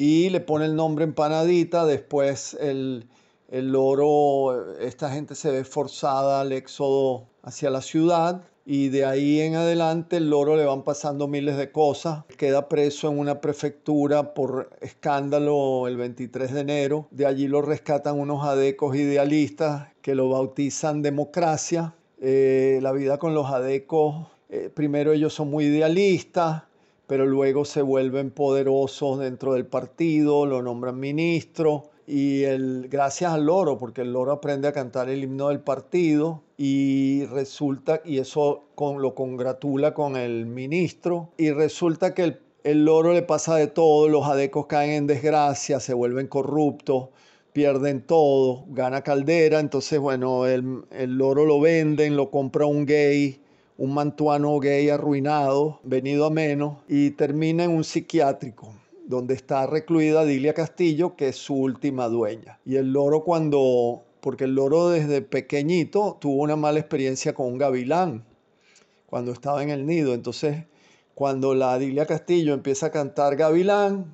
y 0.00 0.30
le 0.30 0.38
pone 0.38 0.64
el 0.64 0.76
nombre 0.76 1.04
empanadita, 1.04 1.84
después 1.84 2.56
el, 2.60 3.08
el 3.48 3.72
loro, 3.72 4.76
esta 4.78 5.10
gente 5.10 5.34
se 5.34 5.50
ve 5.50 5.64
forzada 5.64 6.40
al 6.40 6.52
éxodo 6.52 7.26
hacia 7.42 7.68
la 7.68 7.82
ciudad 7.82 8.44
y 8.64 8.90
de 8.90 9.04
ahí 9.04 9.40
en 9.40 9.56
adelante 9.56 10.18
el 10.18 10.30
loro 10.30 10.54
le 10.54 10.64
van 10.64 10.84
pasando 10.84 11.26
miles 11.26 11.56
de 11.56 11.72
cosas. 11.72 12.22
Queda 12.36 12.68
preso 12.68 13.10
en 13.10 13.18
una 13.18 13.40
prefectura 13.40 14.34
por 14.34 14.70
escándalo 14.80 15.88
el 15.88 15.96
23 15.96 16.52
de 16.52 16.60
enero. 16.60 17.08
De 17.10 17.26
allí 17.26 17.48
lo 17.48 17.60
rescatan 17.60 18.20
unos 18.20 18.44
adecos 18.46 18.94
idealistas 18.94 19.88
que 20.00 20.14
lo 20.14 20.28
bautizan 20.28 21.02
democracia. 21.02 21.92
Eh, 22.20 22.78
la 22.82 22.92
vida 22.92 23.18
con 23.18 23.34
los 23.34 23.50
adecos, 23.50 24.28
eh, 24.48 24.70
primero 24.72 25.12
ellos 25.12 25.34
son 25.34 25.50
muy 25.50 25.64
idealistas, 25.64 26.67
pero 27.08 27.26
luego 27.26 27.64
se 27.64 27.82
vuelven 27.82 28.30
poderosos 28.30 29.18
dentro 29.18 29.54
del 29.54 29.66
partido, 29.66 30.46
lo 30.46 30.62
nombran 30.62 31.00
ministro 31.00 31.84
y 32.06 32.44
el, 32.44 32.88
gracias 32.90 33.32
al 33.32 33.46
loro, 33.46 33.78
porque 33.78 34.02
el 34.02 34.12
loro 34.12 34.32
aprende 34.32 34.68
a 34.68 34.72
cantar 34.72 35.08
el 35.08 35.24
himno 35.24 35.48
del 35.48 35.60
partido 35.60 36.42
y 36.58 37.24
resulta, 37.26 38.02
y 38.04 38.18
eso 38.18 38.68
con, 38.74 39.00
lo 39.00 39.14
congratula 39.14 39.94
con 39.94 40.16
el 40.16 40.44
ministro, 40.46 41.30
y 41.38 41.50
resulta 41.50 42.12
que 42.12 42.24
el, 42.24 42.40
el 42.62 42.84
loro 42.84 43.14
le 43.14 43.22
pasa 43.22 43.56
de 43.56 43.68
todo, 43.68 44.08
los 44.08 44.26
adecos 44.26 44.66
caen 44.66 44.90
en 44.90 45.06
desgracia, 45.06 45.80
se 45.80 45.94
vuelven 45.94 46.26
corruptos, 46.26 47.08
pierden 47.54 48.02
todo, 48.02 48.66
gana 48.68 49.02
Caldera, 49.02 49.60
entonces 49.60 49.98
bueno, 49.98 50.46
el, 50.46 50.82
el 50.90 51.16
loro 51.16 51.46
lo 51.46 51.58
venden, 51.58 52.16
lo 52.16 52.30
compra 52.30 52.66
un 52.66 52.84
gay, 52.84 53.40
un 53.78 53.94
mantuano 53.94 54.58
gay 54.58 54.90
arruinado, 54.90 55.78
venido 55.84 56.26
a 56.26 56.30
menos, 56.30 56.78
y 56.88 57.12
termina 57.12 57.64
en 57.64 57.70
un 57.70 57.84
psiquiátrico 57.84 58.74
donde 59.06 59.34
está 59.34 59.66
recluida 59.66 60.24
Dilia 60.24 60.52
Castillo, 60.52 61.16
que 61.16 61.28
es 61.28 61.36
su 61.36 61.54
última 61.54 62.08
dueña. 62.08 62.58
Y 62.66 62.76
el 62.76 62.92
loro 62.92 63.22
cuando, 63.22 64.02
porque 64.20 64.44
el 64.44 64.54
loro 64.54 64.90
desde 64.90 65.22
pequeñito 65.22 66.18
tuvo 66.20 66.42
una 66.42 66.56
mala 66.56 66.80
experiencia 66.80 67.32
con 67.34 67.46
un 67.46 67.56
gavilán, 67.56 68.24
cuando 69.06 69.32
estaba 69.32 69.62
en 69.62 69.70
el 69.70 69.86
nido. 69.86 70.12
Entonces, 70.12 70.64
cuando 71.14 71.54
la 71.54 71.78
Dilia 71.78 72.04
Castillo 72.04 72.54
empieza 72.54 72.86
a 72.86 72.90
cantar 72.90 73.36
gavilán, 73.36 74.12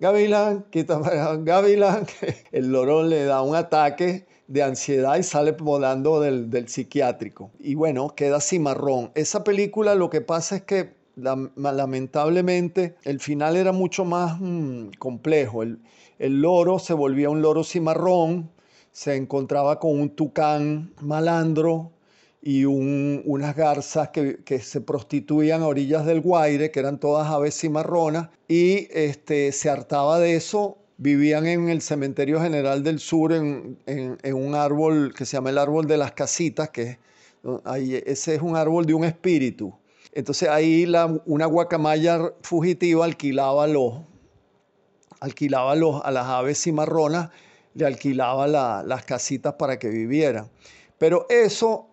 gavilán, 0.00 0.64
quita 0.70 0.98
gavilán, 1.44 2.06
el 2.52 2.72
loro 2.72 3.02
le 3.02 3.24
da 3.24 3.42
un 3.42 3.54
ataque 3.54 4.26
de 4.46 4.62
ansiedad 4.62 5.16
y 5.16 5.22
sale 5.22 5.52
volando 5.52 6.20
del, 6.20 6.50
del 6.50 6.68
psiquiátrico. 6.68 7.50
Y 7.58 7.74
bueno, 7.74 8.14
queda 8.14 8.40
cimarrón. 8.40 9.10
Esa 9.14 9.44
película 9.44 9.94
lo 9.94 10.10
que 10.10 10.20
pasa 10.20 10.56
es 10.56 10.62
que 10.62 11.04
lamentablemente 11.16 12.96
el 13.04 13.20
final 13.20 13.56
era 13.56 13.72
mucho 13.72 14.04
más 14.04 14.38
mm, 14.40 14.90
complejo. 14.98 15.62
El, 15.62 15.80
loro 16.18 16.78
se 16.78 16.94
volvía 16.94 17.30
un 17.30 17.42
loro 17.42 17.64
cimarrón, 17.64 18.50
se 18.92 19.16
encontraba 19.16 19.78
con 19.78 20.00
un 20.00 20.10
tucán 20.10 20.92
malandro 21.00 21.92
y 22.40 22.64
unas 22.66 23.56
garzas 23.56 24.10
que, 24.10 24.58
se 24.60 24.80
prostituían 24.80 25.62
a 25.62 25.66
orillas 25.66 26.04
del 26.04 26.20
Guaire, 26.20 26.70
que 26.70 26.80
eran 26.80 27.00
todas 27.00 27.28
aves 27.28 27.58
cimarronas, 27.58 28.28
y 28.48 28.86
este, 28.90 29.50
se 29.52 29.70
hartaba 29.70 30.18
de 30.18 30.36
eso. 30.36 30.78
Vivían 30.96 31.46
en 31.46 31.68
el 31.68 31.82
Cementerio 31.82 32.40
General 32.40 32.82
del 32.82 33.00
Sur 33.00 33.32
en, 33.32 33.78
un 34.34 34.54
árbol 34.54 35.12
que 35.14 35.24
se 35.24 35.36
llama 35.36 35.50
el 35.50 35.58
árbol 35.58 35.86
de 35.86 35.96
las 35.96 36.12
casitas, 36.12 36.70
que 36.70 36.98
ese 38.06 38.34
es 38.34 38.42
un 38.42 38.56
árbol 38.56 38.86
de 38.86 38.94
un 38.94 39.04
espíritu 39.04 39.74
entonces 40.14 40.48
ahí 40.48 40.86
una 41.26 41.46
guacamaya 41.46 42.32
fugitiva 42.42 43.04
alquilaba, 43.04 43.66
los, 43.66 43.94
alquilaba 45.18 45.74
los, 45.74 46.04
a 46.04 46.10
las 46.12 46.26
aves 46.26 46.62
cimarronas, 46.62 47.30
le 47.74 47.84
alquilaba 47.84 48.46
las 48.46 49.04
casitas 49.04 49.54
para 49.54 49.80
que 49.80 49.88
vivieran. 49.88 50.48
Pero 50.98 51.26
eso, 51.28 51.88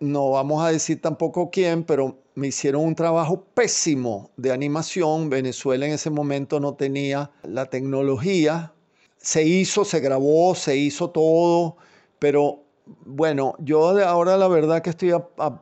no 0.00 0.30
vamos 0.32 0.62
a 0.62 0.70
decir 0.70 1.00
tampoco 1.00 1.50
quién, 1.50 1.82
pero 1.82 2.18
me 2.40 2.48
hicieron 2.48 2.86
un 2.86 2.94
trabajo 2.94 3.44
pésimo 3.52 4.30
de 4.38 4.50
animación. 4.50 5.28
Venezuela 5.28 5.84
en 5.84 5.92
ese 5.92 6.08
momento 6.08 6.58
no 6.58 6.72
tenía 6.72 7.30
la 7.42 7.66
tecnología. 7.66 8.72
Se 9.18 9.44
hizo, 9.44 9.84
se 9.84 10.00
grabó, 10.00 10.54
se 10.54 10.74
hizo 10.74 11.10
todo, 11.10 11.76
pero 12.18 12.64
bueno, 13.04 13.56
yo 13.58 13.90
ahora 14.00 14.38
la 14.38 14.48
verdad 14.48 14.80
que 14.80 14.88
estoy 14.88 15.12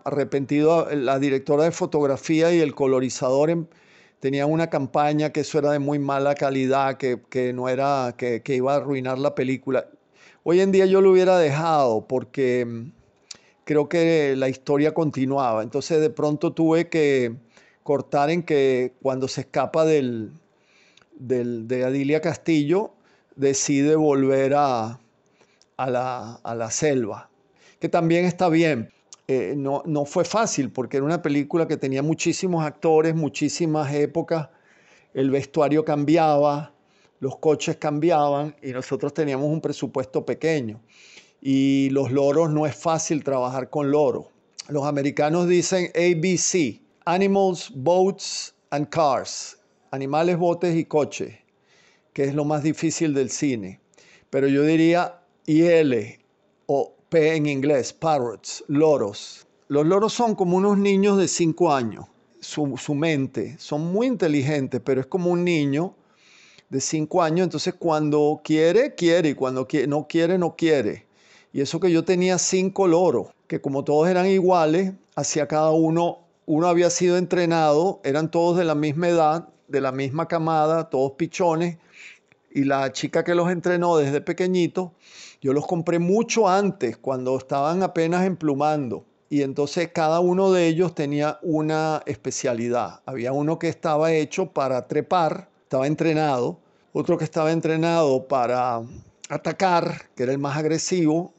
arrepentido. 0.05 0.89
La 0.95 1.19
directora 1.19 1.65
de 1.65 1.73
fotografía 1.73 2.55
y 2.55 2.61
el 2.61 2.77
colorizador 2.77 3.51
em, 3.51 3.67
tenían 4.21 4.49
una 4.49 4.71
campaña 4.71 5.31
que 5.33 5.41
eso 5.41 5.59
era 5.59 5.73
de 5.73 5.81
muy 5.81 5.99
mala 5.99 6.37
calidad, 6.37 6.97
que, 6.97 7.53
no 7.53 7.69
era, 7.69 8.15
que, 8.17 8.41
iba 8.55 8.75
a 8.75 8.77
arruinar 8.77 9.19
la 9.19 9.35
película. 9.35 9.89
Hoy 10.45 10.61
en 10.61 10.71
día 10.71 10.87
yo 10.87 11.01
lo 11.01 11.11
hubiera 11.11 11.39
dejado 11.39 12.07
porque 12.07 12.61
em, 12.61 12.93
creo 13.69 13.87
que 13.87 14.35
la 14.35 14.49
historia 14.49 14.95
continuaba. 14.95 15.63
Entonces 15.63 16.01
de 16.01 16.09
pronto 16.09 16.55
tuve 16.55 16.89
que 16.89 17.37
cortar 17.83 18.31
en 18.31 18.43
que 18.43 18.95
cuando 19.03 19.29
se 19.29 19.43
escapa 19.43 19.85
del, 19.85 20.33
de 21.19 21.85
Adilia 21.85 22.23
Castillo, 22.23 22.95
decide 23.37 23.95
volver 23.95 24.55
a, 24.57 24.99
a 25.77 25.91
la, 25.91 26.71
selva, 26.71 27.29
que 27.79 27.91
también 27.91 28.25
está 28.25 28.49
bien. 28.49 28.89
Eh, 29.27 29.53
no, 29.55 29.83
no 29.85 30.07
fue 30.07 30.25
fácil 30.25 30.71
porque 30.71 30.97
era 30.97 31.05
una 31.05 31.21
película 31.21 31.69
que 31.69 31.77
tenía 31.77 32.03
muchísimos 32.03 32.65
actores, 32.65 33.15
muchísimas 33.15 33.93
épocas, 33.93 34.49
el 35.13 35.31
vestuario 35.31 35.85
cambiaba, 35.85 36.73
los 37.21 37.37
coches 37.37 37.77
cambiaban 37.77 38.57
y 38.63 38.71
nosotros 38.71 39.13
teníamos 39.13 39.51
un 39.51 39.61
presupuesto 39.61 40.25
pequeño. 40.25 40.81
Y 41.41 41.91
los 41.91 42.11
loros 42.11 42.51
no 42.51 42.67
es 42.67 42.75
fácil 42.75 43.23
trabajar 43.23 43.71
con 43.71 43.91
loros. 43.91 44.27
Los 44.69 44.85
americanos 44.85 45.49
dicen 45.49 45.91
ABC, 45.95 46.81
Animals, 47.05 47.73
Boats 47.75 48.55
and 48.71 48.89
Cars, 48.89 49.59
animales, 49.91 50.37
botes 50.37 50.77
y 50.77 50.85
coches, 50.85 51.35
que 52.13 52.25
es 52.25 52.35
lo 52.35 52.45
más 52.45 52.63
difícil 52.63 53.15
del 53.15 53.31
cine. 53.31 53.81
Pero 54.31 54.47
yo 54.49 54.63
diría 54.63 55.21
y 55.47 55.63
L 55.63 56.19
o 56.67 56.95
P 57.09 57.37
en 57.37 57.47
inglés, 57.47 57.95
parrots, 57.95 58.63
loros. 58.69 59.47
Los 59.69 59.87
loros 59.87 60.13
son 60.13 60.35
como 60.35 60.59
unos 60.59 60.77
niños 60.77 61.17
de 61.17 61.29
5 61.29 61.73
años. 61.73 62.05
Su, 62.41 62.77
su, 62.77 62.95
mente, 62.95 63.57
son 63.59 63.91
muy 63.91 64.07
inteligentes, 64.07 64.81
pero 64.85 65.01
es 65.01 65.07
como 65.07 65.31
un 65.31 65.45
niño 65.45 65.95
de 66.69 66.81
5 66.81 67.23
años, 67.23 67.45
entonces 67.45 67.75
cuando 67.75 68.41
quiere, 68.45 68.95
quiere, 68.95 69.31
y 69.31 69.35
cuando 69.35 69.67
no 69.89 70.07
quiere, 70.07 70.39
no 70.39 70.55
quiere. 70.57 71.08
Y 71.59 71.61
eso 71.61 71.81
que 71.81 71.91
yo 71.91 72.05
tenía 72.05 72.39
cinco 72.39 72.87
loros, 72.87 73.31
que 73.49 73.61
como 73.61 73.83
todos 73.83 74.09
eran 74.09 74.29
iguales, 74.29 74.93
hacia 75.17 75.49
cada 75.49 75.73
uno, 75.73 76.21
uno 76.47 76.69
había 76.69 76.89
sido 76.89 77.17
entrenado, 77.17 78.01
eran 78.05 78.31
todos 78.31 78.57
de 78.57 78.65
la 78.65 78.77
misma 78.77 79.09
edad, 79.09 79.49
de 79.67 79.81
la 79.81 79.91
misma 79.91 80.29
camada, 80.29 80.89
todos 80.89 81.15
pichones, 81.17 81.79
y 82.53 82.63
la 82.63 82.93
chica 82.93 83.25
que 83.25 83.35
los 83.35 83.51
entrenó 83.51 83.97
desde 83.97 84.21
pequeñito 84.21 84.93
yo 85.41 85.53
los 85.53 85.67
compré 85.67 85.99
mucho 85.99 86.49
antes, 86.49 86.97
cuando 86.97 87.37
estaban 87.37 87.83
apenas 87.83 88.25
emplumando. 88.25 89.05
Y 89.29 89.43
entonces 89.43 89.91
cada 89.93 90.21
uno 90.21 90.53
de 90.53 90.69
ellos 90.69 90.95
tenía 90.95 91.41
una 91.43 92.05
especialidad. 92.07 93.01
Había 93.05 93.33
uno 93.33 93.59
que 93.59 93.69
estaba 93.69 94.13
hecho 94.13 94.53
para 94.53 94.87
trepar, 94.87 95.49
estaba 95.65 95.89
entrenado. 95.89 96.61
Otro 96.93 97.19
que 97.19 97.25
estaba 97.25 97.51
entrenado 97.51 98.29
para 98.29 98.81
atacar, 99.29 100.09
que 100.15 100.23
era 100.23 100.31
el 100.31 100.39
más 100.39 100.57
agresivo. 100.57 101.33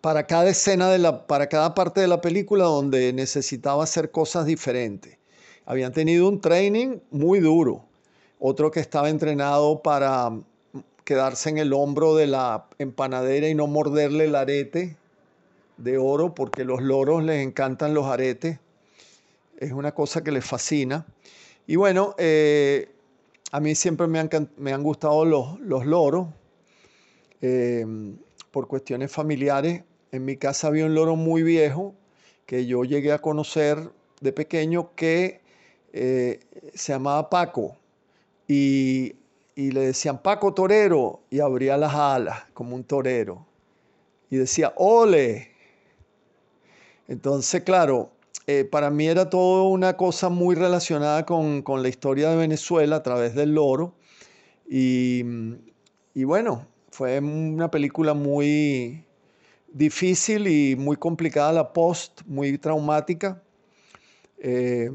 Para 0.00 0.26
cada 0.26 0.48
escena, 0.48 0.88
de 0.88 0.98
la, 0.98 1.26
para 1.26 1.48
cada 1.48 1.74
parte 1.74 2.00
de 2.00 2.08
la 2.08 2.20
película 2.20 2.64
donde 2.64 3.12
necesitaba 3.12 3.84
hacer 3.84 4.10
cosas 4.10 4.46
diferentes. 4.46 5.18
Habían 5.66 5.92
tenido 5.92 6.28
un 6.28 6.40
training 6.40 7.00
muy 7.10 7.40
duro. 7.40 7.84
Otro 8.38 8.70
que 8.70 8.80
estaba 8.80 9.10
entrenado 9.10 9.82
para 9.82 10.32
quedarse 11.04 11.50
en 11.50 11.58
el 11.58 11.72
hombro 11.72 12.14
de 12.14 12.26
la 12.26 12.66
empanadera 12.78 13.48
y 13.48 13.54
no 13.54 13.66
morderle 13.66 14.24
el 14.24 14.34
arete 14.34 14.96
de 15.76 15.98
oro, 15.98 16.34
porque 16.34 16.64
los 16.64 16.80
loros 16.80 17.22
les 17.22 17.46
encantan 17.46 17.92
los 17.92 18.06
aretes. 18.06 18.58
Es 19.58 19.72
una 19.72 19.92
cosa 19.92 20.24
que 20.24 20.32
les 20.32 20.44
fascina. 20.44 21.06
Y 21.66 21.76
bueno, 21.76 22.14
eh, 22.16 22.90
a 23.52 23.60
mí 23.60 23.74
siempre 23.74 24.06
me 24.06 24.18
han, 24.18 24.30
me 24.56 24.72
han 24.72 24.82
gustado 24.82 25.24
los, 25.24 25.60
los 25.60 25.84
loros 25.84 26.28
eh, 27.42 27.84
por 28.50 28.66
cuestiones 28.66 29.12
familiares. 29.12 29.82
En 30.12 30.24
mi 30.24 30.36
casa 30.36 30.68
había 30.68 30.86
un 30.86 30.94
loro 30.94 31.16
muy 31.16 31.42
viejo 31.42 31.94
que 32.46 32.66
yo 32.66 32.84
llegué 32.84 33.12
a 33.12 33.18
conocer 33.18 33.90
de 34.20 34.32
pequeño 34.32 34.94
que 34.94 35.40
eh, 35.92 36.40
se 36.74 36.92
llamaba 36.92 37.30
Paco. 37.30 37.76
Y 38.48 39.14
y 39.60 39.72
le 39.72 39.80
decían 39.80 40.22
Paco 40.22 40.54
Torero 40.54 41.20
y 41.28 41.40
abría 41.40 41.76
las 41.76 41.94
alas 41.94 42.44
como 42.54 42.74
un 42.74 42.84
torero 42.84 43.44
y 44.30 44.38
decía 44.38 44.72
ole. 44.76 45.50
Entonces, 47.08 47.62
claro, 47.62 48.10
eh, 48.46 48.64
para 48.64 48.88
mí 48.88 49.06
era 49.06 49.28
todo 49.28 49.64
una 49.64 49.98
cosa 49.98 50.30
muy 50.30 50.54
relacionada 50.54 51.26
con, 51.26 51.62
la 51.82 51.88
historia 51.90 52.30
de 52.30 52.36
Venezuela 52.36 52.96
a 52.96 53.02
través 53.02 53.34
del 53.34 53.54
loro 53.54 53.92
y, 54.66 55.24
y, 56.14 56.24
bueno, 56.24 56.66
fue 56.90 57.18
una 57.18 57.70
película 57.70 58.14
muy, 58.14 59.04
difícil 59.72 60.46
y 60.46 60.76
muy 60.76 60.96
complicada 60.96 61.52
la 61.52 61.72
post, 61.72 62.22
muy 62.26 62.58
traumática, 62.58 63.42
eh, 64.38 64.90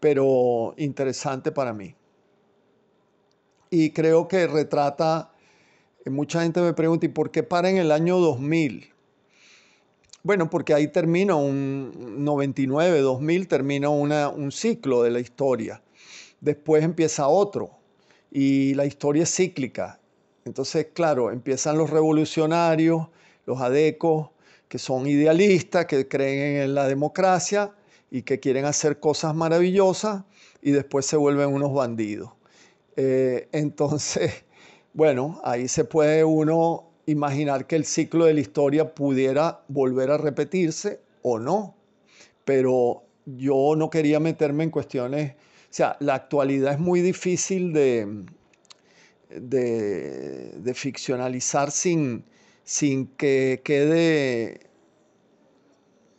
pero 0.00 0.74
interesante 0.76 1.52
para 1.52 1.72
mí. 1.72 1.94
Y 3.70 3.90
creo 3.90 4.28
que 4.28 4.46
retrata, 4.46 5.32
eh, 6.04 6.10
mucha 6.10 6.42
gente 6.42 6.60
me 6.60 6.72
pregunta, 6.72 7.06
¿y 7.06 7.08
por 7.08 7.30
qué 7.30 7.42
para 7.42 7.68
en 7.68 7.78
el 7.78 7.90
año 7.90 8.18
2000? 8.18 8.92
Bueno, 10.22 10.50
porque 10.50 10.74
ahí 10.74 10.88
termina 10.88 11.36
un 11.36 12.24
99, 12.24 13.00
2000, 13.00 13.48
termina 13.48 13.88
un 13.88 14.50
ciclo 14.50 15.02
de 15.02 15.10
la 15.10 15.20
historia. 15.20 15.82
Después 16.40 16.82
empieza 16.82 17.28
otro 17.28 17.70
y 18.30 18.74
la 18.74 18.86
historia 18.86 19.22
es 19.22 19.34
cíclica. 19.34 20.00
Entonces, 20.44 20.88
claro, 20.92 21.30
empiezan 21.30 21.78
los 21.78 21.90
revolucionarios, 21.90 23.08
los 23.46 23.60
adecos, 23.60 24.30
que 24.68 24.78
son 24.78 25.06
idealistas, 25.06 25.86
que 25.86 26.08
creen 26.08 26.62
en 26.62 26.74
la 26.74 26.88
democracia 26.88 27.72
y 28.10 28.22
que 28.22 28.40
quieren 28.40 28.64
hacer 28.64 29.00
cosas 29.00 29.34
maravillosas 29.34 30.24
y 30.62 30.72
después 30.72 31.06
se 31.06 31.16
vuelven 31.16 31.52
unos 31.52 31.72
bandidos. 31.72 32.32
Eh, 32.96 33.48
entonces, 33.52 34.44
bueno, 34.92 35.40
ahí 35.44 35.68
se 35.68 35.84
puede 35.84 36.24
uno 36.24 36.90
imaginar 37.06 37.66
que 37.66 37.76
el 37.76 37.84
ciclo 37.84 38.24
de 38.24 38.34
la 38.34 38.40
historia 38.40 38.94
pudiera 38.94 39.62
volver 39.68 40.10
a 40.10 40.18
repetirse 40.18 41.00
o 41.22 41.38
no, 41.38 41.76
pero 42.44 43.04
yo 43.26 43.74
no 43.76 43.90
quería 43.90 44.20
meterme 44.20 44.64
en 44.64 44.70
cuestiones, 44.70 45.32
o 45.32 45.76
sea, 45.76 45.96
la 46.00 46.14
actualidad 46.14 46.74
es 46.74 46.78
muy 46.78 47.00
difícil 47.00 47.72
de, 47.72 48.24
de, 49.30 50.74
ficcionalizar 50.74 51.70
sin, 51.70 52.24
sin 52.66 53.06
que 53.06 53.62
quede, 53.64 54.58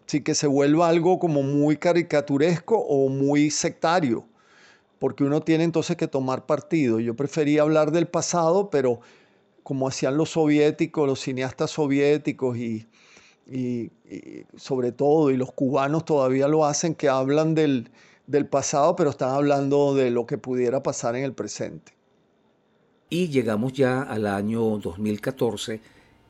sin 0.06 0.24
que 0.24 0.34
se 0.34 0.48
vuelva 0.48 0.88
algo 0.88 1.20
como 1.20 1.44
muy 1.44 1.76
caricaturesco 1.76 2.78
o 2.78 3.10
muy 3.10 3.52
sectario, 3.52 4.26
porque 4.98 5.26
uno 5.26 5.42
tiene 5.42 5.66
entonces 5.66 5.98
que 5.98 6.08
tomar 6.08 6.46
partido. 6.46 7.02
Yo 7.02 7.16
prefería 7.16 7.64
hablar 7.64 7.92
del 7.92 8.08
pasado, 8.08 8.70
pero 8.70 9.02
como 9.62 9.90
hacían 9.90 10.16
los 10.16 10.32
soviéticos, 10.32 11.06
los 11.06 11.20
cineastas 11.20 11.72
soviéticos 11.72 12.58
y, 12.58 12.88
sobre 14.56 14.94
todo, 14.94 15.30
y 15.32 15.36
los 15.36 15.52
cubanos 15.52 16.06
todavía 16.06 16.48
lo 16.48 16.64
hacen, 16.64 16.96
que 16.96 17.10
hablan 17.10 17.56
del, 17.56 17.92
del 18.26 18.46
pasado, 18.46 18.96
pero 18.96 19.10
están 19.10 19.32
hablando 19.32 19.94
de 19.96 20.12
lo 20.12 20.26
que 20.26 20.38
pudiera 20.38 20.82
pasar 20.82 21.18
en 21.18 21.26
el 21.26 21.34
presente. 21.34 21.92
Y 23.10 23.28
llegamos 23.28 23.74
ya 23.74 24.02
al 24.02 24.28
año 24.28 24.78
2014, 24.78 25.82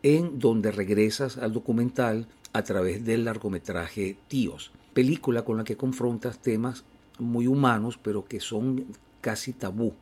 en 0.04 0.40
donde 0.40 0.72
regresas 0.72 1.38
al 1.38 1.54
documental 1.54 2.28
a 2.54 2.64
través 2.64 3.04
del 3.06 3.26
largometraje 3.26 4.18
Tíos, 4.28 4.72
película 4.94 5.44
con 5.44 5.58
la 5.58 5.64
que 5.64 5.78
confrontas 5.78 6.40
temas 6.40 6.86
muy 7.20 7.48
humanos, 7.48 8.00
pero 8.02 8.26
que 8.26 8.40
son 8.40 8.86
casi 9.22 9.54
tabú. 9.54 9.94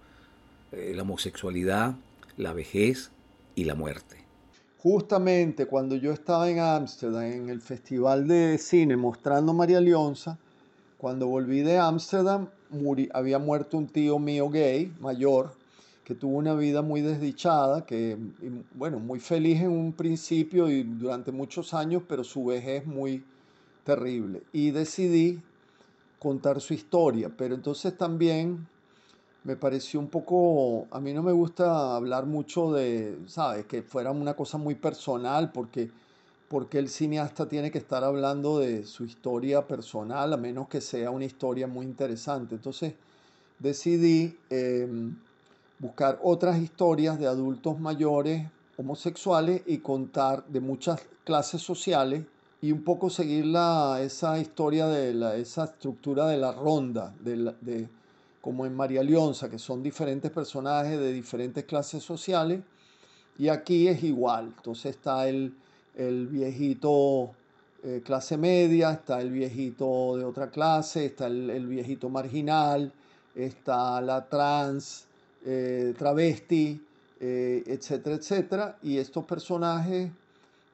Eh, 0.72 0.93
la 0.96 1.04
homosexualidad, 1.04 1.96
la 2.38 2.54
vejez, 2.54 3.12
y 3.56 3.64
la 3.64 3.76
muerte. 3.76 4.18
Justamente 4.78 5.66
cuando 5.66 5.96
yo 5.96 6.12
estaba 6.12 6.50
en 6.50 6.60
Ámsterdam, 6.60 7.24
en 7.24 7.50
el 7.50 7.62
Festival 7.62 8.28
de 8.28 8.58
Cine, 8.60 8.96
mostrando 8.98 9.54
María 9.54 9.82
Leonza, 9.82 10.38
cuando 10.98 11.28
volví 11.28 11.62
de 11.62 11.80
Ámsterdam, 11.80 12.50
había 13.14 13.39
muerto 13.39 13.78
un 13.78 13.88
tío 13.88 14.20
mío 14.20 14.50
gay, 14.50 14.93
mayor, 15.00 15.54
que 16.06 16.14
tuvo 16.14 16.38
una 16.38 16.53
vida 16.53 16.84
muy 16.84 17.01
desdichada, 17.01 17.84
que, 17.84 18.16
bueno, 18.76 18.99
muy 18.99 19.20
feliz 19.20 19.60
en 19.60 19.72
un 19.72 19.91
principio 19.91 20.70
y 20.70 20.84
durante 20.84 21.32
muchos 21.32 21.74
años, 21.74 22.03
pero 22.08 22.24
su 22.24 22.45
vejez 22.45 22.86
muy 22.86 23.24
terrible. 23.84 24.43
Y 24.53 24.70
decidí 24.70 25.41
contar 26.20 26.62
su 26.62 26.76
historia, 26.76 27.32
pero 27.36 27.56
entonces 27.56 27.97
también 27.97 28.68
me 29.43 29.56
pareció 29.56 29.99
un 29.99 30.08
poco, 30.08 30.88
a 30.91 30.99
mí 30.99 31.12
no 31.12 31.24
me 31.24 31.32
gusta 31.32 31.95
hablar 31.95 32.28
mucho 32.28 32.72
de, 32.72 33.18
¿sabes? 33.26 33.66
Que 33.66 33.82
fuera 33.82 34.12
una 34.12 34.36
cosa 34.36 34.60
muy 34.60 34.76
personal, 34.76 35.51
porque, 35.51 35.89
porque 36.47 36.78
el 36.78 36.88
cineasta 36.88 37.49
tiene 37.49 37.72
que 37.72 37.80
estar 37.80 38.03
hablando 38.03 38.60
de 38.60 38.86
su 38.86 39.06
historia 39.06 39.68
personal, 39.68 40.34
a 40.34 40.38
menos 40.38 40.68
que 40.68 40.82
sea 40.82 41.10
una 41.10 41.26
historia 41.26 41.66
muy 41.66 41.88
interesante. 41.88 42.53
Entonces 42.53 42.93
decidí 43.60 44.38
em, 44.51 45.16
buscar 45.80 46.20
otras 46.24 46.58
historias 46.60 47.20
de 47.20 47.28
adultos 47.28 47.80
mayores 47.80 48.48
homosexuales 48.78 49.62
y 49.66 49.80
contar 49.80 50.46
de 50.48 50.60
muchas 50.60 51.02
clases 51.24 51.62
sociales 51.62 52.24
y 52.62 52.72
un 52.72 52.84
poco 52.84 53.10
seguir 53.10 53.46
la, 53.46 54.00
esa 54.02 54.40
historia 54.40 54.88
de 54.88 55.14
la, 55.14 55.36
esa 55.36 55.66
estructura 55.66 56.28
de 56.28 56.38
la 56.38 56.52
ronda, 56.52 57.14
de, 57.20 57.88
como 58.42 58.66
en 58.66 58.76
María 58.76 59.04
Leonza, 59.04 59.50
que 59.50 59.60
son 59.60 59.84
diferentes 59.84 60.32
personajes 60.32 61.00
de 61.00 61.14
diferentes 61.14 61.64
clases 61.66 62.04
sociales, 62.04 62.62
y 63.38 63.50
aquí 63.50 63.88
es 63.88 64.04
igual. 64.04 64.54
Entonces 64.58 64.96
está 64.96 65.28
el, 65.28 65.54
el 65.96 66.28
viejito 66.28 67.32
eh, 67.88 68.02
clase 68.04 68.36
media, 68.36 68.92
está 68.94 69.22
el 69.22 69.30
viejito 69.30 70.18
de 70.18 70.26
otra 70.26 70.50
clase, 70.50 71.06
está 71.06 71.28
el, 71.28 71.68
viejito 71.68 72.10
marginal, 72.10 72.92
está 73.36 74.02
la 74.02 74.28
trans, 74.28 75.06
eh, 75.46 75.93
travesti, 75.98 76.86
eh, 77.20 77.64
etcétera, 77.68 78.16
etcétera. 78.16 78.78
Y 78.84 78.98
estos 78.98 79.26
personajes 79.26 80.12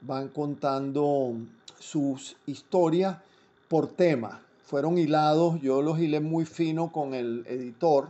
van 0.01 0.29
contando 0.29 1.33
sus 1.79 2.35
historias 2.45 3.17
por 3.67 3.87
tema 3.87 4.41
fueron 4.71 4.97
hilados, 4.97 5.59
yo 5.59 5.81
los 5.81 5.99
hilé 5.99 6.21
muy 6.21 6.45
fino 6.45 6.93
con 6.93 7.13
el 7.13 7.43
editor. 7.45 8.07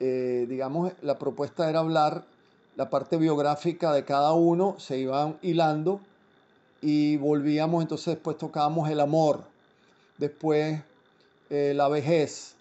Eh, 0.00 0.46
digamos, 0.48 0.92
la 1.00 1.16
propuesta 1.16 1.70
era 1.70 1.78
hablar 1.78 2.24
la 2.74 2.90
parte 2.90 3.16
biográfica 3.16 3.92
de 3.92 4.04
cada 4.04 4.32
uno, 4.32 4.74
se 4.80 4.98
iban 4.98 5.38
hilando 5.42 6.00
y 6.82 7.18
volvíamos, 7.18 7.82
entonces 7.82 8.14
después 8.14 8.36
tocábamos 8.36 8.90
el 8.90 8.98
amor, 8.98 9.44
después 10.18 10.82
eh, 11.50 11.72
la 11.76 11.86
vejez, 11.86 12.56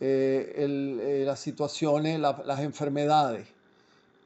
eh, 0.00 1.22
las 1.26 1.40
situaciones, 1.40 2.20
las 2.20 2.60
enfermedades. 2.60 3.48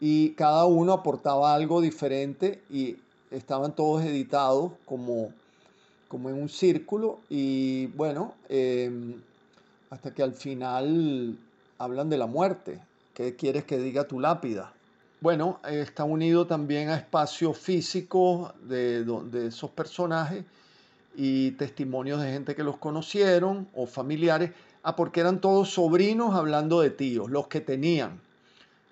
Y 0.00 0.30
cada 0.30 0.66
uno 0.66 0.92
aportaba 0.92 1.54
algo 1.54 1.80
diferente 1.80 2.60
y 2.70 2.96
estaban 3.30 3.74
todos 3.74 4.04
editados 4.04 4.72
como 4.84 5.30
como 6.12 6.28
en 6.28 6.42
un 6.42 6.50
círculo 6.50 7.20
y 7.30 7.86
bueno, 7.86 8.34
em, 8.50 9.14
hasta 9.88 10.12
que 10.12 10.22
al 10.22 10.34
final 10.34 11.38
hablan 11.78 12.10
de 12.10 12.18
la 12.18 12.26
muerte. 12.26 12.78
¿Qué 13.14 13.34
quieres 13.34 13.64
que 13.64 13.78
diga 13.78 14.04
tu 14.04 14.20
lápida? 14.20 14.74
Bueno, 15.22 15.58
está 15.66 16.04
unido 16.04 16.46
también 16.46 16.90
a 16.90 16.96
espacios 16.96 17.56
físicos 17.56 18.52
de, 18.68 19.04
de 19.04 19.46
esos 19.46 19.70
personajes 19.70 20.44
y 21.16 21.52
testimonios 21.52 22.20
de 22.20 22.30
gente 22.30 22.54
que 22.54 22.62
los 22.62 22.76
conocieron 22.76 23.66
o 23.74 23.86
familiares. 23.86 24.50
Ah, 24.82 24.96
porque 24.96 25.20
eran 25.20 25.40
todos 25.40 25.70
sobrinos 25.70 26.34
hablando 26.34 26.80
de 26.80 26.90
tíos, 26.90 27.30
los 27.30 27.46
que 27.46 27.60
tenían, 27.60 28.20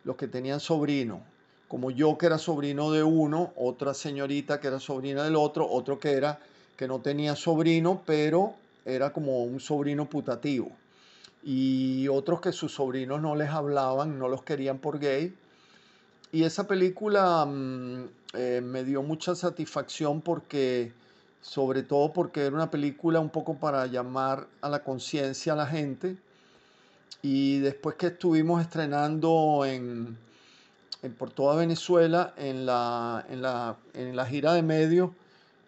los 0.05 0.17
que 0.17 0.29
tenían 0.29 0.61
sobrinos, 0.61 1.21
como 1.67 1.91
yo 1.91 2.17
que 2.17 2.27
era 2.27 2.39
sobrino 2.39 2.93
de 2.93 3.03
uno, 3.03 3.53
otra 3.57 3.95
señorita 3.95 4.61
que 4.61 4.69
era 4.69 4.79
sobrina 4.81 5.25
del 5.25 5.37
otro, 5.37 5.69
otro 5.69 5.99
que 5.99 6.13
era 6.13 6.39
que 6.77 6.89
no 6.89 7.01
tenía 7.01 7.37
sobrino, 7.37 8.03
pero 8.07 8.55
era 8.85 9.13
como 9.13 9.45
un 9.45 9.61
sobrino 9.61 10.09
putativo. 10.09 10.71
Y 11.43 12.09
otros 12.09 12.41
que 12.41 12.53
sus 12.53 12.73
sobrinos 12.73 13.21
no 13.21 13.35
les 13.35 13.51
hablaban, 13.51 14.19
no 14.19 14.29
los 14.29 14.43
querían 14.43 14.79
por 14.79 14.99
gay. 14.99 15.35
Y 16.33 16.45
esa 16.45 16.67
película 16.67 17.45
mm, 17.45 18.05
eh, 18.35 18.61
me 18.63 18.85
dio 18.85 19.03
mucha 19.03 19.35
satisfacción 19.35 20.21
porque, 20.21 20.93
sobre 21.41 21.83
todo 21.83 22.13
porque 22.13 22.47
era 22.47 22.55
una 22.55 22.71
película 22.71 23.21
un 23.21 23.31
poco 23.31 23.55
para 23.55 23.87
llamar 23.87 24.47
a 24.61 24.69
la 24.69 24.83
conciencia 24.83 25.55
a 25.55 25.57
la 25.57 25.67
gente. 25.67 26.17
Y 27.23 27.59
después 27.61 27.97
que 27.97 28.09
estuvimos 28.09 28.63
estrenando 28.63 29.65
en, 29.65 30.17
por 31.19 31.31
toda 31.31 31.57
Venezuela, 31.57 32.35
en 32.37 32.67
la, 32.67 33.25
en 33.29 33.43
la, 33.43 33.77
en 33.95 34.17
la 34.17 34.27
gira 34.27 34.55
de 34.55 34.63
medios, 34.63 35.11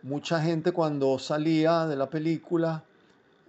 mucha 0.02 0.40
gente 0.40 0.72
cuando 0.72 1.18
salía 1.18 1.86
de 1.86 1.96
la 1.96 2.08
película 2.10 2.82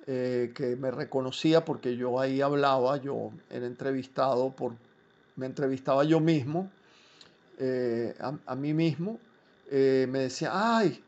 eh, 0.05 0.51
que 0.53 0.75
me 0.75 0.91
reconocía 0.91 1.63
porque 1.63 1.95
yo 1.95 2.19
ahí 2.19 2.41
hablaba, 2.41 2.97
yo 2.97 3.31
era 3.49 3.65
entrevistado 3.65 4.51
por, 4.51 4.73
me 5.35 5.45
entrevistaba 5.45 6.03
yo 6.03 6.19
mismo, 6.19 6.69
eh, 7.57 8.13
a, 8.19 8.55
mí 8.55 8.73
mismo, 8.73 9.17
eh, 9.71 10.05
me 10.09 10.19
decía, 10.19 10.51
ay, 10.51 11.01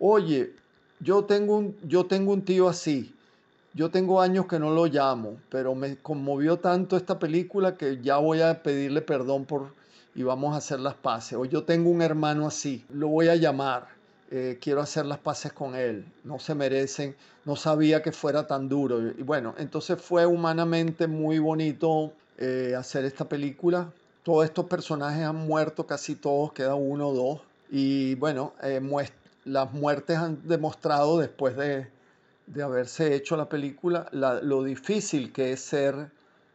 oye, 0.00 0.52
yo 1.00 1.24
tengo, 1.24 1.58
un, 1.58 1.76
yo 1.82 2.06
tengo 2.06 2.32
un 2.32 2.42
tío 2.42 2.68
así, 2.68 3.14
yo 3.74 3.90
tengo 3.90 4.20
años 4.20 4.46
que 4.46 4.58
no 4.58 4.70
lo 4.70 4.86
llamo, 4.86 5.36
pero 5.48 5.74
me 5.74 5.96
conmovió 5.96 6.58
tanto 6.58 6.96
esta 6.96 7.18
película 7.18 7.76
que 7.76 8.00
ya 8.02 8.16
voy 8.18 8.40
a 8.40 8.62
pedirle 8.62 9.00
perdón 9.00 9.44
por 9.44 9.72
y 10.14 10.22
vamos 10.22 10.54
a 10.54 10.58
hacer 10.58 10.80
las 10.80 10.94
paces. 10.94 11.38
O 11.38 11.44
yo 11.44 11.62
tengo 11.62 11.90
un 11.90 12.02
hermano 12.02 12.46
así, 12.46 12.84
lo 12.92 13.08
voy 13.08 13.28
a 13.28 13.36
llamar 13.36 14.00
eh, 14.32 14.58
quiero 14.60 14.80
hacer 14.80 15.06
las 15.06 15.18
paces 15.18 15.52
con 15.52 15.74
él, 15.74 16.04
no 16.22 16.38
se 16.38 16.54
merecen, 16.54 17.16
no 17.44 17.56
sabía 17.56 18.00
que 18.00 18.12
fuera 18.12 18.46
tan 18.46 18.68
duro. 18.68 19.08
Y 19.08 19.24
bueno, 19.24 19.54
entonces 19.58 20.00
fue 20.00 20.24
humanamente 20.24 21.08
muy 21.08 21.40
bonito 21.40 22.12
eh, 22.38 22.74
hacer 22.78 23.04
esta 23.04 23.28
película. 23.28 23.90
Todos 24.22 24.44
estos 24.44 24.66
personajes 24.66 25.24
han 25.24 25.34
muerto, 25.34 25.84
casi 25.84 26.14
todos, 26.14 26.52
queda 26.52 26.76
uno 26.76 27.08
o 27.08 27.14
dos. 27.14 27.40
Y 27.72 28.14
bueno, 28.16 28.52
eh, 28.62 28.78
las 29.50 29.72
muertes 29.72 30.16
han 30.16 30.46
demostrado 30.46 31.18
después 31.18 31.56
de, 31.56 31.88
de 32.46 32.62
haberse 32.62 33.14
hecho 33.14 33.36
la 33.36 33.48
película 33.48 34.08
lo 34.12 34.62
difícil 34.62 35.32
que 35.32 35.52
es 35.52 35.60
ser 35.60 36.10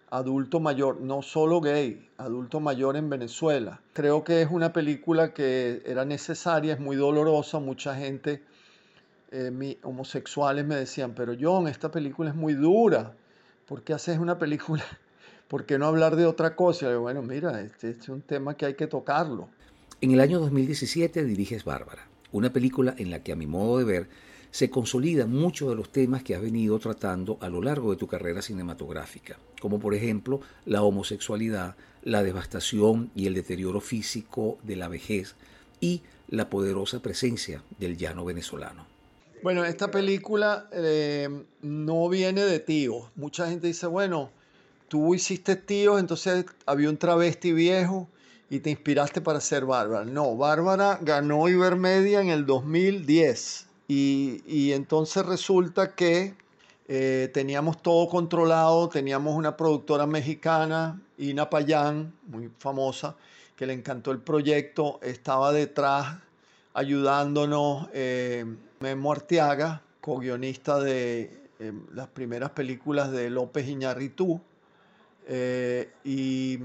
adulto 0.10 0.62
mayor, 0.62 1.02
no 1.02 1.22
solo 1.22 1.60
gay, 1.60 2.10
adulto 2.18 2.62
mayor 2.62 2.96
en 2.96 3.10
Venezuela. 3.10 3.82
Creo 3.94 4.24
que 4.24 4.42
es 4.42 4.50
una 4.50 4.72
película 4.72 5.34
que 5.34 5.82
era 5.86 6.06
necesaria, 6.06 6.74
es 6.74 6.80
muy 6.80 6.96
dolorosa, 6.96 7.60
mucha 7.60 7.96
gente, 7.96 8.42
eh, 9.32 9.78
homosexuales 9.84 10.66
me 10.66 10.76
decían, 10.76 11.14
pero 11.16 11.36
John, 11.40 11.68
esta 11.68 11.92
película 11.92 12.30
es 12.30 12.36
muy 12.36 12.54
dura, 12.54 13.14
¿por 13.68 13.84
qué 13.84 13.94
haces 13.94 14.20
una 14.20 14.38
película? 14.38 14.84
¿Por 15.50 15.66
qué 15.66 15.78
no 15.78 15.86
hablar 15.86 16.16
de 16.16 16.26
otra 16.26 16.56
cosa? 16.56 16.96
Bueno, 16.98 17.22
mira, 17.22 17.60
este 17.62 17.90
es 17.90 18.08
un 18.08 18.22
tema 18.22 18.56
que 18.56 18.66
hay 18.66 18.74
que 18.76 18.88
tocarlo. 18.88 19.50
En 20.02 20.12
el 20.12 20.20
año 20.22 20.40
2017 20.40 21.24
diriges 21.24 21.66
Bárbara, 21.66 22.08
una 22.36 22.52
película 22.52 22.94
en 22.98 23.12
la 23.12 23.24
que 23.24 23.32
a 23.32 23.38
mi 23.38 23.48
modo 23.48 23.78
de 23.78 23.86
ver 23.86 24.10
se 24.52 24.70
consolidan 24.70 25.32
muchos 25.32 25.70
de 25.70 25.76
los 25.76 25.90
temas 25.90 26.22
que 26.22 26.36
has 26.36 26.42
venido 26.42 26.78
tratando 26.80 27.38
a 27.40 27.48
lo 27.48 27.62
largo 27.62 27.92
de 27.92 27.98
tu 27.98 28.08
carrera 28.08 28.42
cinematográfica, 28.42 29.38
como 29.62 29.80
por 29.80 29.94
ejemplo 29.94 30.42
la 30.66 30.84
homosexualidad, 30.84 31.76
la 32.04 32.24
devastación 32.24 33.10
y 33.16 33.28
el 33.28 33.36
deterioro 33.36 33.80
físico 33.80 34.58
de 34.64 34.76
la 34.76 34.90
vejez 34.90 35.36
y 35.80 36.02
la 36.28 36.50
poderosa 36.50 37.02
presencia 37.02 37.64
del 37.80 37.96
llano 37.96 38.26
venezolano. 38.26 38.86
Bueno, 39.42 39.64
esta 39.64 39.90
película 39.90 40.68
eh, 40.74 41.30
no 41.62 42.10
viene 42.10 42.44
de 42.44 42.60
tíos. 42.60 43.12
Mucha 43.16 43.48
gente 43.50 43.68
dice, 43.68 43.88
bueno, 43.88 44.30
tú 44.90 45.16
hiciste 45.16 45.56
tíos, 45.56 46.02
entonces 46.02 46.46
había 46.66 46.90
un 46.90 46.98
travesti 46.98 47.54
viejo 47.54 48.10
y 48.50 48.60
te 48.60 48.70
inspiraste 48.70 49.22
para 49.22 49.42
ser 49.42 49.66
Bárbara. 49.66 50.06
No, 50.06 50.36
Bárbara 50.36 51.00
ganó 51.02 51.48
Ibermedia 51.50 52.22
en 52.22 52.30
el 52.30 52.46
2010 52.46 53.68
y, 53.88 54.72
entonces 54.72 55.26
resulta 55.26 55.96
que 55.96 56.34
eh, 56.88 57.30
teníamos 57.34 57.82
todo 57.82 58.08
controlado, 58.10 58.90
teníamos 58.90 59.36
una 59.36 59.56
productora 59.58 60.06
mexicana, 60.06 61.02
Ina 61.18 61.50
Payán, 61.50 62.14
muy 62.28 62.50
famosa, 62.60 63.16
que 63.56 63.66
le 63.66 63.74
encantó 63.74 64.12
el 64.12 64.20
proyecto, 64.20 65.00
estaba 65.02 65.52
detrás 65.52 66.18
ayudándonos 66.74 67.88
eh, 67.94 68.46
Memo 68.80 69.12
Arteaga, 69.12 69.82
co-guionista 70.02 70.80
de 70.80 71.32
eh, 71.60 71.74
las 71.94 72.08
primeras 72.08 72.52
películas 72.52 73.12
de 73.12 73.30
López 73.30 73.68
Iñarritu, 73.68 74.40
y, 76.04 76.60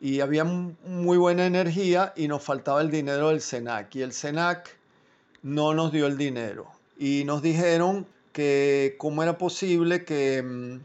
y 0.00 0.20
había 0.20 0.44
muy 0.44 1.18
buena 1.18 1.44
energía 1.44 2.14
y 2.16 2.26
nos 2.26 2.42
faltaba 2.42 2.80
el 2.80 2.90
dinero 2.90 3.28
del 3.28 3.42
SENAC. 3.42 3.94
Y 3.96 4.02
el 4.02 4.12
SENAC 4.12 4.76
no 5.42 5.74
nos 5.74 5.92
dio 5.92 6.06
el 6.06 6.16
dinero. 6.16 6.68
Y 6.98 7.24
nos 7.24 7.42
dijeron 7.42 8.06
que 8.32 8.96
cómo 8.98 9.22
era 9.22 9.36
posible 9.36 10.04
que 10.04 10.42
mm, 10.42 10.80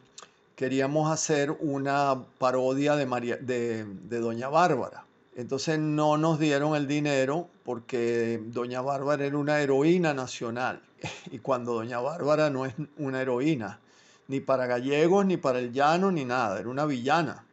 queríamos 0.58 1.10
hacer 1.12 1.52
una 1.60 2.26
parodia 2.38 2.98
de, 2.98 3.06
María, 3.06 3.38
de, 3.38 3.86
Doña 4.10 4.50
Bárbara. 4.50 5.06
Entonces 5.38 5.80
no 5.80 6.18
nos 6.18 6.38
dieron 6.38 6.76
el 6.76 6.88
dinero 6.88 7.48
porque 7.64 8.42
Doña 8.48 8.82
Bárbara 8.82 9.26
era 9.26 9.38
una 9.38 9.62
heroína 9.62 10.14
nacional. 10.14 10.82
Y 11.32 11.40
cuando 11.40 11.74
Doña 11.74 12.00
Bárbara 12.00 12.50
no 12.50 12.66
es 12.66 12.74
una 12.98 13.22
heroína, 13.22 13.80
ni 14.28 14.42
para 14.42 14.66
gallegos, 14.66 15.26
ni 15.26 15.38
para 15.38 15.60
el 15.60 15.72
llano, 15.72 16.12
ni 16.12 16.26
nada, 16.26 16.60
era 16.60 16.70
una 16.70 16.86
villana. 16.86 17.45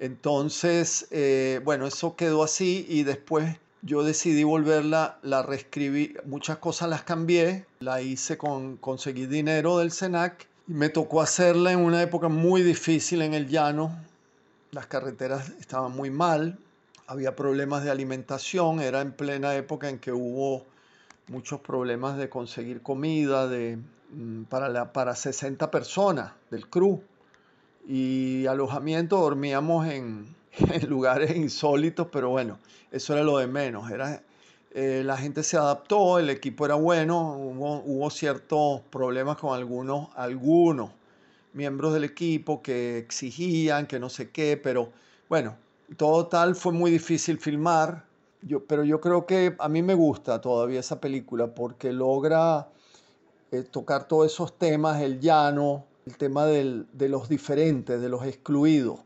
Entonces, 0.00 1.06
eh, 1.10 1.60
bueno, 1.64 1.86
eso 1.86 2.16
quedó 2.16 2.42
así 2.42 2.86
y 2.88 3.04
después 3.04 3.56
yo 3.82 4.04
decidí 4.04 4.44
volverla, 4.44 5.18
la 5.22 5.42
reescribí, 5.42 6.14
muchas 6.24 6.58
cosas 6.58 6.88
las 6.88 7.02
cambié, 7.02 7.66
la 7.80 8.00
hice 8.00 8.38
con 8.38 8.76
conseguir 8.76 9.28
dinero 9.28 9.78
del 9.78 9.90
SENAC 9.90 10.46
y 10.68 10.72
me 10.72 10.88
tocó 10.88 11.20
hacerla 11.20 11.72
en 11.72 11.80
una 11.80 12.00
época 12.00 12.28
muy 12.28 12.62
difícil 12.62 13.22
en 13.22 13.34
el 13.34 13.48
llano. 13.48 13.96
Las 14.70 14.86
carreteras 14.86 15.50
estaban 15.60 15.92
muy 15.92 16.10
mal, 16.10 16.58
había 17.08 17.34
problemas 17.34 17.82
de 17.82 17.90
alimentación, 17.90 18.80
era 18.80 19.00
en 19.00 19.12
plena 19.12 19.54
época 19.56 19.88
en 19.88 19.98
que 19.98 20.12
hubo 20.12 20.64
muchos 21.26 21.60
problemas 21.60 22.16
de 22.16 22.28
conseguir 22.28 22.82
comida 22.82 23.48
de, 23.48 23.78
mm, 24.10 24.44
para, 24.44 24.68
la, 24.68 24.92
para 24.92 25.16
60 25.16 25.70
personas 25.70 26.32
del 26.50 26.68
crew 26.68 27.02
y 27.86 28.46
alojamiento 28.46 29.18
dormíamos 29.18 29.86
en, 29.88 30.34
lugares 30.88 31.36
insólitos, 31.36 32.08
pero 32.12 32.30
bueno, 32.30 32.58
eso 32.90 33.14
era 33.14 33.22
lo 33.22 33.38
de 33.38 33.46
menos. 33.46 33.90
Era, 33.90 34.22
eh, 34.74 35.02
la 35.04 35.16
gente 35.16 35.42
se 35.42 35.56
adaptó, 35.56 36.18
el 36.18 36.30
equipo 36.30 36.64
era 36.64 36.74
bueno, 36.74 37.36
hubo, 37.36 38.10
ciertos 38.10 38.80
problemas 38.90 39.36
con 39.36 39.56
algunos, 39.56 40.08
algunos 40.14 40.90
miembros 41.52 41.92
del 41.92 42.04
equipo 42.04 42.62
que 42.62 42.98
exigían, 42.98 43.86
que 43.86 43.98
no 43.98 44.08
sé 44.08 44.30
qué, 44.30 44.56
pero 44.56 44.90
bueno, 45.28 45.56
todo 45.96 46.26
tal 46.26 46.54
fue 46.54 46.72
muy 46.72 46.90
difícil 46.90 47.38
filmar, 47.38 48.04
yo, 48.40 48.64
pero 48.64 48.84
yo 48.84 49.00
creo 49.00 49.26
que 49.26 49.54
a 49.58 49.68
mí 49.68 49.82
me 49.82 49.94
gusta 49.94 50.40
todavía 50.40 50.80
esa 50.80 51.00
película 51.00 51.54
porque 51.54 51.92
logra 51.92 52.68
eh, 53.50 53.62
tocar 53.62 54.08
todos 54.08 54.32
esos 54.32 54.58
temas, 54.58 55.02
el 55.02 55.20
llano, 55.20 55.84
el 56.06 56.16
tema 56.16 56.46
de 56.46 57.08
los 57.08 57.28
diferentes, 57.28 58.00
de 58.00 58.08
los 58.08 58.24
excluidos 58.24 59.00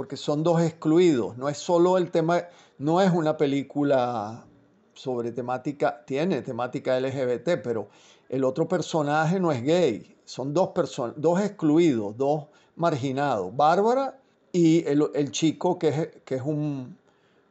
porque 0.00 0.16
son 0.16 0.42
dos 0.42 0.62
excluidos. 0.62 1.36
No 1.36 1.50
es 1.50 1.58
solo 1.58 1.98
el 1.98 2.10
tema, 2.10 2.44
no 2.78 3.02
es 3.02 3.12
una 3.12 3.36
película 3.36 4.46
sobre 4.94 5.30
temática, 5.30 6.02
tiene 6.06 6.40
temática 6.40 6.98
LGBT, 6.98 7.60
pero 7.62 7.88
el 8.30 8.44
otro 8.44 8.66
personaje 8.66 9.38
no 9.38 9.52
es 9.52 9.62
gay. 9.62 10.16
Son 10.24 10.54
dos 10.54 10.68
personas, 10.68 11.16
dos 11.18 11.38
excluidos, 11.42 12.16
dos 12.16 12.44
marginados. 12.76 13.54
Bárbara 13.54 14.18
y 14.52 14.86
el, 14.86 15.30
chico 15.32 15.78
que 15.78 15.88
es, 15.88 16.08
que 16.24 16.36
es 16.36 16.42
un, 16.46 16.96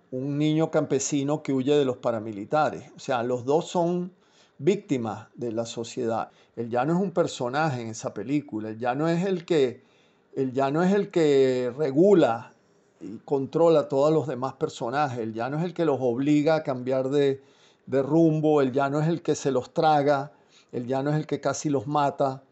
un 0.10 0.38
niño 0.40 0.72
campesino 0.72 1.44
que 1.44 1.54
huye 1.54 1.78
de 1.78 1.86
los 1.86 1.98
paramilitares. 1.98 2.92
O 2.96 3.00
sea, 3.00 3.22
los 3.22 3.46
dos 3.46 3.68
son 3.68 4.12
víctimas 4.60 5.28
de 5.34 5.52
la 5.52 5.66
sociedad. 5.66 6.30
Él 6.56 6.70
ya 6.70 6.86
no 6.86 6.94
es 6.94 7.02
un 7.02 7.12
personaje 7.12 7.82
en 7.82 7.88
esa 7.88 8.14
película, 8.14 8.70
él 8.70 8.78
ya 8.78 8.94
no 8.94 9.08
es 9.08 9.26
el 9.26 9.46
que 9.46 9.90
el 10.36 10.54
llano 10.54 10.84
es 10.84 10.94
el 10.94 11.10
que 11.10 11.74
regula 11.76 12.54
y 13.02 13.18
controla 13.26 13.82
a 13.82 13.90
todos 13.90 14.14
los 14.14 14.28
demás 14.28 14.54
personajes. 14.54 15.20
El 15.20 15.34
llano 15.34 15.58
es 15.58 15.64
el 15.64 15.74
que 15.74 15.86
los 15.86 15.98
obliga 16.00 16.56
a 16.56 16.64
cambiar 16.64 17.10
de, 17.10 17.42
rumbo. 17.88 18.62
El 18.62 18.72
llano 18.72 19.02
es 19.02 19.08
el 19.08 19.22
que 19.22 19.36
se 19.36 19.52
los 19.52 19.74
traga. 19.74 20.32
El 20.72 20.86
llano 20.86 21.10
es 21.10 21.18
el 21.18 21.26
que 21.26 21.42
casi 21.42 21.70
los 21.70 21.88
mata. 21.88 22.44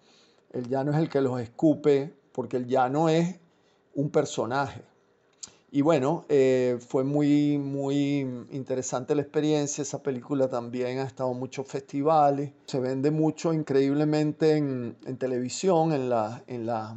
El 0.51 0.67
llano 0.67 0.91
es 0.91 0.97
el 0.97 1.09
que 1.09 1.21
los 1.21 1.39
escupe. 1.39 2.13
Porque 2.31 2.57
el 2.57 2.67
llano 2.67 3.09
es 3.09 3.39
un 3.93 4.09
personaje. 4.09 4.81
Y 5.69 5.81
bueno, 5.81 6.25
eh, 6.29 6.77
fue 6.87 7.03
muy, 7.03 7.57
muy 7.57 8.19
interesante 8.51 9.13
la 9.15 9.21
experiencia. 9.21 9.81
Esa 9.81 10.01
película 10.01 10.47
también 10.47 10.99
ha 10.99 11.03
estado 11.03 11.31
en 11.31 11.39
muchos 11.39 11.67
festivales. 11.67 12.51
Se 12.65 12.79
vende 12.79 13.11
mucho, 13.11 13.53
increíblemente, 13.53 14.55
en, 14.55 14.95
televisión, 15.17 15.91
en, 15.91 16.09
la, 16.09 16.41
en, 16.47 16.65
la, 16.65 16.95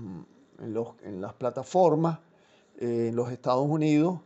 en, 0.61 0.73
los, 0.73 0.89
en 1.03 1.21
las 1.21 1.35
plataformas 1.35 2.21
eh, 2.79 3.09
en 3.09 3.17
los 3.17 3.33
Estados 3.33 3.67
Unidos. 3.69 4.21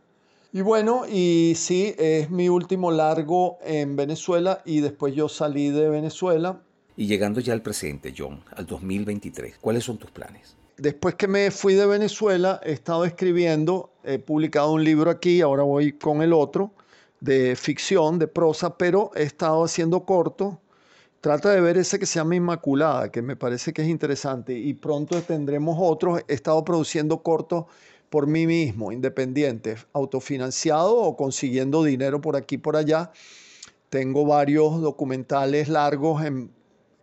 Y 0.53 0.61
bueno, 0.61 1.05
y 1.05 1.53
sí, 1.57 1.93
es 1.97 2.29
mi 2.29 2.47
último 2.47 2.91
largo 2.91 3.57
en 3.61 3.95
Venezuela 3.97 4.61
y 4.63 4.79
después 4.79 5.13
yo 5.13 5.27
salí 5.27 5.69
de 5.69 5.89
Venezuela. 5.89 6.61
Y 6.95 7.07
llegando 7.07 7.41
ya 7.41 7.51
al 7.51 7.61
presente, 7.61 8.13
John, 8.17 8.41
al 8.55 8.65
2023, 8.65 9.57
¿cuáles 9.57 9.83
son 9.83 9.97
tus 9.97 10.11
planes? 10.11 10.55
Después 10.77 11.15
que 11.15 11.27
me 11.27 11.51
fui 11.51 11.73
de 11.73 11.85
Venezuela, 11.85 12.61
he 12.63 12.71
estado 12.71 13.03
escribiendo, 13.03 13.94
he 14.05 14.19
publicado 14.19 14.73
un 14.73 14.83
libro 14.83 15.09
aquí, 15.11 15.41
ahora 15.41 15.63
voy 15.63 15.93
con 15.93 16.21
el 16.21 16.33
otro, 16.33 16.71
de 17.19 17.55
ficción, 17.55 18.19
de 18.19 18.27
prosa, 18.27 18.77
pero 18.77 19.11
he 19.15 19.23
estado 19.23 19.63
haciendo 19.63 20.05
corto 20.05 20.59
Trata 21.25 21.49
de 21.49 21.59
ver 21.59 21.75
ese 21.75 21.97
que 21.97 22.05
se 22.05 22.19
llama 22.19 22.35
Inmaculada, 22.35 23.11
que 23.11 23.23
me 23.23 23.35
parece 23.35 23.73
que 23.73 23.81
es 23.81 23.87
interesante. 23.87 24.53
Y 24.53 24.75
pronto 24.75 25.19
tendremos 25.23 25.75
otros. 25.79 26.21
He 26.27 26.35
estado 26.35 26.63
produciendo 26.63 27.23
cortos 27.23 27.65
por 28.11 28.27
mí 28.27 28.45
mismo, 28.45 28.91
independientes, 28.91 29.87
autofinanciado 29.91 30.95
o 30.95 31.17
consiguiendo 31.17 31.83
dinero 31.83 32.21
por 32.21 32.35
aquí 32.35 32.55
y 32.55 32.57
por 32.59 32.75
allá. 32.75 33.11
Tengo 33.89 34.23
varios 34.27 34.79
documentales 34.81 35.67
largos 35.67 36.21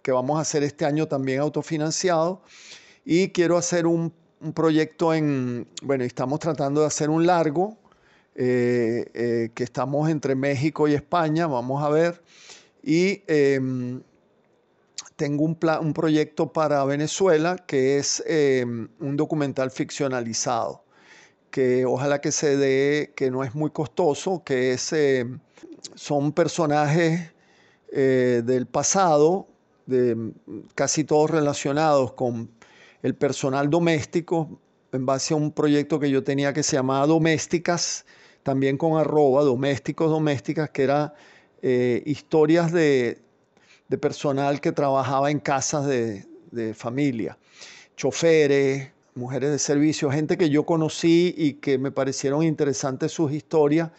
que 0.02 0.12
vamos 0.12 0.38
a 0.38 0.42
hacer 0.42 0.62
este 0.62 0.84
año 0.84 1.08
también 1.08 1.40
autofinanciados. 1.40 2.38
Y 3.04 3.30
quiero 3.30 3.56
hacer 3.56 3.88
un, 3.88 4.12
proyecto 4.52 5.14
en, 5.14 5.68
bueno, 5.82 6.04
estamos 6.04 6.40
tratando 6.40 6.80
de 6.80 6.88
hacer 6.88 7.08
un 7.10 7.26
largo, 7.26 7.78
eh, 8.34 9.10
eh, 9.14 9.50
que 9.54 9.62
estamos 9.62 10.08
entre 10.08 10.34
México 10.34 10.88
y 10.88 10.94
España, 10.94 11.46
vamos 11.46 11.82
a 11.82 11.90
ver. 11.90 12.22
Y 12.82 13.22
em, 13.26 14.02
tengo 15.16 15.44
un, 15.44 15.58
un, 15.80 15.92
proyecto 15.92 16.52
para 16.52 16.84
Venezuela 16.84 17.56
que 17.66 17.98
es 17.98 18.22
em, 18.26 18.88
un 19.00 19.16
documental 19.16 19.70
ficcionalizado, 19.70 20.82
que 21.50 21.84
ojalá 21.84 22.20
que 22.20 22.32
se 22.32 22.56
dé, 22.56 23.12
que 23.14 23.30
no 23.30 23.44
es 23.44 23.54
muy 23.54 23.70
costoso, 23.70 24.42
que 24.44 24.72
es, 24.72 24.92
em, 24.92 25.38
son 25.94 26.32
personajes 26.32 27.32
eh, 27.92 28.42
del 28.44 28.66
pasado, 28.66 29.46
de, 29.86 30.32
casi 30.74 31.04
todos 31.04 31.30
relacionados 31.30 32.14
con 32.14 32.50
el 33.02 33.14
personal 33.14 33.68
doméstico, 33.68 34.60
en 34.92 35.06
base 35.06 35.34
a 35.34 35.36
un 35.36 35.52
proyecto 35.52 35.98
que 35.98 36.10
yo 36.10 36.22
tenía 36.22 36.52
que 36.52 36.62
se 36.62 36.76
llamaba 36.76 37.06
Domésticas, 37.06 38.04
también 38.42 38.76
con 38.76 38.98
arroba, 38.98 39.42
domésticos, 39.42 40.10
domésticas, 40.10 40.70
que 40.70 40.82
era 40.82 41.14
eh, 41.62 42.02
historias 42.06 42.72
de, 42.72 43.20
personal 44.00 44.60
que 44.60 44.72
trabajaba 44.72 45.30
en 45.30 45.38
casas 45.38 45.86
de, 45.86 46.26
familia, 46.74 47.38
choferes, 47.96 48.90
mujeres 49.14 49.50
de 49.50 49.58
servicio, 49.58 50.10
gente 50.10 50.36
que 50.36 50.50
yo 50.50 50.64
conocí 50.64 51.34
y 51.36 51.54
que 51.54 51.78
me 51.78 51.90
parecieron 51.90 52.42
interesantes 52.42 53.12
sus 53.12 53.32
historias 53.32 53.90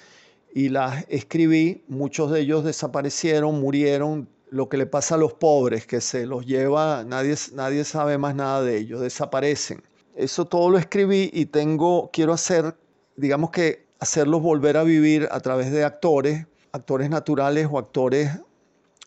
y 0.54 0.70
las 0.70 1.06
escribí. 1.10 1.84
Muchos 1.88 2.32
de 2.32 2.41
ellos 2.41 2.64
desaparecieron, 2.64 3.60
murieron. 3.60 4.28
Lo 4.54 4.70
que 4.70 4.78
le 4.78 4.86
pasa 4.86 5.16
a 5.16 5.18
los 5.18 5.34
pobres, 5.34 5.88
que 5.88 5.99
se 5.99 6.28
los 6.28 6.45
lleva, 6.45 7.04
nadie, 7.04 7.36
nadie 7.54 7.84
sabe 7.84 8.20
más 8.20 8.36
nada 8.36 8.62
de 8.62 8.78
ellos, 8.78 9.01
desaparecen. 9.01 9.82
Eso 10.16 10.45
todo 10.45 10.70
lo 10.70 10.78
escribí 10.78 11.32
y 11.34 11.47
tengo, 11.47 12.12
quiero 12.14 12.34
hacer, 12.34 12.76
digamos 13.16 13.49
que 13.49 13.88
hacerlos 13.99 14.43
volver 14.43 14.78
a 14.78 14.84
vivir 14.84 15.28
a 15.32 15.39
través 15.39 15.72
de 15.72 15.84
actores, 15.84 16.45
actores 16.72 17.10
naturales 17.10 17.68
o 17.72 17.80
actores 17.80 18.30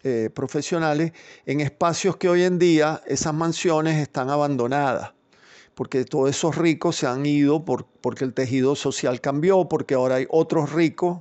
eh, 0.03 0.31
profesionales, 0.35 1.13
en 1.47 1.61
espacios 1.61 2.17
que 2.17 2.29
hoy 2.29 2.43
en 2.43 2.59
día 2.59 3.01
esas 3.07 3.33
mansiones 3.33 4.03
están 4.03 4.31
abandonadas, 4.31 5.13
porque 5.77 6.05
todos 6.05 6.29
esos 6.29 6.57
ricos 6.57 6.97
se 6.97 7.07
han 7.07 7.25
ido 7.25 7.65
por, 7.65 7.87
porque 8.01 8.25
el 8.25 8.35
tejido 8.35 8.75
social 8.75 9.21
cambió, 9.21 9.69
porque 9.69 9.95
ahora 9.95 10.17
hay 10.17 10.27
otros 10.29 10.73
ricos, 10.73 11.21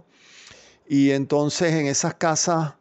y 0.88 1.12
entonces 1.12 1.74
en 1.74 1.86
esas 1.86 2.16
casas 2.16 2.74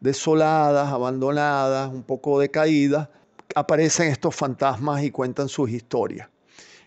desoladas, 0.00 0.92
abandonadas, 0.92 1.90
un 1.92 2.02
poco 2.02 2.38
decaídas, 2.38 3.08
aparecen 3.54 4.08
estos 4.08 4.34
fantasmas 4.34 5.02
y 5.02 5.10
cuentan 5.10 5.48
sus 5.48 5.70
historias. 5.70 6.28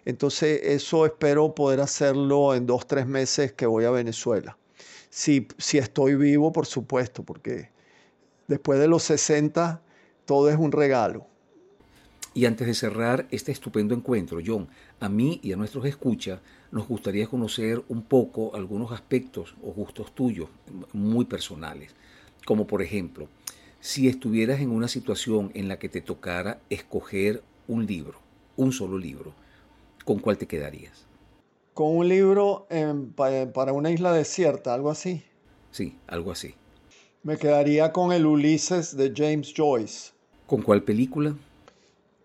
Entonces 0.06 0.62
eso 0.64 1.06
espero 1.06 1.54
poder 1.54 1.80
hacerlo 1.80 2.56
en 2.56 2.66
dos, 2.66 2.88
tres 2.88 3.06
meses 3.06 3.54
que 3.54 3.66
voy 3.66 3.86
a 3.86 3.92
Venezuela. 3.92 4.58
Si, 5.10 5.48
si 5.58 5.78
estoy 5.78 6.16
vivo, 6.16 6.52
por 6.52 6.66
supuesto, 6.66 7.24
porque 7.24 7.70
después 8.48 8.80
de 8.80 8.88
los 8.88 9.04
60 9.04 9.82
todo 10.26 10.50
es 10.50 10.58
un 10.58 10.72
regalo. 10.72 11.28
Y 12.34 12.46
antes 12.46 12.66
de 12.66 12.74
cerrar 12.74 13.28
este 13.30 13.52
estupendo 13.52 13.94
encuentro, 13.94 14.40
John, 14.46 14.70
a 15.02 15.10
mí 15.10 15.42
y 15.44 15.52
a 15.52 15.58
nuestros 15.58 15.86
escuchas 15.86 16.40
nos 16.72 16.88
gustaría 16.88 17.28
conocer 17.28 17.84
un 17.90 18.04
poco 18.04 18.56
algunos 18.56 18.94
aspectos 18.94 19.54
o 19.62 19.72
gustos 19.74 20.16
tuyos 20.16 20.48
muy 20.94 21.26
personales, 21.26 21.94
como 22.46 22.68
por 22.68 22.82
ejemplo, 22.82 23.28
si 23.80 24.08
estuvieras 24.08 24.62
en 24.62 24.70
una 24.70 24.88
situación 24.88 25.52
en 25.54 25.68
la 25.68 25.80
que 25.80 25.90
te 25.90 26.02
tocara 26.02 26.60
escoger 26.70 27.44
un 27.68 27.86
libro, 27.86 28.20
un 28.56 28.72
solo 28.72 28.98
libro, 28.98 29.34
¿con 30.06 30.20
cuál 30.20 30.38
te 30.38 30.48
quedarías? 30.48 31.06
Con 31.74 31.98
un 31.98 32.08
libro 32.08 32.68
para 33.54 33.74
una 33.74 33.92
isla 33.92 34.14
desierta, 34.14 34.74
algo 34.74 34.92
así. 34.92 35.24
Sí, 35.72 35.98
algo 36.08 36.32
así. 36.32 36.54
Me 37.24 37.38
quedaría 37.38 37.92
con 37.92 38.12
el 38.12 38.26
Ulises 38.26 38.98
de 38.98 39.14
James 39.16 39.54
Joyce. 39.56 40.12
¿Con 40.48 40.62
cuál 40.62 40.84
película? 40.84 41.36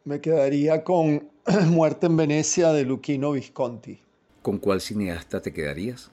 Me 0.04 0.20
quedaría 0.20 0.82
con 0.84 1.30
Muerte 1.68 2.06
en 2.06 2.16
Venecia 2.16 2.72
de 2.72 2.84
Luchino 2.84 3.32
Visconti. 3.32 4.00
¿Con 4.42 4.58
cuál 4.58 4.80
cineasta 4.80 5.40
te 5.40 5.52
quedarías? 5.52 6.10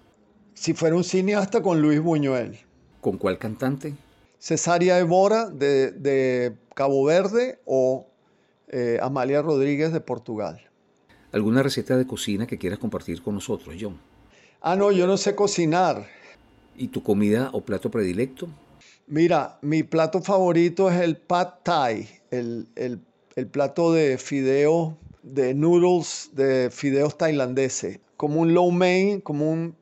Si 0.53 0.73
fuera 0.73 0.95
un 0.95 1.03
cineasta, 1.03 1.61
con 1.61 1.81
Luis 1.81 1.99
Buñuel. 2.01 2.59
¿Con 3.03 3.17
cuál 3.17 3.37
cantante? 3.37 3.95
Cesaria 4.39 4.97
Evora 4.97 5.49
de, 5.49 6.55
Cabo 6.73 7.03
Verde 7.03 7.59
o 7.65 8.07
eh, 8.69 8.97
Amalia 9.01 9.41
Rodríguez 9.41 9.91
de 9.91 9.99
Portugal. 9.99 10.61
¿Alguna 11.33 11.61
receta 11.61 11.97
de 11.97 12.07
cocina 12.07 12.47
que 12.47 12.57
quieras 12.57 12.79
compartir 12.79 13.21
con 13.21 13.35
nosotros, 13.35 13.75
John? 13.77 13.99
Ah, 14.61 14.77
no, 14.77 14.89
yo 14.93 15.05
no 15.05 15.17
sé 15.17 15.35
cocinar. 15.35 16.07
¿Y 16.77 16.87
tu 16.87 17.03
comida 17.03 17.49
o 17.51 17.59
plato 17.59 17.91
predilecto? 17.91 18.47
Mira, 19.07 19.59
mi 19.61 19.83
plato 19.83 20.21
favorito 20.21 20.89
es 20.89 21.01
el 21.01 21.17
pad 21.17 21.55
thai, 21.61 22.07
el, 22.31 22.69
plato 23.51 23.91
de 23.91 24.17
fideos, 24.17 24.93
de 25.23 25.53
noodles, 25.53 26.29
de 26.31 26.69
fideos 26.71 27.17
tailandeses, 27.17 27.99
como 28.15 28.39
un 28.39 28.53
low 28.53 28.71
main, 28.71 29.19
como 29.19 29.51
un 29.51 29.75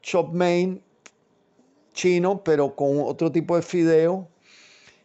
chop 0.00 0.32
main 0.32 0.80
chino, 1.98 2.44
pero 2.44 2.76
con 2.76 3.00
otro 3.00 3.32
tipo 3.32 3.56
de 3.56 3.62
fideo 3.62 4.28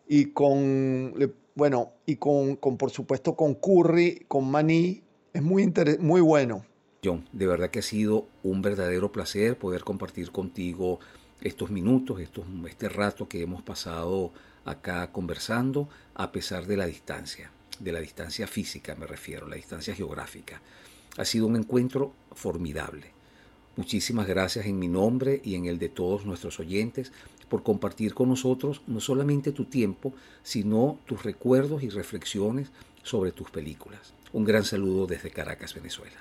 y 0.07 0.25
con, 0.25 1.13
bueno, 1.55 1.93
y 2.05 2.17
con, 2.17 2.55
con 2.55 2.77
por 2.77 2.91
supuesto 2.91 3.35
con 3.35 3.55
curry, 3.55 4.25
con 4.27 4.49
maní 4.49 5.01
es 5.33 5.41
muy, 5.41 5.73
muy 5.99 6.21
bueno. 6.21 6.63
John, 7.03 7.27
de 7.31 7.47
verdad 7.47 7.71
que 7.71 7.79
ha 7.79 7.83
sido 7.83 8.27
un 8.43 8.61
verdadero 8.61 9.11
placer 9.11 9.57
poder 9.57 9.83
compartir 9.83 10.31
contigo 10.31 10.99
estos 11.41 11.71
minutos, 11.71 12.21
estos, 12.21 12.45
este 12.69 12.89
rato 12.89 13.27
que 13.27 13.41
hemos 13.41 13.63
pasado 13.63 14.31
acá 14.63 15.11
conversando, 15.11 15.89
a 16.13 16.31
pesar 16.31 16.67
de 16.67 16.77
la 16.77 16.85
distancia, 16.85 17.51
de 17.79 17.91
la 17.91 17.99
distancia 18.01 18.45
física 18.45 18.93
me 18.95 19.07
refiero, 19.07 19.47
la 19.47 19.55
distancia 19.55 19.95
geográfica. 19.95 20.61
Ha 21.17 21.25
sido 21.25 21.47
un 21.47 21.55
encuentro 21.55 22.13
formidable. 22.33 23.12
Muchísimas 23.75 24.27
gracias 24.27 24.67
en 24.67 24.77
mi 24.77 24.87
nombre 24.87 25.41
y 25.43 25.55
en 25.55 25.65
el 25.65 25.79
de 25.79 25.89
todos 25.89 26.25
nuestros 26.25 26.59
oyentes 26.59 27.11
por 27.49 27.63
compartir 27.63 28.13
con 28.13 28.29
nosotros 28.29 28.81
no 28.87 28.99
solamente 28.99 29.51
tu 29.51 29.65
tiempo, 29.65 30.13
sino 30.43 30.99
tus 31.05 31.23
recuerdos 31.23 31.81
y 31.83 31.89
reflexiones 31.89 32.69
sobre 33.01 33.31
tus 33.31 33.49
películas. 33.49 34.13
Un 34.31 34.45
gran 34.45 34.63
saludo 34.63 35.07
desde 35.07 35.31
Caracas, 35.31 35.73
Venezuela. 35.73 36.17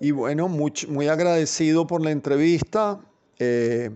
Y 0.00 0.12
bueno, 0.12 0.48
muy, 0.48 0.72
muy 0.88 1.08
agradecido 1.08 1.86
por 1.86 2.02
la 2.02 2.10
entrevista. 2.10 3.00
Eh, 3.38 3.90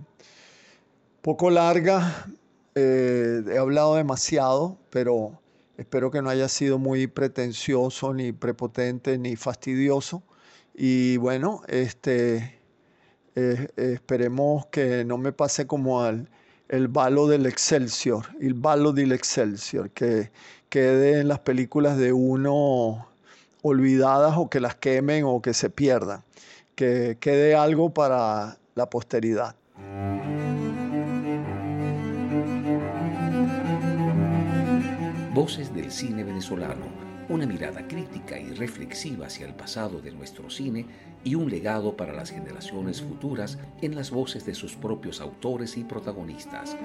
poco 1.22 1.50
larga, 1.50 2.26
eh, 2.74 3.42
he 3.48 3.58
hablado 3.58 3.94
demasiado, 3.94 4.76
pero 4.90 5.40
espero 5.78 6.10
que 6.10 6.22
no 6.22 6.28
haya 6.28 6.48
sido 6.48 6.78
muy 6.78 7.06
pretencioso, 7.06 8.12
ni 8.12 8.32
prepotente, 8.32 9.16
ni 9.16 9.36
fastidioso. 9.36 10.22
Y 10.74 11.16
bueno, 11.16 11.62
este, 11.68 12.60
eh, 13.36 13.68
esperemos 13.76 14.66
que 14.66 15.04
no 15.04 15.18
me 15.18 15.32
pase 15.32 15.66
como 15.66 16.02
al 16.02 16.28
el 16.68 16.88
balo 16.88 17.26
del 17.26 17.46
Excelsior, 17.46 18.26
el 18.40 18.54
balo 18.54 18.92
del 18.92 19.12
Excelsior, 19.12 19.90
que 19.90 20.30
quede 20.68 21.20
en 21.20 21.28
las 21.28 21.40
películas 21.40 21.98
de 21.98 22.12
uno 22.12 23.06
olvidadas 23.62 24.34
o 24.36 24.48
que 24.48 24.60
las 24.60 24.74
quemen 24.74 25.24
o 25.24 25.40
que 25.40 25.54
se 25.54 25.70
pierdan, 25.70 26.22
que 26.74 27.16
quede 27.20 27.54
algo 27.54 27.90
para 27.90 28.58
la 28.74 28.90
posteridad. 28.90 29.56
Voces 35.32 35.74
del 35.74 35.90
cine 35.90 36.24
venezolano, 36.24 36.86
una 37.28 37.46
mirada 37.46 37.86
crítica 37.88 38.38
y 38.38 38.50
reflexiva 38.52 39.26
hacia 39.26 39.46
el 39.46 39.54
pasado 39.54 40.00
de 40.00 40.12
nuestro 40.12 40.48
cine 40.48 40.86
y 41.24 41.34
un 41.34 41.50
legado 41.50 41.96
para 41.96 42.12
las 42.12 42.30
generaciones 42.30 43.02
futuras 43.02 43.58
en 43.82 43.94
las 43.94 44.10
voces 44.10 44.44
de 44.46 44.54
sus 44.54 44.76
propios 44.76 45.20
autores 45.20 45.76
y 45.76 45.84
protagonistas. 45.84 46.76